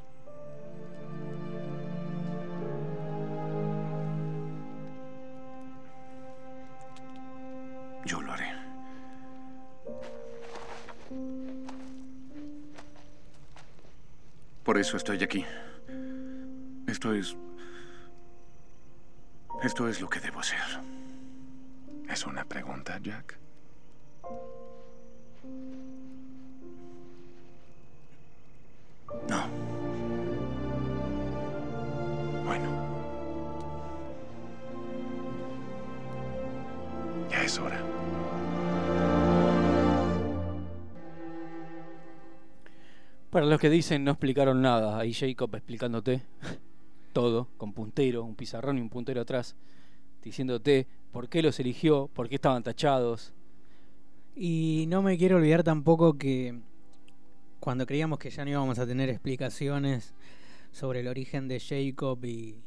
Por 14.71 14.79
eso 14.79 14.95
estoy 14.95 15.21
aquí. 15.21 15.45
Esto 16.87 17.13
es... 17.13 17.35
Esto 19.63 19.89
es 19.89 19.99
lo 19.99 20.07
que 20.07 20.21
debo 20.21 20.39
hacer. 20.39 20.61
¿Es 22.09 22.25
una 22.25 22.45
pregunta, 22.45 22.97
Jack? 23.03 23.37
No. 29.27 29.45
Bueno. 32.45 32.69
Ya 37.29 37.43
es 37.43 37.59
hora. 37.59 38.00
Para 43.31 43.45
los 43.45 43.61
que 43.61 43.69
dicen 43.69 44.03
no 44.03 44.11
explicaron 44.11 44.61
nada, 44.61 44.99
ahí 44.99 45.13
Jacob 45.13 45.55
explicándote 45.55 46.21
todo, 47.13 47.47
con 47.57 47.71
puntero, 47.71 48.23
un 48.23 48.35
pizarrón 48.35 48.77
y 48.77 48.81
un 48.81 48.89
puntero 48.89 49.21
atrás, 49.21 49.55
diciéndote 50.21 50.85
por 51.13 51.29
qué 51.29 51.41
los 51.41 51.57
eligió, 51.59 52.09
por 52.13 52.27
qué 52.27 52.35
estaban 52.35 52.61
tachados. 52.61 53.33
Y 54.35 54.85
no 54.89 55.01
me 55.01 55.17
quiero 55.17 55.37
olvidar 55.37 55.63
tampoco 55.63 56.17
que 56.17 56.59
cuando 57.61 57.85
creíamos 57.85 58.19
que 58.19 58.29
ya 58.29 58.43
no 58.43 58.51
íbamos 58.51 58.79
a 58.79 58.85
tener 58.85 59.09
explicaciones 59.09 60.13
sobre 60.73 60.99
el 60.99 61.07
origen 61.07 61.47
de 61.47 61.59
Jacob 61.59 62.23
y, 62.25 62.57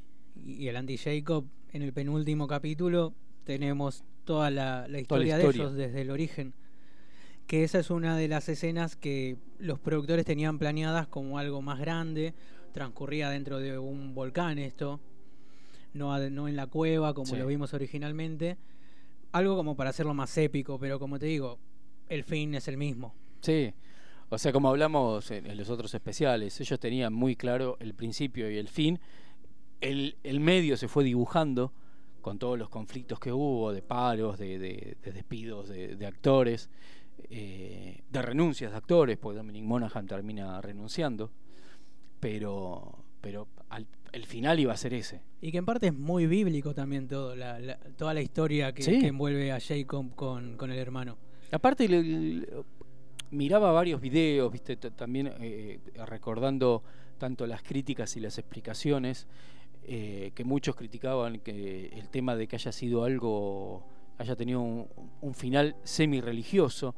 y 0.47 0.69
el 0.69 0.77
anti-Jacob, 0.77 1.45
en 1.73 1.83
el 1.83 1.93
penúltimo 1.93 2.47
capítulo 2.47 3.13
tenemos 3.45 4.03
toda 4.25 4.51
la, 4.51 4.89
la 4.89 4.99
historia, 4.99 5.37
de 5.37 5.47
ellos 5.47 5.75
desde 5.75 6.01
el 6.01 6.11
origen. 6.11 6.55
Que 7.47 7.65
esa 7.65 7.79
es 7.79 7.91
una 7.91 8.17
de 8.17 8.29
las 8.29 8.49
escenas 8.49 8.97
que 8.97 9.37
los 9.59 9.79
productores 9.79 10.25
tenían 10.25 10.59
planeadas 10.59 11.07
como 11.07 11.39
algo 11.39 11.61
más 11.63 11.79
grande, 11.79 12.35
transcurría 12.73 13.31
dentro 13.31 13.59
de 13.59 13.79
un 13.79 14.15
volcán 14.15 14.59
esto, 14.59 15.01
no, 15.93 16.19
no 16.31 16.49
en 16.49 16.57
la 16.57 16.67
cueva 16.67 17.15
como 17.15 17.37
lo 17.37 17.47
vimos 17.47 17.75
originalmente. 17.75 18.57
Algo 19.33 19.57
como 19.57 19.77
para 19.77 19.91
hacerlo 19.91 20.15
más 20.15 20.37
épico, 20.39 20.79
pero 20.79 20.99
como 20.99 21.19
te 21.19 21.27
digo, 21.27 21.59
el 22.09 22.25
fin 22.25 22.55
es 22.55 22.69
el 22.69 22.77
mismo. 22.77 23.15
Sí, 23.41 23.73
o 24.29 24.39
sea, 24.39 24.53
como 24.53 24.69
hablamos 24.69 25.31
en, 25.31 25.57
los 25.57 25.71
otros 25.71 25.95
especiales, 25.95 26.61
ellos 26.61 26.81
tenían 26.81 27.13
muy 27.13 27.37
claro 27.37 27.77
el 27.81 27.95
principio 27.95 28.51
y 28.51 28.57
el 28.57 28.69
fin. 28.69 28.99
El, 29.81 30.17
el 30.23 30.41
medio 30.41 30.77
se 30.77 30.89
fue 30.89 31.05
dibujando 31.05 31.73
con 32.21 32.39
todos 32.39 32.59
los 32.59 32.71
conflictos 32.71 33.21
que 33.21 33.33
hubo, 33.33 33.73
de 33.73 33.83
paros, 33.83 34.39
de, 34.39 34.59
de, 34.59 34.97
despidos 35.13 35.69
de, 35.69 36.07
actores, 36.07 36.71
eh, 37.31 38.03
de 38.09 38.23
renuncias 38.23 38.71
de 38.71 38.77
actores, 38.77 39.17
porque 39.19 39.39
Dominic 39.39 39.65
Monaghan 39.65 40.07
termina 40.07 40.61
renunciando, 40.61 41.31
pero, 42.21 43.05
pero 43.21 43.49
al, 43.69 43.87
el 44.13 44.25
final 44.25 44.61
iba 44.61 44.73
a 44.73 44.77
ser 44.77 44.95
ese. 44.95 45.23
Y 45.41 45.51
que 45.53 45.59
en 45.59 45.65
parte 45.65 45.89
es 45.89 45.95
muy 45.95 46.27
bíblico 46.27 46.75
también 46.75 47.09
todo, 47.09 47.35
la, 47.35 47.79
toda 47.97 48.15
la 48.15 48.23
historia 48.23 48.73
que, 48.73 48.85
envuelve 49.07 49.53
a 49.53 49.61
Jacob 49.61 50.15
con, 50.15 50.57
con 50.57 50.71
el 50.71 50.79
hermano. 50.79 51.19
Aparte, 51.51 51.89
miraba 53.31 53.73
varios 53.73 54.01
videos, 54.01 54.51
viste, 54.53 54.77
también 54.77 55.33
eh, 55.41 55.81
recordando 56.07 56.83
tanto 57.19 57.47
las 57.47 57.63
críticas 57.63 58.17
y 58.17 58.21
las 58.21 58.39
explicaciones. 58.39 59.27
Eh, 59.87 60.33
que 60.35 60.45
muchos 60.45 60.77
criticaban 60.77 61.41
que 61.41 61.89
el 61.89 62.09
tema 62.09 62.37
de 62.37 62.49
que 62.49 62.57
haya 62.57 62.73
sido 62.73 63.05
algo, 63.05 63.85
haya 64.19 64.37
tenido 64.37 64.61
un, 64.61 65.35
final 65.35 65.77
semi-religioso. 65.83 66.95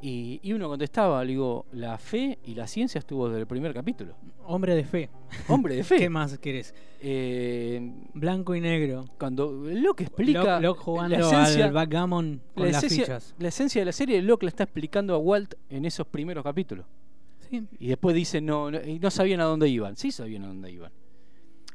Y, 0.00 0.52
uno 0.52 0.68
contestaba, 0.68 1.24
digo, 1.24 1.66
la 1.72 1.96
fe 1.96 2.38
y 2.44 2.54
la 2.54 2.66
ciencia 2.66 2.98
estuvo 2.98 3.28
desde 3.28 3.40
el 3.40 3.46
primer 3.46 3.72
capítulo. 3.72 4.16
Hombre 4.44 4.74
de 4.74 4.84
fe. 4.84 5.08
Hombre 5.48 5.76
de 5.76 5.84
fe. 5.84 5.96
¿Qué 5.98 6.10
más 6.10 6.38
querés? 6.38 6.74
Eh, 7.00 7.80
Blanco 8.12 8.54
y 8.54 8.60
negro. 8.60 9.06
Cuando 9.18 9.50
Locke 9.50 10.02
explica. 10.02 10.60
Locke, 10.60 10.80
jugando 10.80 11.16
la 11.16 11.26
esencia, 11.26 11.64
al 11.64 11.72
backgammon 11.72 12.42
con 12.54 12.66
la 12.66 12.72
las 12.72 12.84
esencia, 12.84 13.04
fichas. 13.04 13.34
La 13.38 13.48
esencia 13.48 13.80
de 13.80 13.86
la 13.86 13.92
serie, 13.92 14.20
Locke 14.20 14.42
la 14.42 14.50
está 14.50 14.64
explicando 14.64 15.14
a 15.14 15.18
Walt 15.18 15.54
en 15.70 15.86
esos 15.86 16.06
primeros 16.06 16.44
capítulos. 16.44 16.84
Sí. 17.48 17.66
Y 17.78 17.88
después 17.88 18.14
dice, 18.14 18.42
no, 18.42 18.70
no, 18.70 18.82
y 18.82 18.98
no 18.98 19.10
sabían 19.10 19.40
a 19.40 19.44
dónde 19.44 19.68
iban. 19.68 19.96
Sí 19.96 20.10
sabían 20.10 20.44
a 20.44 20.48
dónde 20.48 20.70
iban 20.70 20.92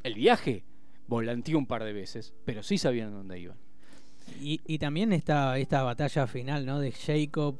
el 0.04 0.14
viaje 0.14 0.64
volanteó 1.08 1.58
un 1.58 1.66
par 1.66 1.84
de 1.84 1.94
veces, 1.94 2.34
pero 2.46 2.64
sí 2.64 2.78
sabían 2.78 3.12
dónde 3.12 3.40
iban. 3.40 3.58
Y, 4.42 4.62
y 4.66 4.80
también 4.80 5.14
esta, 5.14 5.58
esta 5.58 5.84
batalla 5.84 6.28
final, 6.28 6.66
¿no? 6.66 6.80
De 6.80 6.92
Jacob 6.92 7.60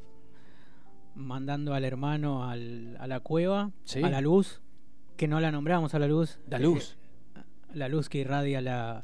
mandando 1.14 1.74
al 1.74 1.84
hermano 1.84 2.48
al, 2.48 2.96
a 2.98 3.06
la 3.06 3.20
cueva, 3.20 3.72
a 4.02 4.08
la 4.08 4.20
luz, 4.20 4.60
que 5.16 5.28
no 5.28 5.40
la 5.40 5.50
nombramos 5.50 5.94
a 5.94 5.98
la 5.98 6.06
luz. 6.06 6.38
La 6.48 6.58
luz. 6.58 6.96
Eh, 7.36 7.40
la 7.74 7.88
luz 7.88 8.08
que 8.08 8.18
irradia 8.18 8.60
la, 8.60 9.02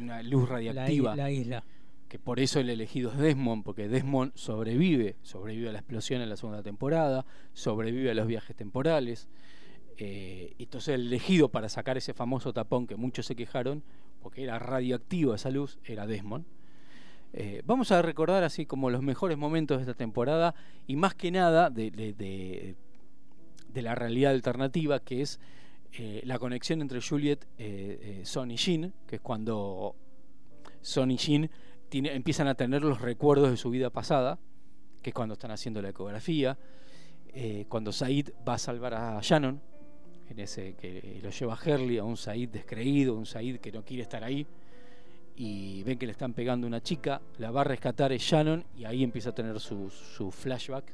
una 0.00 0.22
luz 0.22 0.48
radiactiva. 0.48 1.16
La, 1.16 1.30
isla. 1.30 1.64
Que 2.08 2.18
por 2.18 2.40
eso 2.40 2.58
el 2.58 2.70
elegido 2.70 3.12
es 3.12 3.18
Desmond, 3.18 3.64
porque 3.64 3.88
Desmond 3.88 4.32
sobrevive, 4.34 5.16
sobrevive 5.22 5.68
a 5.68 5.72
la 5.72 5.80
explosión 5.80 6.22
en 6.22 6.30
la 6.30 6.36
segunda 6.36 6.62
temporada, 6.62 7.26
sobrevive 7.52 8.10
a 8.10 8.14
los 8.14 8.26
viajes 8.26 8.56
temporales. 8.56 9.28
Eh, 9.98 10.54
entonces 10.58 10.94
el 10.94 11.08
elegido 11.08 11.50
para 11.50 11.68
sacar 11.68 11.98
ese 11.98 12.14
famoso 12.14 12.52
tapón 12.54 12.86
que 12.86 12.96
muchos 12.96 13.26
se 13.26 13.36
quejaron, 13.36 13.82
porque 14.22 14.44
era 14.44 14.58
radioactivo 14.58 15.34
esa 15.34 15.50
luz, 15.50 15.78
era 15.84 16.06
Desmond. 16.06 16.46
Eh, 17.32 17.62
vamos 17.66 17.92
a 17.92 18.00
recordar 18.00 18.42
así 18.42 18.64
como 18.64 18.90
los 18.90 19.02
mejores 19.02 19.36
momentos 19.36 19.78
de 19.78 19.82
esta 19.82 19.94
temporada 19.94 20.54
y 20.86 20.96
más 20.96 21.14
que 21.14 21.30
nada 21.30 21.68
de, 21.70 21.90
de, 21.90 22.76
la 23.82 23.94
realidad 23.94 24.32
alternativa 24.32 24.98
que 24.98 25.22
es 25.22 25.38
eh, 25.92 26.20
la 26.24 26.38
conexión 26.38 26.80
entre 26.80 27.00
Juliet, 27.00 27.46
Son 28.24 28.50
y 28.50 28.56
Jean, 28.56 28.92
que 29.06 29.16
es 29.16 29.22
cuando 29.22 29.94
Son 30.80 31.10
y 31.10 31.16
Jean 31.16 31.48
empiezan 31.92 32.48
a 32.48 32.54
tener 32.54 32.82
los 32.82 33.00
recuerdos 33.00 33.50
de 33.50 33.56
su 33.56 33.70
vida 33.70 33.90
pasada, 33.90 34.38
que 35.00 35.10
es 35.10 35.14
cuando 35.14 35.34
están 35.34 35.52
haciendo 35.52 35.80
la 35.80 35.90
ecografía, 35.90 36.58
cuando 37.68 37.92
Said 37.92 38.30
va 38.46 38.54
a 38.54 38.58
salvar 38.58 38.94
a 38.94 39.20
Shannon, 39.22 39.60
en 40.28 40.40
ese 40.40 40.74
que 40.74 41.20
lo 41.22 41.30
lleva 41.30 41.54
a 41.54 42.00
a 42.00 42.04
un 42.04 42.16
Said 42.16 42.48
descreído, 42.48 43.14
un 43.14 43.26
Said 43.26 43.58
que 43.58 43.72
no 43.72 43.84
quiere 43.84 44.02
estar 44.02 44.24
ahí, 44.24 44.46
y 45.38 45.82
ven 45.84 45.98
que 45.98 46.06
le 46.06 46.12
están 46.12 46.34
pegando 46.34 46.66
una 46.66 46.82
chica, 46.82 47.22
la 47.38 47.50
va 47.50 47.60
a 47.60 47.64
rescatar 47.64 48.12
es 48.12 48.22
Shannon, 48.22 48.64
y 48.76 48.84
ahí 48.84 49.04
empieza 49.04 49.30
a 49.30 49.34
tener 49.34 49.60
su, 49.60 49.88
flashback 50.30 50.92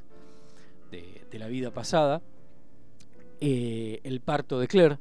de, 0.91 1.39
la 1.39 1.47
vida 1.47 1.71
pasada. 1.71 2.21
Eh, 3.41 3.99
el 4.03 4.21
parto 4.21 4.59
de 4.59 4.67
Claire, 4.67 4.99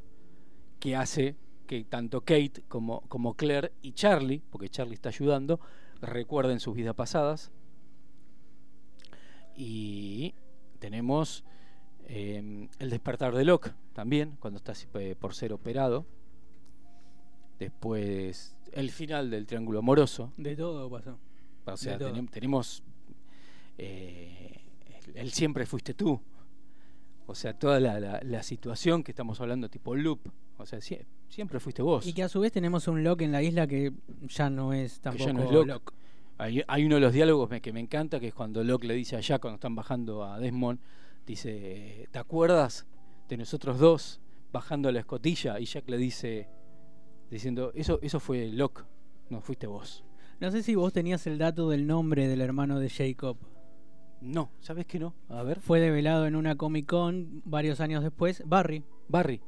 que 0.81 0.97
hace 0.97 1.37
que 1.67 1.85
tanto 1.85 2.23
Kate 2.23 2.65
como, 2.69 3.03
como 3.03 3.35
Claire 3.35 3.73
y 3.83 3.93
Charlie, 3.93 4.43
porque 4.51 4.69
Charlie 4.69 4.95
está 4.95 5.11
ayudando, 5.11 5.61
recuerden 6.01 6.59
sus 6.59 6.75
vidas 6.75 6.95
pasadas. 6.95 7.53
Y 9.55 10.35
tenemos 10.81 11.45
Em, 12.07 12.69
el 12.79 12.91
despertar 12.91 13.35
de 13.35 13.45
Locke 13.45 13.73
también, 13.95 14.37
cuando 14.39 14.59
está 14.59 14.75
eh, 14.95 15.17
por 15.19 15.35
ser 15.35 15.53
operado. 15.53 16.05
Después, 17.59 18.57
el 18.75 18.91
final 18.91 19.31
del 19.31 19.47
triángulo 19.47 19.79
amoroso. 19.81 20.33
De 20.37 20.57
todo 20.57 20.91
pasó. 20.91 21.19
O 21.65 21.77
sea, 21.77 21.99
tenemos. 22.31 22.83
Eh, 23.79 24.61
el 25.15 25.33
siempre 25.33 25.67
fuiste 25.67 25.95
tú. 25.95 26.21
O 27.27 27.35
sea, 27.35 27.59
toda 27.59 27.81
la, 27.81 28.43
situación 28.43 29.03
que 29.03 29.13
estamos 29.13 29.41
hablando, 29.41 29.69
tipo 29.69 29.95
loop. 29.95 30.21
O 30.59 30.67
sea, 30.67 30.79
siempre 31.29 31.59
fuiste 31.59 31.83
vos. 31.83 32.07
Y 32.07 32.13
que 32.13 32.23
a 32.23 32.29
su 32.29 32.41
vez 32.41 32.53
tenemos 32.53 32.87
un 32.87 33.03
Locke 33.03 33.23
en 33.23 33.33
la 33.33 33.43
isla 33.43 33.67
que 33.67 33.93
ya 34.29 34.51
no 34.51 34.73
es 34.73 35.01
tampoco 35.01 35.65
Locke. 35.65 35.93
Hay, 36.37 36.63
hay, 36.67 36.85
uno 36.85 36.97
de 36.97 37.01
los 37.01 37.13
diálogos 37.13 37.49
que 37.61 37.73
me 37.73 37.81
encanta, 37.81 38.19
que 38.21 38.29
es 38.29 38.35
cuando 38.35 38.63
Locke 38.65 38.85
le 38.85 38.95
dice 38.95 39.17
allá, 39.17 39.39
cuando 39.39 39.55
están 39.55 39.75
bajando 39.75 40.25
a 40.25 40.39
Desmond, 40.39 40.81
dice, 41.27 42.09
¿te 42.11 42.19
acuerdas 42.19 42.87
de 43.29 43.37
nosotros 43.37 43.79
dos 43.79 44.21
bajando 44.53 44.91
la 44.91 45.01
escotilla? 45.01 45.59
Y 45.61 45.65
Jack 45.65 45.89
le 45.89 45.97
dice, 45.97 46.49
diciendo, 47.35 47.73
eso, 47.75 47.99
eso 48.03 48.21
fue 48.21 48.49
Locke, 48.49 48.85
no 49.31 49.41
fuiste 49.41 49.67
vos. 49.67 50.05
No 50.41 50.51
sé 50.51 50.63
si 50.63 50.75
vos 50.75 50.93
tenías 50.93 51.27
el 51.27 51.39
dato 51.39 51.69
del 51.69 51.87
nombre 51.87 52.27
del 52.29 52.41
hermano 52.41 52.81
de 52.81 52.91
Jacob. 52.91 53.37
No, 54.21 54.51
¿sabes 54.61 54.87
que 54.87 54.99
no? 54.99 55.15
A 55.29 55.43
ver. 55.43 55.61
Fue 55.61 55.81
develado 55.81 56.27
en 56.27 56.35
una 56.35 56.57
Comic 56.57 56.87
Con 56.87 57.43
varios 57.45 57.81
años 57.81 58.03
después, 58.03 58.43
Barry. 58.47 58.85
Barry. 59.09 59.41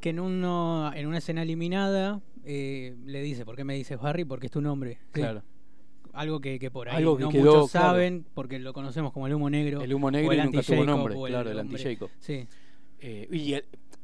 Que 0.00 0.10
en, 0.10 0.20
uno, 0.20 0.92
en 0.94 1.06
una 1.06 1.18
escena 1.18 1.42
eliminada 1.42 2.20
eh, 2.44 2.96
le 3.04 3.22
dice, 3.22 3.44
¿por 3.44 3.56
qué 3.56 3.64
me 3.64 3.74
dices 3.74 4.00
Barry? 4.00 4.24
Porque 4.24 4.46
es 4.46 4.52
tu 4.52 4.60
nombre. 4.60 4.98
Claro 5.12 5.42
algo 6.18 6.40
que, 6.40 6.58
por 6.70 6.88
ahí 6.88 7.04
no 7.04 7.16
muchos 7.16 7.70
saben, 7.70 8.26
porque 8.34 8.58
lo 8.58 8.72
conocemos 8.72 9.12
como 9.12 9.28
el 9.28 9.34
humo 9.34 9.48
negro. 9.50 9.80
El 9.82 9.94
humo 9.94 10.10
negro 10.10 10.32
el 10.32 10.44
nunca 10.44 10.62
tuvo 10.62 10.84
nombre, 10.84 11.14
el 11.14 11.26
claro, 11.26 11.50
el 11.50 11.58
anti-Jacob. 11.60 12.10
Sí. 12.18 12.46
Eh, 13.00 13.28
y 13.30 13.54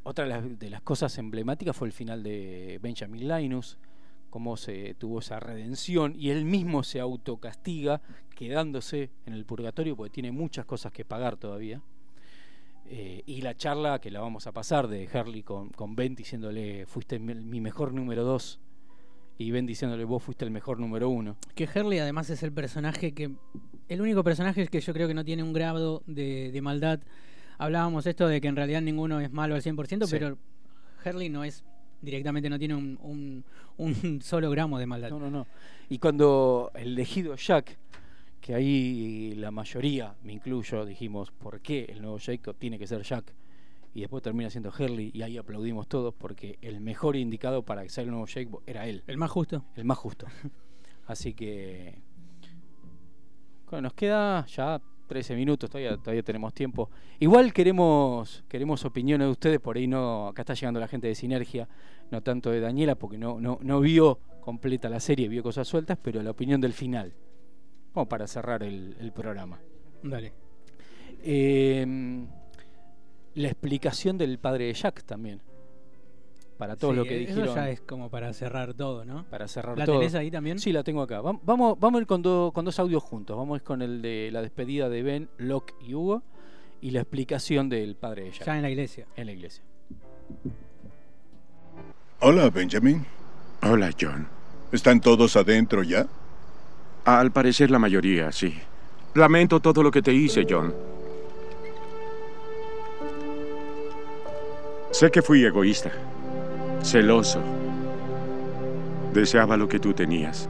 otra 0.05 0.40
de 0.40 0.70
las, 0.70 0.82
cosas 0.82 1.18
emblemáticas 1.18 1.76
fue 1.76 1.88
el 1.88 1.92
final 1.92 2.22
de 2.22 2.78
Benjamin 2.82 3.28
Linus, 3.28 3.78
cómo 4.30 4.57
se 4.57 4.94
tuvo 4.94 5.18
esa 5.18 5.40
redención 5.40 6.14
y 6.16 6.30
él 6.30 6.44
mismo 6.44 6.82
se 6.82 7.00
autocastiga 7.00 8.00
quedándose 8.34 9.11
en 9.26 9.34
el 9.34 9.44
purgatorio 9.44 9.96
porque 9.96 10.11
tiene 10.11 10.32
muchas 10.32 10.64
cosas 10.64 10.92
que 10.92 11.05
pagar 11.05 11.36
todavía. 11.36 11.82
Eh, 12.86 13.22
y 13.26 13.40
la 13.40 13.57
charla 13.57 13.98
que 13.98 14.11
la 14.11 14.20
vamos 14.20 14.46
a 14.46 14.52
pasar 14.52 14.88
de 14.88 15.09
Harley 15.12 15.42
con, 15.42 15.70
con 15.70 15.96
Ben 15.96 16.14
diciéndole 16.14 16.84
fuiste 16.86 17.18
mi 17.18 17.61
mejor 17.61 17.94
número 17.94 18.24
dos 18.24 18.61
y 19.38 19.50
Ben 19.50 19.66
diciéndole 19.66 20.05
vos 20.05 20.22
fuiste 20.22 20.44
el 20.44 20.50
mejor 20.50 20.78
número 20.78 21.09
uno. 21.09 21.36
Que 21.55 21.68
Herley 21.72 21.98
además 21.98 22.30
es 22.30 22.42
el 22.42 22.52
personaje 22.52 23.12
que... 23.12 23.32
El 23.88 24.00
único 24.00 24.24
personaje 24.24 24.66
que 24.68 24.80
yo 24.80 24.94
creo 24.94 25.07
que 25.09 25.14
no 25.14 25.24
tiene 25.24 25.42
un 25.42 25.52
grado 25.52 26.02
de, 26.07 26.59
maldad. 26.62 27.00
Hablábamos 27.59 28.07
esto 28.07 28.28
de 28.28 28.40
que 28.40 28.48
en 28.48 28.57
realidad 28.57 28.82
ninguno 28.82 29.20
es 29.20 29.30
malo 29.30 29.55
al 29.55 29.62
100%, 29.62 30.09
pero 30.11 30.38
Herley 31.05 31.28
no 31.28 31.44
es 31.44 31.64
directamente 32.02 32.50
no 32.50 32.59
tiene 32.59 32.74
un, 32.74 33.44
un, 33.78 34.20
solo 34.22 34.50
gramo 34.50 34.78
de 34.78 34.86
maldad. 34.86 35.11
No, 35.11 35.18
no, 35.18 35.30
no. 35.30 35.46
Y 35.88 35.98
cuando 35.98 36.70
el 36.74 36.92
elegido 36.92 37.34
Jack, 37.36 37.78
que 38.40 38.55
ahí 38.55 39.34
la 39.36 39.50
mayoría, 39.50 40.14
me 40.22 40.34
incluyo, 40.34 40.84
dijimos, 40.84 41.30
¿por 41.30 41.61
qué 41.61 41.86
el 41.88 42.02
nuevo 42.02 42.18
Jacob 42.18 42.57
tiene 42.59 42.78
que 42.78 42.86
ser 42.86 43.02
Jack? 43.02 43.34
y 43.94 44.00
después 44.00 44.22
termina 44.24 44.50
siendo 44.50 44.70
Hurley 44.76 45.12
y 45.14 45.22
ahí 45.22 45.38
aplaudimos 45.38 45.86
todos 45.86 46.12
porque 46.12 46.59
el 46.62 46.80
mejor 46.80 47.14
indicado 47.14 47.62
para 47.62 47.84
que 47.84 47.88
salga 47.88 48.09
el 48.09 48.11
nuevo 48.11 48.26
Jake 48.26 48.50
era 48.66 48.88
él. 48.88 49.05
El 49.07 49.16
más 49.16 49.30
justo. 49.30 49.64
El 49.76 49.84
más 49.84 49.98
justo. 49.98 50.26
Así 51.07 51.32
que 51.32 52.02
bueno, 53.70 53.82
nos 53.82 53.94
queda 53.94 54.44
ya 54.46 54.80
13 55.07 55.34
minutos, 55.36 55.70
todavía, 55.70 55.96
todavía 55.96 56.22
tenemos 56.22 56.52
tiempo. 56.55 56.90
Igual 57.18 57.52
queremos, 57.52 58.44
queremos 58.48 58.84
opiniones 58.84 59.26
de 59.26 59.32
ustedes, 59.32 59.61
por 59.61 59.76
ahí 59.76 59.86
no, 59.86 60.28
acá 60.28 60.42
está 60.42 60.55
llegando 60.55 60.80
la 60.80 60.88
gente 60.88 61.07
de 61.07 61.14
Sinergia, 61.14 61.68
no 62.11 62.22
tanto 62.22 62.50
de 62.50 62.61
Daniela, 62.61 62.94
porque 62.94 63.18
no, 63.18 63.40
no, 63.40 63.59
no 63.62 63.80
vio 63.80 64.18
completa 64.40 64.88
la 64.88 65.00
serie, 65.00 65.28
vio 65.28 65.42
cosas 65.42 65.66
sueltas, 65.68 65.98
pero 66.00 66.22
la 66.22 66.30
opinión 66.30 66.61
del 66.61 66.72
final, 66.72 67.12
como 67.92 68.09
para 68.09 68.26
cerrar 68.26 68.62
el, 68.62 68.96
el 69.00 69.12
programa. 69.12 69.61
Dale. 70.02 70.32
Eh, 71.22 72.26
la 73.34 73.48
explicación 73.48 74.18
del 74.18 74.38
padre 74.38 74.66
de 74.66 74.74
Jack 74.74 75.02
también. 75.05 75.40
Para 76.65 76.77
todo 76.77 76.93
Sí, 76.93 76.97
lo 76.97 77.05
que 77.05 77.23
eso 77.25 77.35
dijeron. 77.35 77.55
ya 77.55 77.69
es 77.69 77.81
como 77.83 78.09
para 78.09 78.33
cerrar 78.33 78.73
todo, 78.73 79.05
¿no? 79.05 79.25
Para 79.29 79.47
cerrar 79.49 79.77
¿La 79.77 79.85
todo. 79.85 79.99
tenés 79.99 80.15
ahí 80.15 80.31
también? 80.31 80.59
Sí, 80.59 80.73
la 80.73 80.83
tengo 80.83 81.03
acá. 81.03 81.21
Vam- 81.21 81.41
Vamos, 81.43 81.79
vamos 81.79 81.99
a 81.99 82.01
ir 82.01 82.07
con, 82.07 82.23
do- 82.23 82.53
con 82.55 82.65
dos 82.65 82.79
audios 82.79 83.03
juntos. 83.03 83.37
Vamos 83.37 83.55
a 83.55 83.57
ir 83.59 83.62
con 83.62 83.83
el 83.83 84.01
de 84.01 84.31
la 84.33 84.41
despedida 84.41 84.89
de 84.89 85.03
Ben, 85.03 85.29
Locke 85.37 85.75
y 85.87 85.93
Hugo 85.93 86.23
y 86.81 86.91
la 86.93 87.01
explicación 87.01 87.69
del 87.69 87.97
padre 87.97 88.25
de 88.25 88.31
Jack. 88.31 88.47
Ya 88.47 88.57
en 88.57 88.62
la 88.62 88.71
iglesia. 88.71 89.07
En 89.15 89.27
la 89.27 89.33
iglesia. 89.33 89.62
Hola, 92.21 92.49
Benjamin. 92.49 93.05
Hola, 93.62 93.91
John. 94.01 94.27
¿Están 94.73 95.01
todos 95.03 95.37
adentro 95.37 95.83
ya? 95.83 96.07
Al 97.05 97.31
parecer 97.31 97.71
la 97.71 97.79
mayoría, 97.79 98.33
sí. 98.33 98.55
Lamento 99.15 99.61
todo 99.61 99.83
lo 99.83 99.91
que 99.91 100.01
te 100.01 100.15
hice, 100.15 100.47
John. 100.49 100.75
Sé 104.91 105.11
que 105.11 105.23
fui 105.23 105.45
egoísta, 105.45 105.91
celoso. 106.83 107.41
Deseaba 109.12 109.57
lo 109.57 109.68
que 109.68 109.79
tú 109.79 109.93
tenías. 109.93 110.49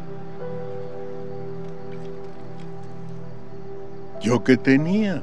¿Yo 4.20 4.42
qué 4.42 4.56
tenía? 4.56 5.22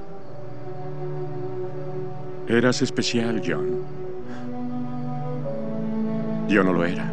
Eras 2.47 2.81
especial, 2.81 3.41
John. 3.43 3.81
Yo 6.47 6.63
no 6.63 6.73
lo 6.73 6.85
era. 6.85 7.11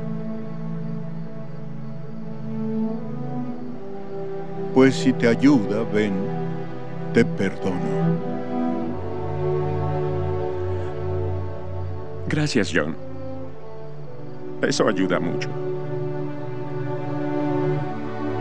Pues 4.74 4.96
si 4.96 5.12
te 5.12 5.28
ayuda, 5.28 5.82
Ben, 5.92 6.12
te 7.14 7.24
perdono. 7.24 8.28
Gracias, 12.28 12.70
John. 12.74 13.07
Eso 14.62 14.88
ayuda 14.88 15.20
mucho. 15.20 15.48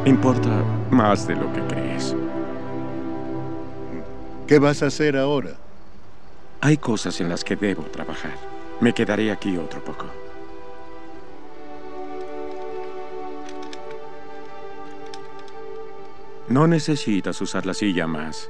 Importa 0.05 0.63
más 0.89 1.27
de 1.27 1.35
lo 1.35 1.51
que 1.53 1.61
crees. 1.67 2.15
¿Qué 4.47 4.57
vas 4.57 4.81
a 4.81 4.87
hacer 4.87 5.17
ahora? 5.17 5.51
Hay 6.61 6.77
cosas 6.77 7.19
en 7.21 7.29
las 7.29 7.43
que 7.43 7.55
debo 7.55 7.83
trabajar. 7.83 8.33
Me 8.79 8.93
quedaré 8.93 9.31
aquí 9.31 9.57
otro 9.57 9.83
poco. 9.83 10.05
No 16.47 16.65
necesitas 16.65 17.41
usar 17.41 17.65
la 17.65 17.73
silla 17.73 18.07
más. 18.07 18.49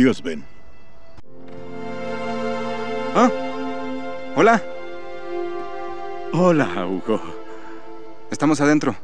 Adiós, 0.00 0.22
Ben. 0.22 0.42
¿Ah? 3.14 3.30
Hola. 4.34 4.62
Hola, 6.32 6.86
Hugo. 6.86 7.20
Estamos 8.30 8.62
adentro. 8.62 8.96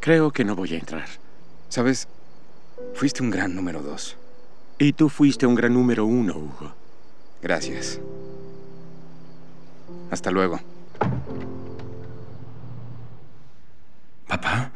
Creo 0.00 0.32
que 0.32 0.44
no 0.44 0.56
voy 0.56 0.74
a 0.74 0.78
entrar. 0.78 1.06
Sabes, 1.68 2.08
fuiste 2.94 3.22
un 3.22 3.30
gran 3.30 3.54
número 3.54 3.82
dos. 3.82 4.16
Y 4.78 4.94
tú 4.94 5.08
fuiste 5.08 5.46
un 5.46 5.54
gran 5.54 5.74
número 5.74 6.06
uno, 6.06 6.36
Hugo. 6.36 6.74
Gracias. 7.40 8.00
Hasta 10.10 10.32
luego. 10.32 10.58
Papá, 14.26 14.72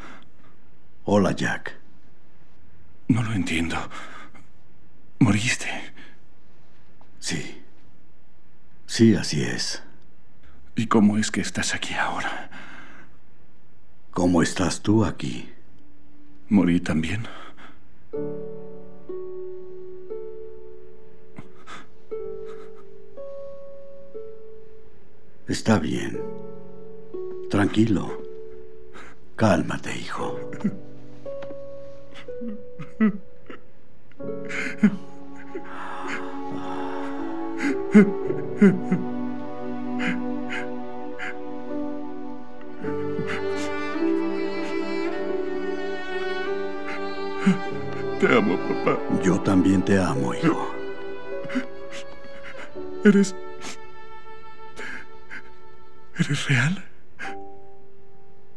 Hola, 1.07 1.33
Jack. 1.33 1.75
no 3.09 3.25
lo 3.25 3.33
entiendo. 3.33 3.77
¿Moriste? 5.19 5.67
Sí. 7.19 7.63
Sí, 8.97 9.15
así 9.15 9.43
es. 9.43 9.83
¿Y 10.75 10.87
cómo 10.87 11.19
es 11.19 11.31
que 11.31 11.43
estás 11.43 11.75
aquí 11.75 11.93
ahora? 11.93 12.49
¿Cómo 14.11 14.41
estás 14.41 14.81
tú 14.81 15.05
aquí? 15.05 15.53
¿Morí 16.49 16.81
también? 16.81 17.29
Está 25.47 25.79
bien. 25.79 26.19
Tranquilo. 27.51 28.23
Cálmate, 29.37 29.95
hijo. 29.95 30.41
Te 38.59 38.67
amo, 48.35 48.57
papá. 48.57 48.99
Yo 49.23 49.39
también 49.41 49.83
te 49.83 49.99
amo, 49.99 50.33
hijo. 50.35 50.75
¿Eres... 53.05 53.35
¿Eres 56.19 56.49
real? 56.49 56.83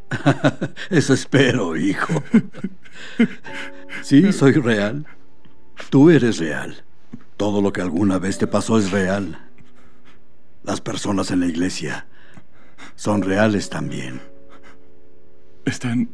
Eso 0.89 1.13
espero, 1.13 1.75
hijo. 1.75 2.23
Sí, 4.01 4.31
soy 4.31 4.53
real. 4.53 5.05
Tú 5.89 6.09
eres 6.09 6.37
real. 6.37 6.85
Todo 7.35 7.61
lo 7.61 7.73
que 7.73 7.81
alguna 7.81 8.17
vez 8.17 8.37
te 8.37 8.47
pasó 8.47 8.77
es 8.79 8.91
real. 8.91 9.48
Las 10.63 10.81
personas 10.81 11.31
en 11.31 11.39
la 11.39 11.45
iglesia 11.45 12.07
son 12.95 13.21
reales 13.21 13.69
también. 13.69 14.21
Están... 15.65 16.09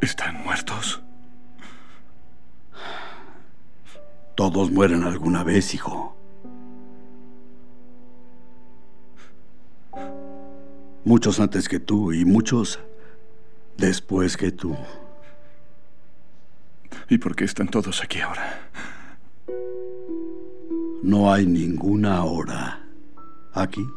¿Están 0.00 0.42
muertos? 0.42 1.02
Todos 4.34 4.70
mueren 4.70 5.04
alguna 5.04 5.44
vez, 5.44 5.74
hijo. 5.74 6.16
Muchos 11.04 11.38
antes 11.40 11.68
que 11.68 11.80
tú 11.80 12.12
y 12.12 12.24
muchos 12.24 12.80
después 13.76 14.36
que 14.36 14.50
tú. 14.52 14.76
¿Y 17.08 17.18
por 17.18 17.36
qué 17.36 17.44
están 17.44 17.68
todos 17.68 18.02
aquí 18.02 18.20
ahora? 18.20 18.70
No 21.02 21.32
hay 21.32 21.46
ninguna 21.46 22.24
hora 22.24 22.81
aquí. 23.52 23.88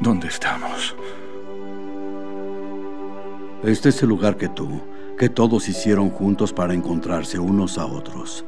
¿Dónde 0.00 0.28
estamos? 0.28 0.96
Este 3.62 3.90
es 3.90 4.02
el 4.02 4.08
lugar 4.08 4.36
que 4.36 4.48
tú, 4.48 4.80
que 5.18 5.28
todos 5.28 5.68
hicieron 5.68 6.10
juntos 6.10 6.52
para 6.52 6.72
encontrarse 6.72 7.38
unos 7.38 7.76
a 7.76 7.84
otros. 7.84 8.44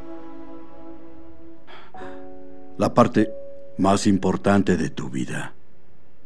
La 2.78 2.94
parte 2.94 3.30
más 3.76 4.06
importante 4.06 4.76
de 4.76 4.88
tu 4.88 5.10
vida 5.10 5.54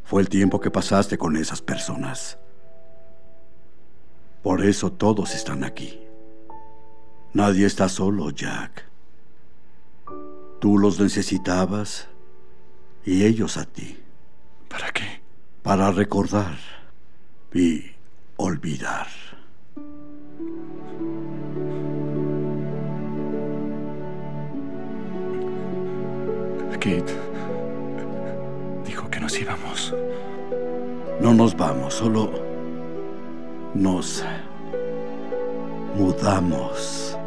fue 0.06 0.22
el 0.22 0.28
tiempo 0.28 0.60
que 0.60 0.70
pasaste 0.70 1.18
con 1.18 1.36
esas 1.36 1.60
personas. 1.60 2.38
Por 4.42 4.64
eso 4.64 4.92
todos 4.92 5.34
están 5.34 5.64
aquí. 5.64 6.00
Nadie 7.32 7.66
está 7.66 7.88
solo, 7.88 8.30
Jack. 8.30 8.84
Tú 10.60 10.78
los 10.78 11.00
necesitabas 11.00 12.06
y 13.04 13.24
ellos 13.24 13.56
a 13.56 13.64
ti. 13.64 13.98
¿Para 14.68 14.92
qué? 14.92 15.20
Para 15.62 15.90
recordar 15.90 16.56
y 17.52 17.90
olvidar. 18.36 19.08
Kate 26.78 27.35
nos 29.26 29.40
íbamos. 29.40 29.94
No 31.20 31.34
nos 31.34 31.56
vamos, 31.56 31.94
solo 31.94 32.30
nos 33.74 34.24
mudamos. 35.96 37.18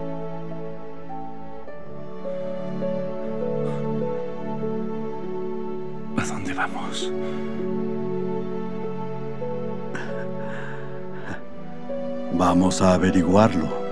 ¿A 6.15 6.25
dónde 6.25 6.53
vamos? 6.53 7.11
Vamos 12.31 12.81
a 12.81 12.93
averiguarlo. 12.93 13.88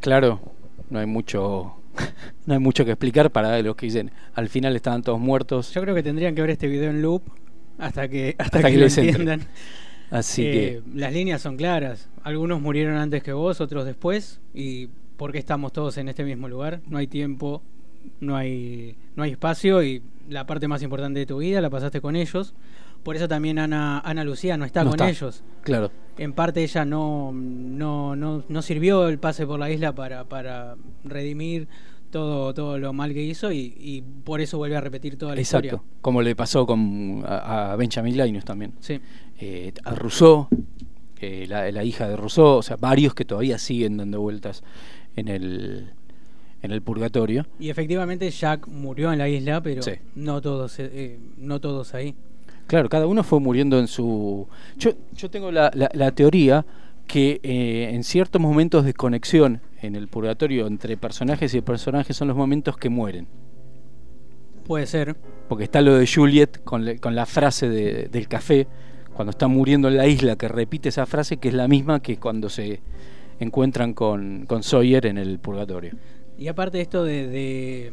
Claro, 0.00 0.40
no 0.88 0.98
hay 0.98 1.06
mucho 1.06 1.76
no 2.46 2.54
hay 2.54 2.60
mucho 2.60 2.84
que 2.84 2.92
explicar 2.92 3.30
para 3.30 3.60
los 3.62 3.76
que 3.76 3.86
dicen 3.86 4.10
al 4.34 4.48
final 4.48 4.74
estaban 4.76 5.02
todos 5.02 5.20
muertos. 5.20 5.72
Yo 5.72 5.82
creo 5.82 5.94
que 5.94 6.02
tendrían 6.02 6.34
que 6.34 6.40
ver 6.40 6.50
este 6.50 6.66
video 6.68 6.90
en 6.90 7.02
loop 7.02 7.22
hasta 7.78 8.08
que 8.08 8.34
hasta, 8.38 8.58
Hasta 8.58 8.68
que, 8.68 8.74
que 8.74 8.80
lo 8.80 8.86
entiendan. 8.86 9.40
Así 10.10 10.44
Eh, 10.44 10.82
las 10.94 11.12
líneas 11.12 11.40
son 11.40 11.56
claras. 11.56 12.08
Algunos 12.22 12.60
murieron 12.60 12.96
antes 12.96 13.22
que 13.22 13.32
vos, 13.32 13.60
otros 13.60 13.84
después. 13.84 14.40
¿Y 14.52 14.88
por 15.16 15.32
qué 15.32 15.38
estamos 15.38 15.72
todos 15.72 15.96
en 15.98 16.08
este 16.08 16.24
mismo 16.24 16.48
lugar? 16.48 16.80
No 16.88 16.98
hay 16.98 17.06
tiempo, 17.06 17.62
no 18.20 18.36
hay, 18.36 18.96
no 19.14 19.22
hay 19.22 19.32
espacio 19.32 19.82
y 19.82 20.02
la 20.28 20.46
parte 20.46 20.68
más 20.68 20.82
importante 20.82 21.20
de 21.20 21.26
tu 21.26 21.38
vida 21.38 21.60
la 21.60 21.70
pasaste 21.70 22.00
con 22.00 22.16
ellos. 22.16 22.54
Por 23.02 23.16
eso 23.16 23.26
también 23.28 23.58
Ana, 23.58 24.00
Ana 24.00 24.24
Lucía 24.24 24.56
no 24.56 24.64
está 24.64 24.84
No 24.84 24.90
con 24.90 25.00
está, 25.00 25.08
ellos. 25.10 25.42
claro. 25.62 25.90
En 26.18 26.32
parte 26.34 26.62
ella 26.62 26.84
no, 26.84 27.32
no, 27.32 28.14
no, 28.14 28.44
no 28.46 28.62
sirvió 28.62 29.08
el 29.08 29.18
pase 29.18 29.46
por 29.46 29.58
la 29.58 29.70
isla 29.70 29.94
para, 29.94 30.24
para 30.24 30.76
redimir 31.04 31.66
todo, 32.10 32.52
todo 32.52 32.78
lo 32.78 32.92
mal 32.92 33.14
que 33.14 33.22
hizo 33.22 33.52
y, 33.52 33.74
y 33.78 34.02
por 34.02 34.40
eso 34.42 34.58
vuelve 34.58 34.76
a 34.76 34.80
repetir 34.82 35.16
toda 35.16 35.34
la 35.34 35.40
Exacto, 35.40 35.66
historia. 35.66 35.84
como 36.02 36.20
le 36.20 36.36
pasó 36.36 36.66
con 36.66 37.22
a, 37.26 37.72
a 37.72 37.76
Benjamin 37.76 38.16
Linus 38.18 38.44
también. 38.44 38.72
Sí. 38.80 39.00
Eh, 39.38 39.72
a 39.84 39.94
Rousseau, 39.94 40.48
eh, 41.20 41.46
la, 41.48 41.70
la 41.72 41.84
hija 41.84 42.06
de 42.08 42.16
Rousseau, 42.16 42.56
o 42.58 42.62
sea, 42.62 42.76
varios 42.76 43.14
que 43.14 43.24
todavía 43.24 43.56
siguen 43.58 43.96
dando 43.96 44.20
vueltas 44.20 44.62
en 45.16 45.28
el 45.28 45.92
en 46.62 46.72
el 46.72 46.82
purgatorio. 46.82 47.46
Y 47.58 47.70
efectivamente 47.70 48.30
Jack 48.30 48.66
murió 48.68 49.10
en 49.10 49.18
la 49.18 49.28
isla, 49.30 49.62
pero 49.62 49.80
Sí. 49.82 49.92
no 50.14 50.42
todos 50.42 50.78
eh, 50.78 50.90
eh, 50.92 51.18
no 51.38 51.58
todos 51.60 51.94
ahí. 51.94 52.14
Claro, 52.70 52.88
cada 52.88 53.08
uno 53.08 53.24
fue 53.24 53.40
muriendo 53.40 53.80
en 53.80 53.88
su... 53.88 54.46
Yo, 54.78 54.92
yo 55.12 55.28
tengo 55.28 55.50
la, 55.50 55.72
la- 55.74 55.90
la 55.92 56.12
teoría 56.12 56.64
que 57.08 57.40
eh, 57.42 57.90
en 57.92 58.04
ciertos 58.04 58.40
momentos 58.40 58.84
de 58.84 58.94
conexión 58.94 59.60
en 59.82 59.96
el 59.96 60.06
purgatorio 60.06 60.68
entre 60.68 60.96
personajes 60.96 61.52
y 61.54 61.62
personajes 61.62 62.16
son 62.16 62.28
los 62.28 62.36
momentos 62.36 62.76
que 62.76 62.88
mueren. 62.88 63.26
Puede 64.64 64.86
ser. 64.86 65.16
Porque 65.48 65.64
está 65.64 65.80
lo 65.80 65.96
de 65.96 66.06
Juliet 66.06 66.62
con, 66.62 66.84
le- 66.84 67.00
con 67.00 67.16
la 67.16 67.26
frase 67.26 67.68
de- 67.68 68.04
del 68.08 68.28
café, 68.28 68.68
cuando 69.14 69.30
está 69.30 69.48
muriendo 69.48 69.88
en 69.88 69.96
la 69.96 70.06
isla, 70.06 70.36
que 70.36 70.46
repite 70.46 70.90
esa 70.90 71.06
frase 71.06 71.38
que 71.38 71.48
es 71.48 71.54
la 71.54 71.66
misma 71.66 72.00
que 72.00 72.18
cuando 72.18 72.48
se 72.48 72.82
encuentran 73.40 73.94
con, 73.94 74.46
con 74.46 74.62
Sawyer 74.62 75.06
en 75.06 75.18
el 75.18 75.40
purgatorio. 75.40 75.94
Y 76.38 76.46
aparte 76.46 76.80
esto 76.80 77.02
de, 77.02 77.26
de- 77.26 77.92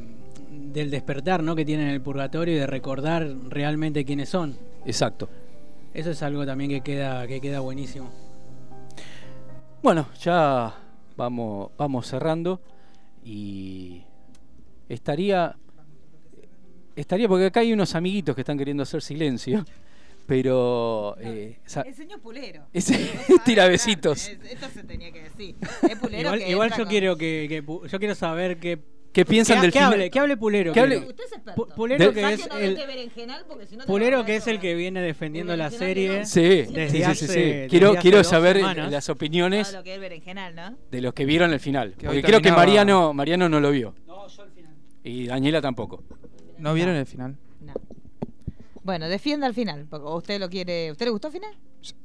del 0.50 0.90
despertar, 0.92 1.44
¿no? 1.44 1.56
que 1.56 1.66
tienen 1.66 1.88
en 1.88 1.94
el 1.94 2.02
purgatorio 2.02 2.56
y 2.56 2.60
de 2.60 2.68
recordar 2.68 3.28
realmente 3.50 4.06
quiénes 4.06 4.30
son. 4.30 4.58
Exacto. 4.86 5.30
Eso 5.94 6.12
es 6.12 6.22
algo 6.24 6.46
también 6.46 6.70
que 6.70 6.82
queda 6.82 7.26
que 7.28 7.42
queda 7.42 7.60
buenísimo. 7.60 8.10
Bueno, 9.82 10.08
ya 10.22 10.74
vamos, 11.16 11.72
vamos 11.78 12.08
cerrando 12.08 12.62
y 13.24 14.04
estaría 14.90 15.56
estaría 16.96 17.28
porque 17.28 17.46
acá 17.46 17.60
hay 17.62 17.74
unos 17.74 17.96
amiguitos 17.96 18.36
que 18.36 18.42
están 18.42 18.58
queriendo 18.58 18.84
hacer 18.84 19.02
silencio, 19.02 19.66
pero 20.26 21.16
eh, 21.20 21.60
sa- 21.66 21.82
El 21.82 21.94
señor 21.94 22.20
Pulero. 22.22 22.64
ese 22.74 22.98
tira 23.46 23.68
besitos. 23.68 24.28
Es- 24.30 24.40
Esto 24.52 24.68
se 24.74 24.84
tenía 24.84 25.12
que 25.12 25.24
decir. 25.24 25.56
Es 25.90 25.98
Pulero 26.00 26.22
Igual, 26.30 26.40
que 26.40 26.50
igual 26.52 26.70
yo 26.72 26.78
con- 26.78 26.88
quiero 26.88 27.18
que, 27.18 27.64
yo 27.90 28.00
quiero 28.00 28.16
saber 28.16 28.58
qué 28.60 28.80
¿Qué 29.18 29.26
piensan 29.26 29.56
que, 29.56 29.62
del 29.64 29.72
que 29.72 29.80
final? 29.80 29.94
hable, 29.94 30.10
que 30.12 30.20
hable 30.20 30.38
Pulero. 30.38 30.74
Que 30.74 30.80
hable- 30.80 30.98
quiero. 30.98 31.10
Usted 31.10 31.24
es 31.24 31.74
Pulero 31.76 32.14
que 32.14 32.34
es 32.34 32.48
el 32.52 33.78
no 33.80 33.86
Pulero 33.88 34.26
que 34.26 34.36
es 34.36 34.46
el 34.46 34.60
que 34.60 34.76
viene 34.76 35.02
defendiendo 35.02 35.58
la 35.58 35.72
serie. 35.72 36.24
Sí, 36.24 36.40
desde 36.42 36.90
sí, 36.92 36.98
sí, 36.98 37.04
hace- 37.04 37.28
sí, 37.28 37.34
sí. 37.34 37.40
desde 37.40 37.68
Quiero, 37.68 37.90
hace 37.94 38.00
quiero 38.02 38.24
saber 38.24 38.58
semanas. 38.58 38.92
las 38.92 39.10
opiniones 39.10 39.74
lo 39.74 39.82
que 39.82 39.90
es 39.90 39.96
el 39.96 40.02
berenjenal, 40.02 40.56
¿no? 40.56 40.78
de 40.92 41.02
los 41.02 41.16
que 41.16 41.26
vieron 41.26 41.52
el 41.52 41.60
final. 41.60 41.96
Que 41.98 42.06
Porque 42.06 42.22
creo 42.22 42.42
que 42.42 42.52
Mariano, 42.52 43.12
Mariano 43.12 43.50
no 43.50 43.60
lo 43.60 43.72
vio. 43.72 43.96
Y 45.04 45.26
Daniela 45.26 45.62
tampoco. 45.62 46.04
¿No 46.60 46.76
vieron 46.76 46.96
el 46.96 47.08
final? 47.08 47.38
Bueno, 48.84 49.10
defienda 49.10 49.48
al 49.48 49.56
final, 49.56 49.88
porque 49.90 50.06
usted 50.08 50.40
lo 50.40 50.48
quiere. 50.48 50.92
¿Usted 50.92 51.08
le 51.08 51.12
gustó 51.12 51.28
el 51.30 51.34
final? 51.34 51.58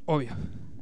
Obvio. 0.07 0.35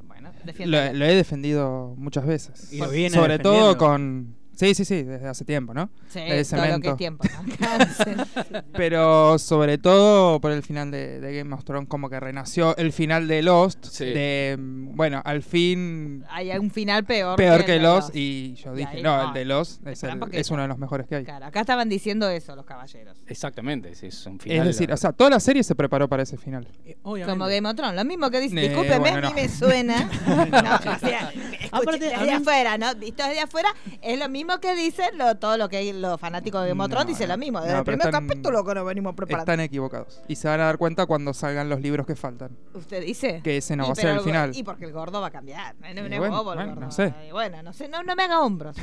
Bueno, 0.07 0.31
Lo, 0.39 0.47
defienda. 0.47 0.93
lo 0.93 1.05
he 1.05 1.15
defendido 1.17 1.95
muchas 1.99 2.25
veces. 2.25 2.73
Y 2.73 2.79
lo 2.79 2.89
viene 2.89 3.17
Sobre 3.17 3.41
todo 3.41 3.77
con... 3.77 4.37
Sí, 4.61 4.75
sí, 4.75 4.85
sí, 4.85 5.05
desde 5.05 5.27
hace 5.27 5.47
tiempo, 5.47 5.73
¿no? 5.73 5.89
Sí, 6.11 6.21
Desde 6.21 6.55
todo 6.55 6.67
lo 6.67 6.81
que 6.81 6.89
es 6.91 6.97
tiempo. 6.99 7.25
¿no? 7.25 8.63
Pero 8.75 9.39
sobre 9.39 9.79
todo 9.79 10.39
por 10.41 10.53
el 10.53 10.63
final 10.63 10.91
de, 10.91 11.19
de 11.19 11.35
Game 11.39 11.55
of 11.55 11.65
Thrones, 11.65 11.89
como 11.89 12.11
que 12.11 12.21
renació 12.21 12.77
el 12.77 12.93
final 12.93 13.27
de 13.27 13.41
Lost. 13.43 13.87
De, 14.01 14.57
mm, 14.59 14.97
bueno, 14.97 15.23
al 15.25 15.43
fin 15.43 16.25
Hay 16.29 16.51
un 16.59 16.71
final 16.71 17.05
peor. 17.05 17.37
peor 17.37 17.65
que 17.65 17.73
de 17.73 17.79
Lost. 17.81 18.15
Y 18.15 18.55
yo 18.57 18.75
Y 18.75 18.79
dije, 18.81 18.97
ahí, 18.99 19.03
no, 19.03 19.17
no, 19.17 19.29
el 19.29 19.33
de 19.35 19.45
Lost 19.47 19.87
es, 19.87 20.03
el- 20.03 20.21
es 20.33 20.51
uno 20.51 20.61
de 20.63 20.69
los 20.69 20.77
mejores 20.77 21.07
que 21.07 21.17
hay. 21.17 21.25
Claro, 21.25 21.47
acá 21.47 21.61
estaban 21.61 21.89
diciendo 21.89 22.29
eso 22.29 22.55
los 22.55 22.67
caballeros. 22.67 23.17
Exactamente, 23.29 23.91
es- 23.93 24.03
es 24.03 24.27
un 24.27 24.39
final. 24.39 24.59
Es 24.59 24.65
decir, 24.77 24.93
o 24.93 24.97
sea, 24.99 25.13
toda 25.13 25.31
la 25.31 25.41
serie 25.41 25.63
se 25.65 25.75
preparó 25.75 26.07
para 26.07 26.23
ese 26.25 26.37
final. 26.37 26.69
Como 27.03 27.47
Game 27.47 27.67
of 27.67 27.77
Thrones, 27.77 27.95
lo 27.97 28.05
mismo 28.05 28.31
que 28.31 28.41
dice, 28.41 28.59
Eh, 28.59 28.69
discúlpeme, 28.69 28.99
bueno, 28.99 29.17
a 29.19 29.21
mí 29.23 29.29
no. 29.29 29.35
me 29.35 29.49
suena. 29.49 30.05
no, 30.27 30.95
o 30.95 30.99
sea, 30.99 31.31
escuche, 31.31 31.69
Aparte, 31.73 32.07
a 32.15 32.19
desde 32.21 32.27
mí- 32.27 32.43
afuera, 32.43 32.77
¿no? 32.79 32.95
Visto 32.97 33.23
desde 33.27 33.41
afuera, 33.41 33.75
es 34.03 34.19
lo 34.19 34.29
mismo 34.29 34.50
que 34.59 34.75
dicen 34.75 35.17
lo, 35.17 35.37
todo 35.37 35.57
lo 35.57 35.69
que 35.69 35.93
los 35.93 36.19
fanáticos 36.19 36.63
de 36.63 36.69
Game 36.71 36.83
of 36.83 36.91
Thrones 36.91 37.07
dicen 37.09 37.29
lo 37.29 37.37
mismo. 37.39 37.61
Desde 37.61 37.79
el 37.79 37.85
pero 37.85 37.99
primer 37.99 38.07
están- 38.15 38.27
capítulo 38.27 38.65
que 38.65 38.75
nos 38.75 38.85
venimos 38.87 39.15
preparando. 39.15 39.43
Están 39.53 39.61
equivocados. 39.61 40.23
Y 40.27 40.37
se 40.37 40.49
van 40.49 40.61
a 40.61 40.65
dar 40.65 40.79
cuenta 40.79 41.07
cuando 41.07 41.33
salgan 41.35 41.69
los 41.69 41.81
libros 41.81 42.07
que 42.07 42.17
faltan. 42.17 42.57
¿Usted 42.75 43.05
dice? 43.05 43.41
Que 43.45 43.59
ese 43.59 43.77
no 43.77 43.85
Y 43.85 43.87
va 43.87 43.93
a 43.93 43.95
ser 43.95 44.05
pero 44.07 44.17
el 44.19 44.25
final. 44.25 44.57
Y 44.57 44.63
porque 44.65 44.87
el 44.87 44.93
gordo 44.93 45.21
va 45.21 45.29
a 45.29 45.31
cambiar. 45.31 45.77
No, 45.77 45.87
no, 45.95 46.07
Y 46.07 46.09
no 46.09 46.15
es 46.15 46.19
bueno, 46.19 46.37
bobo 46.39 46.53
el 46.53 46.59
bueno, 46.59 46.75
gordo. 46.75 46.87
no 46.87 46.91
sé. 46.93 47.15
Y 47.29 47.33
bueno, 47.33 47.63
no 47.63 47.73
sé, 47.73 47.89
no, 47.89 48.03
no 48.03 48.17
me 48.17 48.23
haga 48.25 48.41
hombros. 48.41 48.77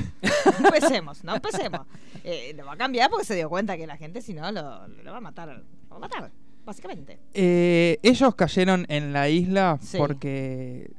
No 0.62 0.68
empecemos, 0.68 1.24
no 1.24 1.36
empecemos. 1.36 1.82
Eh, 2.24 2.54
lo 2.56 2.66
va 2.66 2.74
a 2.74 2.78
cambiar 2.78 3.10
porque 3.10 3.26
se 3.26 3.36
dio 3.36 3.50
cuenta 3.50 3.76
que 3.76 3.88
la 3.88 3.98
gente, 3.98 4.22
si 4.22 4.34
no, 4.34 4.52
lo, 4.52 4.88
lo 4.88 5.12
va 5.12 5.18
a 5.18 5.22
matar. 5.22 5.48
Lo 5.50 5.90
va 5.92 5.96
a 5.98 6.00
matar, 6.00 6.32
básicamente. 6.66 7.20
Eh, 7.34 7.98
ellos 8.04 8.36
cayeron 8.36 8.86
en 8.90 9.14
la 9.14 9.30
isla 9.30 9.80
Sí. 9.82 9.98
porque 9.98 10.92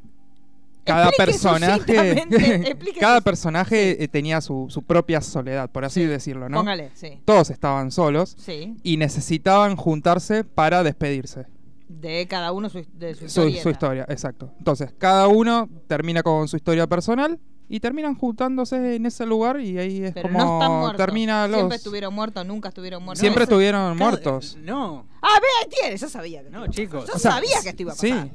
cada 0.89 1.11
personaje, 1.13 2.25
cada 3.01 3.21
personaje 3.21 4.03
eh, 4.03 4.09
tenía 4.09 4.41
su, 4.41 4.67
su 4.69 4.83
propia 4.83 5.21
soledad, 5.21 5.71
por 5.71 5.85
así 5.85 6.05
decirlo, 6.05 6.49
¿no? 6.49 6.59
Póngale, 6.59 6.91
sí. 6.95 7.21
Todos 7.25 7.51
estaban 7.51 7.91
solos 7.91 8.37
Sí. 8.39 8.77
y 8.83 8.97
necesitaban 8.97 9.77
juntarse 9.77 10.45
para 10.45 10.83
despedirse. 10.83 11.47
De 11.89 12.27
cada 12.29 12.53
uno 12.53 12.69
su, 12.69 12.85
de 12.95 13.15
su, 13.15 13.29
Su, 13.29 13.51
su 13.51 13.71
historia, 13.71 14.05
exacto. 14.09 14.53
Entonces, 14.59 14.93
cada 14.99 15.27
uno 15.29 15.69
termina 15.87 16.23
con 16.23 16.47
su 16.49 16.57
historia 16.57 16.87
personal 16.87 17.39
y 17.71 17.81
terminan 17.81 18.15
juntándose 18.15 18.97
en 18.97 19.07
ese 19.07 19.25
lugar 19.27 19.61
y 19.61 19.79
ahí 19.79 20.05
es 20.05 20.13
Pero 20.13 20.29
como 20.29 20.39
no 20.39 20.55
están 20.61 20.79
muertos. 20.81 20.97
termina 21.07 21.47
los... 21.49 21.57
Siempre 21.59 21.77
estuvieron 21.77 22.15
muertos, 22.15 22.47
nunca 22.47 22.69
estuvieron 22.69 23.03
muertos. 23.03 23.21
Siempre 23.21 23.45
Eso- 23.45 23.53
estuvieron 23.53 23.97
muertos. 23.97 24.57
No. 24.63 25.07
Ah, 25.23 25.39
ve, 25.41 25.47
ahí 25.63 25.69
tiene, 25.81 25.97
yo 25.97 26.09
sabía 26.09 26.43
que 26.43 26.51
No, 26.51 26.67
chicos. 26.69 27.07
Yo 27.09 27.15
O 27.15 27.19
sea, 27.19 27.33
sabía 27.33 27.57
que 27.63 27.69
esto 27.71 27.83
iba 27.83 27.93
a 27.93 27.97
sí. 27.97 28.11
pasar. 28.11 28.29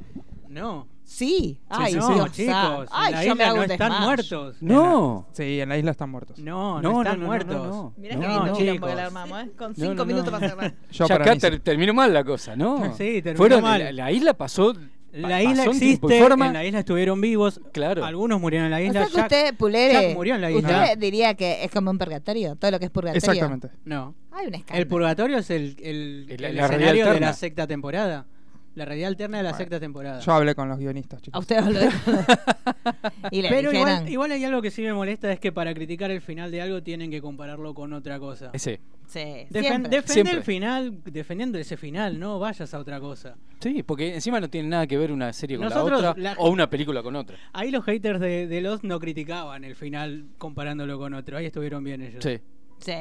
No. 0.48 0.86
Sí. 1.14 1.60
Ay, 1.68 1.92
no, 1.94 2.08
Dios 2.14 2.32
chicos, 2.32 2.54
santo. 2.54 2.82
en 2.82 2.88
Ay, 2.90 3.12
la 3.12 3.24
yo 3.24 3.28
me 3.28 3.32
isla 3.34 3.46
hago 3.46 3.56
no 3.56 3.62
un 3.64 3.70
están 3.70 3.88
desmayo. 3.90 4.04
muertos. 4.06 4.56
No. 4.60 5.26
Sí, 5.32 5.60
en 5.60 5.68
la 5.68 5.78
isla 5.78 5.90
están 5.92 6.10
muertos. 6.10 6.38
No, 6.38 6.82
no, 6.82 6.92
No, 6.92 7.02
están 7.02 7.14
no, 7.16 7.20
no, 7.22 7.26
muertos. 7.26 7.54
no, 7.54 7.66
no. 7.66 7.94
Mirá 7.96 8.14
No, 8.16 8.20
qué 8.20 8.26
lindo 8.28 8.46
no, 8.46 8.52
quilombo 8.56 8.56
que 8.56 8.72
chicos. 8.72 8.94
le 8.96 9.00
armamos, 9.02 9.42
¿eh? 9.44 9.50
Con 9.56 9.68
No, 9.68 9.74
cinco 9.76 9.94
no, 9.94 10.04
minutos 10.06 10.32
no. 10.32 10.38
para 10.40 10.48
cerrar. 10.50 10.74
Yo 10.90 11.06
ya 11.06 11.14
para 11.14 11.24
acá 11.32 11.36
ter- 11.40 11.54
sí. 11.54 11.60
terminó 11.60 11.94
mal 11.94 12.12
la 12.12 12.24
cosa, 12.24 12.56
¿no? 12.56 12.78
Sí, 12.98 13.22
terminó 13.22 13.36
Fueron, 13.36 13.62
mal. 13.62 13.84
La, 13.84 13.92
la 13.92 14.10
isla 14.12 14.34
pasó. 14.34 14.74
La 15.12 15.40
isla 15.40 15.62
en 15.62 15.70
existe, 15.70 16.20
forma. 16.20 16.48
en 16.48 16.52
la 16.54 16.64
isla 16.64 16.80
estuvieron 16.80 17.20
vivos. 17.20 17.60
Claro. 17.72 18.04
Algunos 18.04 18.40
murieron 18.40 18.64
en 18.64 18.70
la 18.72 18.78
O 18.78 18.80
isla. 18.80 18.92
sea 18.92 19.06
que 19.06 19.14
Jack- 19.14 19.22
usted, 19.26 19.56
Pulere, 19.56 19.92
Jack 19.92 20.14
murió 20.16 20.34
en 20.34 20.40
la 20.40 20.50
isla. 20.50 20.82
usted 20.82 20.98
diría 20.98 21.34
que 21.34 21.62
es 21.64 21.70
como 21.70 21.92
un 21.92 21.98
purgatorio, 21.98 22.56
todo 22.56 22.72
lo 22.72 22.80
que 22.80 22.86
es 22.86 22.90
purgatorio. 22.90 23.18
Exactamente. 23.18 23.70
No. 23.84 24.16
Hay 24.32 24.48
un 24.48 24.54
escándalo. 24.54 24.80
El 24.82 24.88
purgatorio 24.88 25.38
es 25.38 25.50
el, 25.50 25.76
el, 25.80 26.26
El- 26.30 26.56
la 26.56 26.64
escenario 26.66 27.12
de 27.12 27.20
la 27.20 27.32
sexta 27.32 27.68
temporada. 27.68 28.26
La 28.74 28.84
realidad 28.84 29.08
alterna 29.08 29.36
de 29.38 29.44
la 29.44 29.54
sexta 29.54 29.78
temporada. 29.78 30.20
Yo 30.20 30.32
hablé 30.32 30.54
con 30.54 30.68
los 30.68 30.78
guionistas, 30.78 31.18
A 31.20 31.22
chicos. 31.22 31.40
usted 31.40 31.56
habló 31.58 31.78
Y 33.30 33.42
le 33.42 33.48
Pero 33.48 33.70
dijeron, 33.70 33.92
igual, 33.92 34.08
igual 34.10 34.32
hay 34.32 34.44
algo 34.44 34.60
que 34.62 34.70
sí 34.70 34.82
me 34.82 34.92
molesta, 34.92 35.32
es 35.32 35.38
que 35.40 35.52
para 35.52 35.72
criticar 35.74 36.10
el 36.10 36.20
final 36.20 36.50
de 36.50 36.60
algo 36.60 36.82
tienen 36.82 37.10
que 37.10 37.20
compararlo 37.20 37.72
con 37.74 37.92
otra 37.92 38.18
cosa. 38.18 38.50
Ese. 38.52 38.80
Sí, 39.06 39.20
Defen- 39.20 39.48
siempre. 39.50 39.90
defende 39.90 40.12
Siempre. 40.12 40.36
el 40.38 40.42
final, 40.42 41.00
defendiendo 41.04 41.58
ese 41.58 41.76
final, 41.76 42.18
no 42.18 42.38
vayas 42.38 42.72
a 42.74 42.78
otra 42.78 42.98
cosa. 43.00 43.36
Sí, 43.60 43.82
porque 43.82 44.14
encima 44.14 44.40
no 44.40 44.48
tiene 44.50 44.68
nada 44.68 44.86
que 44.86 44.96
ver 44.98 45.12
una 45.12 45.32
serie 45.32 45.56
con 45.56 45.68
Nosotros, 45.68 46.02
la 46.02 46.10
otra 46.10 46.22
la- 46.22 46.32
o 46.38 46.50
una 46.50 46.68
película 46.68 47.02
con 47.02 47.14
otra. 47.16 47.36
Ahí 47.52 47.70
los 47.70 47.84
haters 47.84 48.18
de, 48.18 48.46
de 48.46 48.60
Lost 48.60 48.82
no 48.84 48.98
criticaban 48.98 49.62
el 49.64 49.76
final 49.76 50.26
comparándolo 50.38 50.98
con 50.98 51.14
otro, 51.14 51.36
ahí 51.36 51.46
estuvieron 51.46 51.84
bien 51.84 52.02
ellos. 52.02 52.24
Sí. 52.24 52.40
Sí. 52.78 52.92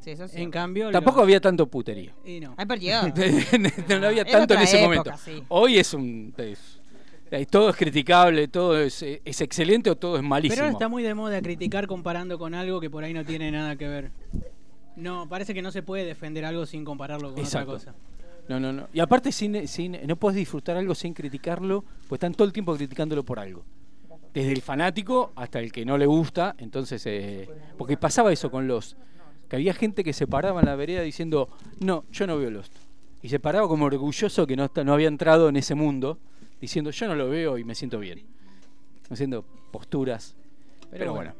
Sí, 0.00 0.10
eso 0.10 0.28
sí. 0.28 0.40
En 0.40 0.50
cambio, 0.50 0.90
Tampoco 0.90 1.20
había 1.22 1.40
tanto 1.40 1.66
puterío. 1.66 2.12
Y 2.24 2.38
no. 2.40 2.54
Ay, 2.56 2.66
perdió. 2.66 3.02
no 4.00 4.06
había 4.06 4.24
tanto 4.24 4.54
en 4.54 4.60
ese 4.60 4.78
época, 4.82 4.98
momento. 5.00 5.12
sí. 5.24 5.42
Hoy 5.48 5.78
es 5.78 5.92
un. 5.94 6.32
es- 6.38 6.80
todo 7.50 7.70
es 7.70 7.76
criticable, 7.76 8.46
todo 8.46 8.78
es, 8.78 9.02
es 9.02 9.40
excelente 9.40 9.90
o 9.90 9.96
todo 9.96 10.16
es 10.16 10.22
malísimo. 10.22 10.54
Pero 10.54 10.64
ahora 10.66 10.72
está 10.72 10.88
muy 10.88 11.02
de 11.02 11.12
moda 11.12 11.42
criticar 11.42 11.88
comparando 11.88 12.38
con 12.38 12.54
algo 12.54 12.80
que 12.80 12.88
por 12.88 13.02
ahí 13.02 13.12
no 13.12 13.24
tiene 13.24 13.50
nada 13.50 13.74
que 13.74 13.88
ver. 13.88 14.12
No, 14.94 15.28
parece 15.28 15.52
que 15.52 15.60
no 15.60 15.72
se 15.72 15.82
puede 15.82 16.04
defender 16.04 16.44
algo 16.44 16.64
sin 16.66 16.84
compararlo 16.84 17.30
con 17.32 17.40
Exacto. 17.40 17.72
otra 17.72 17.92
cosa. 17.92 17.98
No, 18.48 18.60
no, 18.60 18.72
no. 18.72 18.88
Y 18.92 19.00
aparte, 19.00 19.32
sin, 19.32 19.66
sin, 19.66 19.98
no 20.06 20.14
puedes 20.16 20.36
disfrutar 20.36 20.76
algo 20.76 20.94
sin 20.94 21.12
criticarlo, 21.14 21.84
pues 22.08 22.18
están 22.18 22.32
todo 22.32 22.46
el 22.46 22.52
tiempo 22.52 22.76
criticándolo 22.76 23.24
por 23.24 23.40
algo. 23.40 23.64
Desde 24.32 24.52
el 24.52 24.62
fanático 24.62 25.32
hasta 25.34 25.58
el 25.58 25.72
que 25.72 25.84
no 25.84 25.98
le 25.98 26.06
gusta. 26.06 26.54
Entonces, 26.58 27.02
eh, 27.06 27.48
porque 27.76 27.96
pasaba 27.96 28.32
eso 28.32 28.50
con 28.52 28.68
los. 28.68 28.96
Que 29.48 29.56
había 29.56 29.74
gente 29.74 30.02
que 30.04 30.12
se 30.12 30.26
paraba 30.26 30.60
en 30.60 30.66
la 30.66 30.76
vereda 30.76 31.02
diciendo, 31.02 31.48
no, 31.80 32.04
yo 32.12 32.26
no 32.26 32.36
veo 32.38 32.50
Lost. 32.50 32.72
Y 33.22 33.28
se 33.28 33.38
paraba 33.40 33.68
como 33.68 33.84
orgulloso 33.86 34.46
que 34.46 34.56
no, 34.56 34.64
está- 34.64 34.84
no 34.84 34.92
había 34.92 35.08
entrado 35.08 35.48
en 35.48 35.56
ese 35.56 35.74
mundo, 35.74 36.18
diciendo, 36.60 36.90
yo 36.90 37.06
no 37.08 37.14
lo 37.14 37.28
veo 37.30 37.58
y 37.58 37.64
me 37.64 37.74
siento 37.74 37.98
bien. 37.98 38.22
Haciendo 39.10 39.44
posturas. 39.70 40.34
Pero, 40.90 41.14
bueno. 41.14 41.32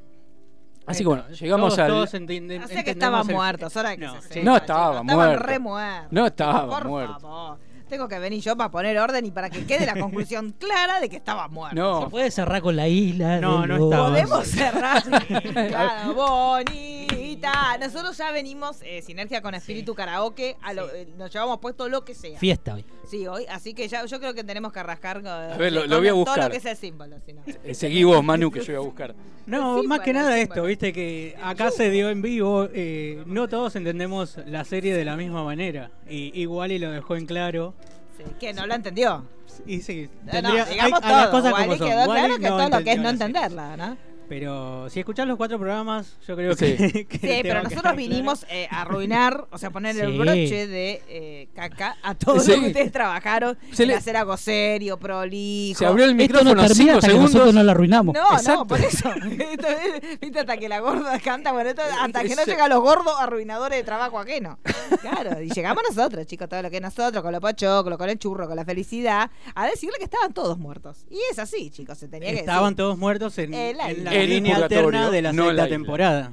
Así 0.87 1.03
que 1.03 1.09
bueno, 1.09 1.29
llegamos 1.31 1.75
todos, 1.75 1.79
al. 1.81 1.89
Todos 1.91 2.15
entienden- 2.15 2.61
No 2.61 2.69
sé 2.69 2.85
que 2.85 2.91
estaban 2.93 3.29
el- 3.29 3.35
muertos, 3.35 3.77
ahora 3.77 3.97
que 3.97 4.05
No, 4.07 4.15
se 4.15 4.23
sí. 4.23 4.35
sepa, 4.35 4.45
No 4.45 4.57
estaba 4.57 5.01
Estaban 5.01 5.07
muerto. 5.17 5.43
re 5.47 5.59
muertos. 5.59 6.13
No 6.13 6.27
estaba 6.27 6.69
Por 6.79 6.89
muerto. 6.89 7.21
favor. 7.21 7.59
Tengo 7.89 8.09
que 8.09 8.19
venir 8.19 8.41
yo 8.43 8.57
para 8.57 8.71
poner 8.71 8.99
orden 8.99 9.25
y 9.27 9.31
para 9.31 9.49
que 9.49 9.65
quede 9.65 9.87
la 9.87 9.95
conclusión 9.99 10.53
clara 10.59 11.01
de 11.01 11.09
que 11.09 11.17
estaba 11.17 11.47
muerto. 11.49 11.77
No. 11.77 12.03
Se 12.05 12.11
puede 12.11 12.31
cerrar 12.31 12.61
con 12.63 12.75
la 12.77 12.89
isla. 12.89 13.39
No, 13.41 13.65
no 13.67 13.85
estaba. 13.85 14.09
Podemos 14.09 14.47
cerrar. 14.47 15.03
Claro, 15.67 16.15
bonita. 16.15 17.79
Nosotros 17.79 18.17
ya 18.17 18.31
venimos, 18.33 18.79
eh, 18.83 19.03
Sinergia 19.03 19.41
con 19.43 19.55
Espíritu 19.55 19.95
Karaoke, 19.95 20.57
a 20.63 20.73
lo- 20.73 20.93
eh, 20.93 21.07
nos 21.17 21.33
llevamos 21.33 21.59
puesto 21.59 21.89
lo 21.89 22.05
que 22.05 22.15
sea. 22.15 22.39
Fiesta 22.39 22.75
hoy. 22.75 22.85
Sí, 23.09 23.27
hoy, 23.27 23.45
así 23.49 23.73
que 23.75 23.87
ya, 23.89 24.05
yo 24.05 24.19
creo 24.19 24.35
que 24.35 24.43
tenemos 24.43 24.73
que 24.73 24.83
rascar 24.83 25.23
con, 25.23 25.59
ver, 25.59 25.73
lo- 25.73 25.83
con 25.83 25.91
lo 25.91 25.99
voy 25.99 26.07
a 26.09 26.11
todo 26.11 26.19
buscar. 26.25 26.45
lo 26.45 26.51
que 26.51 26.57
es 26.57 26.65
el 26.65 26.77
símbolo. 26.77 27.17
si 27.25 27.33
no. 27.33 27.43
Eh, 27.65 27.75
Seguí 27.75 28.05
vos, 28.05 28.23
Manu, 28.25 28.51
que 28.51 28.61
yo 28.61 28.67
voy 28.67 28.75
a 28.77 28.81
buscar. 28.87 29.15
No, 29.47 29.81
Sí, 29.81 29.87
más 29.87 30.01
que 30.01 30.13
nada 30.13 30.35
sí, 30.35 30.41
esto, 30.41 30.65
viste 30.65 30.93
que 30.93 31.37
acá 31.41 31.71
se 31.71 31.89
dio 31.91 32.11
en 32.11 32.21
vivo, 32.21 32.69
eh, 32.75 33.23
no 33.27 33.47
todos 33.49 33.77
entendemos 33.77 34.39
la 34.45 34.65
serie 34.65 34.93
de 34.93 35.05
la 35.05 35.15
misma 35.17 35.45
manera. 35.45 35.93
Y 36.09 36.33
igual 36.41 36.73
y 36.73 36.81
lo 36.81 36.91
dejó 36.91 37.15
en 37.15 37.27
claro. 37.27 37.75
Sí, 38.17 38.25
que 38.41 38.53
no 38.53 38.67
lo 38.67 38.75
entendió. 38.75 39.25
Y 39.67 39.81
sí, 39.81 40.09
No, 40.25 40.33
tendría, 40.33 40.65
no, 40.65 40.71
digamos 40.71 41.01
hay- 41.03 41.09
a 41.09 41.13
las 41.13 41.23
todo. 41.23 41.31
cosas 41.33 41.53
como 41.53 41.77
son. 41.79 41.89
quedó 41.89 41.99
Wally 42.07 42.13
claro 42.21 42.35
que 42.37 42.43
no 42.43 42.57
todo 42.57 42.69
lo 42.79 42.85
que 42.85 42.91
es 42.93 42.97
no 42.99 43.03
la 43.05 43.11
entenderla, 43.11 43.77
¿no? 43.77 43.97
Pero 44.29 44.89
si 44.91 45.01
escuchás 45.01 45.27
los 45.27 45.37
cuatro 45.37 45.59
programas, 45.59 46.17
yo 46.27 46.35
creo 46.37 46.55
Sí. 46.57 46.77
que, 46.77 47.07
que 47.09 47.19
Sí, 47.19 47.39
pero 47.43 47.63
nosotros 47.63 47.97
vinimos 47.97 48.45
eh, 48.51 48.67
a 48.71 48.83
arruinar, 48.83 49.47
o 49.51 49.59
sea, 49.59 49.71
poner 49.71 49.97
el 49.99 50.19
broche 50.19 50.67
de 50.67 51.03
eh, 51.09 51.49
caca 51.55 51.97
a 52.03 52.15
todo 52.15 52.41
Sí. 52.41 52.53
lo 52.57 52.61
que 52.63 52.67
ustedes 52.69 52.93
trabajaron 52.93 53.57
Se 53.73 53.85
en 53.85 53.89
le- 53.91 53.95
hacer 53.95 54.17
algo 54.17 54.37
serio, 54.37 54.99
prolijo. 54.99 55.79
Se 55.79 55.87
abrió 55.87 56.05
el 56.05 56.11
Esto 56.13 56.23
micrófono 56.23 56.55
no 56.55 56.67
termina 56.67 56.75
cinco 56.77 56.93
hasta 56.99 57.07
que 57.07 57.13
segundos. 57.13 57.33
nosotros 57.35 57.55
no 57.55 57.63
la 57.63 57.73
arruinamos. 57.73 58.15
No, 58.15 58.23
Exacto. 58.33 58.53
no, 58.61 58.67
por 58.67 58.81
eso. 58.81 59.09
Esto 59.51 59.67
es- 59.69 60.21
Viste, 60.21 60.41
hasta 60.41 60.57
que 60.57 60.69
la 60.69 60.81
gorda 60.81 61.19
canta, 61.21 61.53
bueno, 61.53 61.71
esto- 61.71 61.83
hasta 62.01 62.23
que 62.23 62.35
no 62.35 62.45
llegan 62.45 62.71
los 62.71 62.81
gordos 62.81 63.15
arruinadores 63.19 63.79
de 63.79 63.85
trabajo 63.85 64.19
ajeno. 64.19 64.59
Claro, 65.01 65.41
y 65.41 65.51
llegamos 65.51 65.83
nosotros, 65.89 66.27
chicos, 66.27 66.49
todo 66.49 66.63
lo 66.63 66.71
que 66.71 66.77
es 66.77 66.83
nosotros, 66.83 67.23
con 67.23 67.33
lo 67.33 67.41
pochoclo, 67.41 67.97
con 67.99 68.09
el 68.09 68.19
churro, 68.19 68.47
con 68.47 68.57
la 68.57 68.65
felicidad, 68.65 69.31
a 69.55 69.67
decirle 69.67 69.97
que 69.99 70.05
estaban 70.05 70.33
todos 70.33 70.59
muertos. 70.59 71.07
Y 71.11 71.19
es 71.31 71.39
así, 71.39 71.71
chicos, 71.71 71.99
se 71.99 72.09
tenía 72.09 72.31
que 72.33 72.41
Estaban 72.41 72.65
decir. 72.71 72.77
todos 72.77 72.99
muertos 72.99 73.39
en, 73.39 73.55
En 73.55 73.77
la 73.77 73.91
en 73.91 74.05
la 74.19 74.25
línea 74.25 74.55
purgatorio, 74.55 74.87
alterna 74.87 75.11
de 75.11 75.23
la 75.23 75.33
no 75.33 75.51
en 75.51 75.57
sexta 75.57 75.63
la 75.63 75.69
isla. 75.69 75.77
Nah, 75.79 75.79
temporada. 75.79 76.33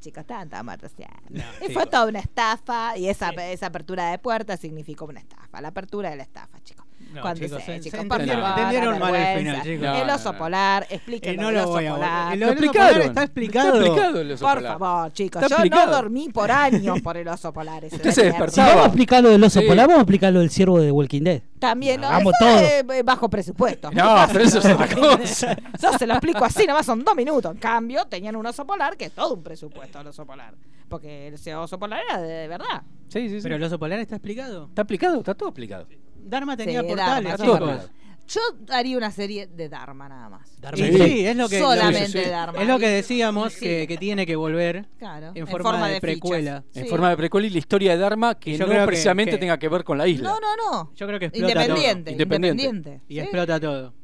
chicos, 0.00 0.20
estaban 0.22 0.48
todos 0.48 0.64
muertos 0.64 0.92
ya. 0.96 1.10
No, 1.28 1.44
y 1.66 1.72
fue 1.74 1.86
toda 1.86 2.06
una 2.06 2.20
estafa, 2.20 2.96
y 2.96 3.08
esa, 3.08 3.30
esa 3.30 3.66
apertura 3.66 4.10
de 4.10 4.18
puertas 4.18 4.60
significó 4.60 5.04
una 5.04 5.20
estafa. 5.20 5.60
La 5.60 5.68
apertura 5.68 6.10
de 6.10 6.16
la 6.16 6.22
estafa, 6.22 6.58
chicos. 6.62 6.87
No, 7.14 7.22
Cuando 7.22 7.40
chicos, 7.42 7.62
se, 7.64 7.80
chicos, 7.80 8.00
se 8.00 8.06
por 8.06 8.20
entendieron- 8.20 8.42
favor, 8.42 8.58
entendieron 8.58 8.92
la 8.92 8.98
mal 9.00 9.14
el 9.16 9.38
final, 9.38 9.62
chicos. 9.62 9.88
El 10.02 10.10
oso 10.10 10.32
polar, 10.36 10.86
explíquenlo 10.90 11.42
no 11.42 11.48
el 11.48 11.54
lo 11.54 11.60
oso 11.62 11.70
voy 11.70 11.86
a 11.86 11.94
polar. 11.94 12.32
El 12.34 12.42
oso 12.42 12.52
explicaron. 12.52 12.88
polar 12.92 13.08
está 13.08 13.22
explicado. 13.22 13.68
Está 13.68 13.86
explicado 13.88 14.20
el 14.20 14.32
oso 14.32 14.44
Por 14.44 14.54
polar. 14.56 14.78
favor, 14.78 15.12
chicos, 15.14 15.42
Está 15.42 15.48
yo 15.48 15.56
explicado. 15.56 15.86
no 15.86 15.92
dormí 15.96 16.28
por 16.28 16.50
años 16.50 17.00
por 17.00 17.16
el 17.16 17.28
oso 17.28 17.52
polar. 17.52 17.84
ese 17.86 17.96
Usted 17.96 18.10
se 18.10 18.24
despertaba. 18.24 18.68
vamos 18.68 18.82
a 18.84 18.86
explicar 18.88 19.22
lo 19.22 19.30
del 19.30 19.42
oso 19.44 19.60
Sí. 19.60 19.66
polar, 19.66 19.86
vamos 19.86 19.98
a 20.00 20.02
explicar 20.02 20.32
lo 20.34 20.40
del 20.40 20.50
ciervo 20.50 20.80
de 20.80 20.92
Walking 20.92 21.22
Dead. 21.22 21.42
También, 21.58 22.00
no, 22.00 22.08
todo. 22.38 22.48
es 22.60 22.84
eh, 22.90 23.02
bajo 23.02 23.28
presupuesto. 23.30 23.90
No, 23.90 24.26
pero 24.30 24.44
eso 24.44 24.58
es 24.58 24.66
otra 24.66 24.86
cosa. 24.94 25.56
Yo 25.82 25.92
se 25.98 26.06
lo 26.06 26.12
explico 26.12 26.44
así, 26.44 26.66
nomás 26.66 26.84
son 26.84 27.02
dos 27.02 27.16
minutos. 27.16 27.50
En 27.52 27.58
cambio, 27.58 28.04
tenían 28.04 28.36
un 28.36 28.44
oso 28.44 28.66
polar 28.66 28.96
que 28.98 29.06
es 29.06 29.12
todo 29.12 29.32
un 29.34 29.42
presupuesto 29.42 29.98
el 30.00 30.08
oso 30.08 30.26
polar. 30.26 30.54
Porque 30.88 31.28
ese 31.28 31.54
oso 31.54 31.78
polar 31.78 32.00
era 32.08 32.20
de, 32.20 32.28
de 32.28 32.48
verdad. 32.48 32.82
Sí, 33.08 33.28
sí, 33.28 33.36
sí. 33.36 33.40
Pero 33.42 33.56
el 33.56 33.62
oso 33.62 33.78
polar 33.78 33.98
está 33.98 34.16
explicado. 34.16 34.66
Está 34.68 34.82
explicado, 34.82 35.18
está 35.18 35.34
todo 35.34 35.48
explicado. 35.48 35.86
Dharma 36.22 36.56
tenía 36.56 36.80
Sí, 36.82 36.86
portales, 36.88 37.38
Dharma, 37.38 37.54
explicado. 37.74 37.98
Yo 38.28 38.40
haría 38.74 38.98
una 38.98 39.10
serie 39.10 39.46
de 39.46 39.70
Dharma 39.70 40.06
nada 40.06 40.28
más. 40.28 40.60
Dharma. 40.60 40.78
Y 40.86 40.92
Sí. 40.92 40.98
sí, 41.02 41.26
es 41.26 41.34
lo 41.34 41.48
que, 41.48 41.58
Solamente 41.60 42.06
sí, 42.08 42.12
sí, 42.18 42.24
sí. 42.24 42.30
Dharma. 42.30 42.60
es 42.60 42.68
lo 42.68 42.78
que 42.78 42.88
decíamos 42.88 43.52
sí. 43.54 43.60
que, 43.60 43.86
que 43.88 43.96
tiene 43.96 44.26
que 44.26 44.36
volver 44.36 44.86
Claro, 44.98 45.32
en 45.34 45.46
forma, 45.46 45.88
de, 45.88 45.98
precuela. 45.98 46.62
En 46.74 46.84
Sí. 46.84 46.90
forma 46.90 47.08
de 47.08 47.16
precuela 47.16 47.46
y 47.46 47.50
la 47.50 47.58
historia 47.58 47.92
de 47.92 47.98
Dharma 47.98 48.34
que 48.34 48.52
yo 48.58 48.66
no 48.66 48.70
creo 48.72 48.84
precisamente 48.86 49.30
que- 49.32 49.38
tenga 49.38 49.58
que 49.58 49.68
ver 49.70 49.82
con 49.82 49.96
la 49.96 50.06
isla. 50.06 50.28
No, 50.28 50.38
no, 50.40 50.56
no. 50.56 50.92
Yo 50.94 51.06
creo 51.06 51.18
que 51.18 51.26
explota 51.26 51.52
Independiente, 51.52 52.02
todo. 52.02 52.12
Independiente. 52.12 52.62
independiente. 52.64 53.00
Y 53.08 53.14
Sí, 53.14 53.20
explota 53.20 53.60
todo. 53.60 53.94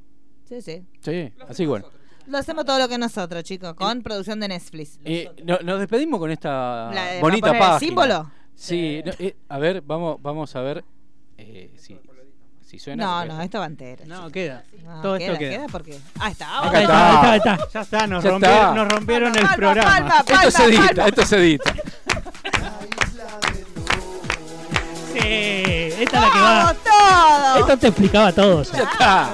Sí, 0.48 0.62
sí. 0.62 0.86
Sí, 1.00 1.32
así 1.46 1.66
bueno. 1.66 1.86
Lo 2.26 2.38
hacemos 2.38 2.64
todo 2.64 2.78
lo 2.78 2.88
que 2.88 2.96
nosotros, 2.96 3.42
chicos, 3.44 3.74
con 3.74 4.02
producción 4.02 4.40
de 4.40 4.48
Netflix. 4.48 4.98
Eh, 5.04 5.28
no- 5.44 5.58
nos 5.62 5.78
despedimos 5.80 6.18
con 6.18 6.30
esta 6.30 6.90
bonita 7.20 7.20
¿para 7.20 7.20
poner 7.20 7.44
el 7.44 7.58
página. 7.58 7.78
símbolo? 7.78 8.30
Sí, 8.54 9.02
no, 9.04 9.12
eh, 9.18 9.36
a 9.50 9.58
ver, 9.58 9.82
vamos, 9.82 10.16
vamos 10.22 10.56
a 10.56 10.62
ver 10.62 10.82
eh, 11.38 11.70
si, 11.78 11.98
si 12.66 12.78
suena. 12.78 13.04
No, 13.04 13.24
no, 13.36 13.42
esto 13.42 13.58
va 13.60 13.66
entero. 13.66 14.04
No, 14.06 14.30
queda. 14.30 14.64
No, 14.84 15.02
Todo 15.02 15.18
queda, 15.18 15.26
esto 15.26 15.38
queda. 15.38 15.50
queda 15.50 15.66
porque. 15.68 15.98
Ah, 16.18 16.30
está. 16.30 16.58
Acá 16.58 16.66
ahora 16.66 16.80
está. 16.80 17.30
Ahí 17.32 17.36
está, 17.38 17.52
ahí 17.52 17.58
está. 17.58 17.68
Ya 17.72 17.80
está, 17.80 18.06
nos, 18.06 18.24
Ya 18.24 18.30
rompieron, 18.30 18.58
está. 18.60 18.74
nos 18.74 18.88
rompieron 18.92 19.28
el 19.36 19.42
Palma, 19.42 19.56
programa. 19.56 19.90
palma, 19.90 20.24
Esto 20.44 20.50
se 20.50 20.64
edita, 20.64 20.86
palma. 20.88 21.06
esto 21.08 21.26
se 21.26 21.36
edita. 21.36 21.74
Sí, 25.12 25.18
esta 25.20 26.02
es 26.02 26.12
la 26.12 26.30
que 26.32 26.38
va. 26.40 26.64
¡Vamos 26.64 26.76
todo! 26.84 27.60
Esto 27.60 27.76
te 27.78 27.86
explicaba 27.88 28.32
todo. 28.32 28.62
ya. 28.64 28.72
Ya 28.78 28.82
está. 28.84 29.30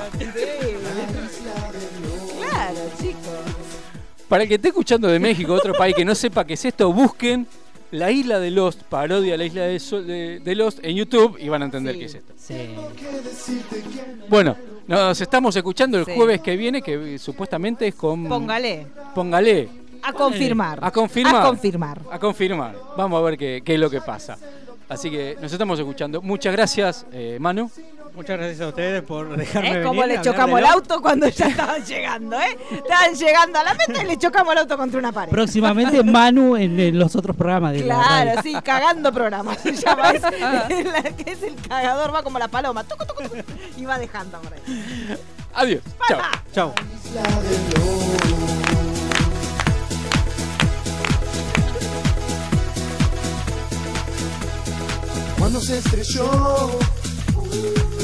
Claro, 2.40 2.78
chicos. 3.01 4.26
Para 4.28 4.42
el 4.44 4.48
que 4.48 4.55
esté 4.57 4.68
escuchando 4.68 5.09
de 5.09 5.18
México, 5.18 5.53
otro 5.55 5.72
país 5.74 5.94
que 5.96 6.05
no 6.05 6.14
sepa 6.14 6.44
qué 6.44 6.55
es 6.55 6.64
esto, 6.64 6.92
busquen 6.92 7.46
La 7.93 8.11
Isla 8.11 8.38
de 8.38 8.51
Lost, 8.53 8.82
parodia 8.82 9.36
la 9.36 9.45
Isla 9.45 9.62
de, 9.62 9.80
Sol- 9.80 10.07
de- 10.07 10.38
de 10.41 10.55
Lost 10.55 10.78
en 10.82 10.95
YouTube 10.97 11.36
y 11.41 11.49
van 11.49 11.62
a 11.62 11.64
entender 11.64 11.95
Sí. 11.95 11.99
qué 12.01 12.05
es 12.07 12.14
esto. 12.14 12.32
Sí. 12.36 12.55
Bueno, 14.28 14.57
nos 14.86 15.20
estamos 15.20 15.55
escuchando 15.57 15.99
el 15.99 16.05
Sí. 16.05 16.12
jueves 16.14 16.41
que 16.41 16.57
viene, 16.57 16.82
que 16.82 17.18
supuestamente 17.18 17.88
es 17.88 17.95
con... 17.95 18.28
Póngale. 18.28 18.86
Póngale. 19.14 19.68
A 20.03 20.12
confirmar. 20.12 20.78
A 20.82 20.91
confirmar. 20.91 21.36
A 21.36 21.43
confirmar. 21.49 22.01
A 22.11 22.18
confirmar. 22.18 22.76
Vamos 22.97 23.20
a 23.20 23.22
ver 23.24 23.36
qué, 23.36 23.62
qué 23.64 23.74
es 23.74 23.80
lo 23.80 23.91
que 23.91 24.01
pasa. 24.01 24.38
Así 24.88 25.11
que 25.11 25.36
nos 25.41 25.53
estamos 25.53 25.78
escuchando. 25.78 26.22
Muchas 26.22 26.53
gracias, 26.53 27.07
eh, 27.12 27.38
Manu. 27.41 27.70
Muchas 28.14 28.38
gracias 28.38 28.61
a 28.61 28.68
ustedes 28.68 29.02
por 29.02 29.36
dejarme 29.36 29.68
¿Eh? 29.68 29.72
venir. 29.72 29.86
Como 29.86 30.04
le 30.04 30.20
chocamos 30.20 30.58
el 30.58 30.66
auto 30.66 31.00
cuando 31.00 31.28
ya 31.28 31.46
estaban 31.46 31.84
llegando, 31.84 32.40
¿eh? 32.40 32.58
Estaban 32.70 33.14
llegando 33.14 33.58
a 33.58 33.64
la 33.64 33.74
meta 33.74 34.02
y 34.02 34.06
le 34.06 34.18
chocamos 34.18 34.52
el 34.52 34.58
auto 34.58 34.76
contra 34.76 34.98
una 34.98 35.12
pared. 35.12 35.30
Próximamente 35.30 36.02
Manu 36.02 36.56
en, 36.56 36.78
en 36.78 36.98
los 36.98 37.14
otros 37.16 37.36
programas 37.36 37.72
de 37.72 37.84
la 37.84 37.94
Claro, 37.94 38.42
sí, 38.42 38.54
cagando 38.62 39.12
programas. 39.12 39.58
Se 39.61 39.72
llama 39.74 40.11
es, 40.11 40.22
la 40.22 41.02
que 41.02 41.30
es 41.30 41.42
el 41.42 41.54
cagador, 41.68 42.14
va 42.14 42.22
como 42.22 42.38
la 42.38 42.48
paloma. 42.48 42.84
tucu, 42.84 43.04
tucu, 43.06 43.22
tucu, 43.22 43.36
y 43.76 43.84
va 43.84 43.98
dejando 43.98 44.38
por 44.40 44.52
ahí. 44.52 45.18
Adiós. 45.54 45.82
Chao. 46.08 46.20
Chao. 46.52 46.74
Cuando 55.38 55.61
se 55.61 55.78
estrelló 55.78 56.70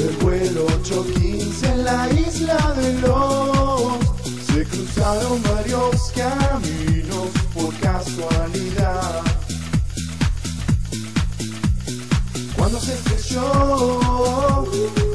el 0.07 0.15
vuelo 0.17 0.65
815 0.65 1.67
en 1.67 1.83
la 1.83 2.09
isla 2.11 2.73
de 2.77 2.93
los 3.01 3.81
se 4.45 4.63
cruzaron 4.63 5.43
varios 5.43 6.13
caminos 6.15 7.29
por 7.53 7.73
casualidad. 7.79 9.21
Cuando 12.55 12.79
se 12.79 12.93
estrelló 12.93 14.65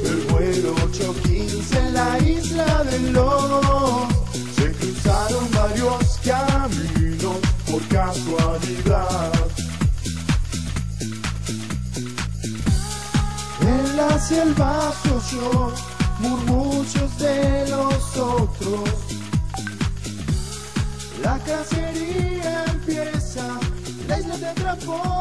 el 0.04 0.20
vuelo 0.30 0.74
815 0.84 1.78
en 1.78 1.94
la 1.94 2.18
isla 2.18 2.84
de 2.84 2.98
los 3.12 4.08
se 4.56 4.72
cruzaron 4.72 5.50
varios 5.52 6.18
caminos 6.24 7.36
por 7.70 7.82
casualidad. 7.88 9.31
La 14.08 14.18
selva 14.18 14.92
se 15.00 15.10
oyó 15.12 15.72
murmullos 16.18 17.18
de 17.18 17.68
los 17.68 18.16
otros. 18.16 18.90
La 21.22 21.38
cacería 21.38 22.64
empieza, 22.64 23.60
la 24.08 24.18
isla 24.18 24.34
te 24.38 24.46
atrapó. 24.48 25.11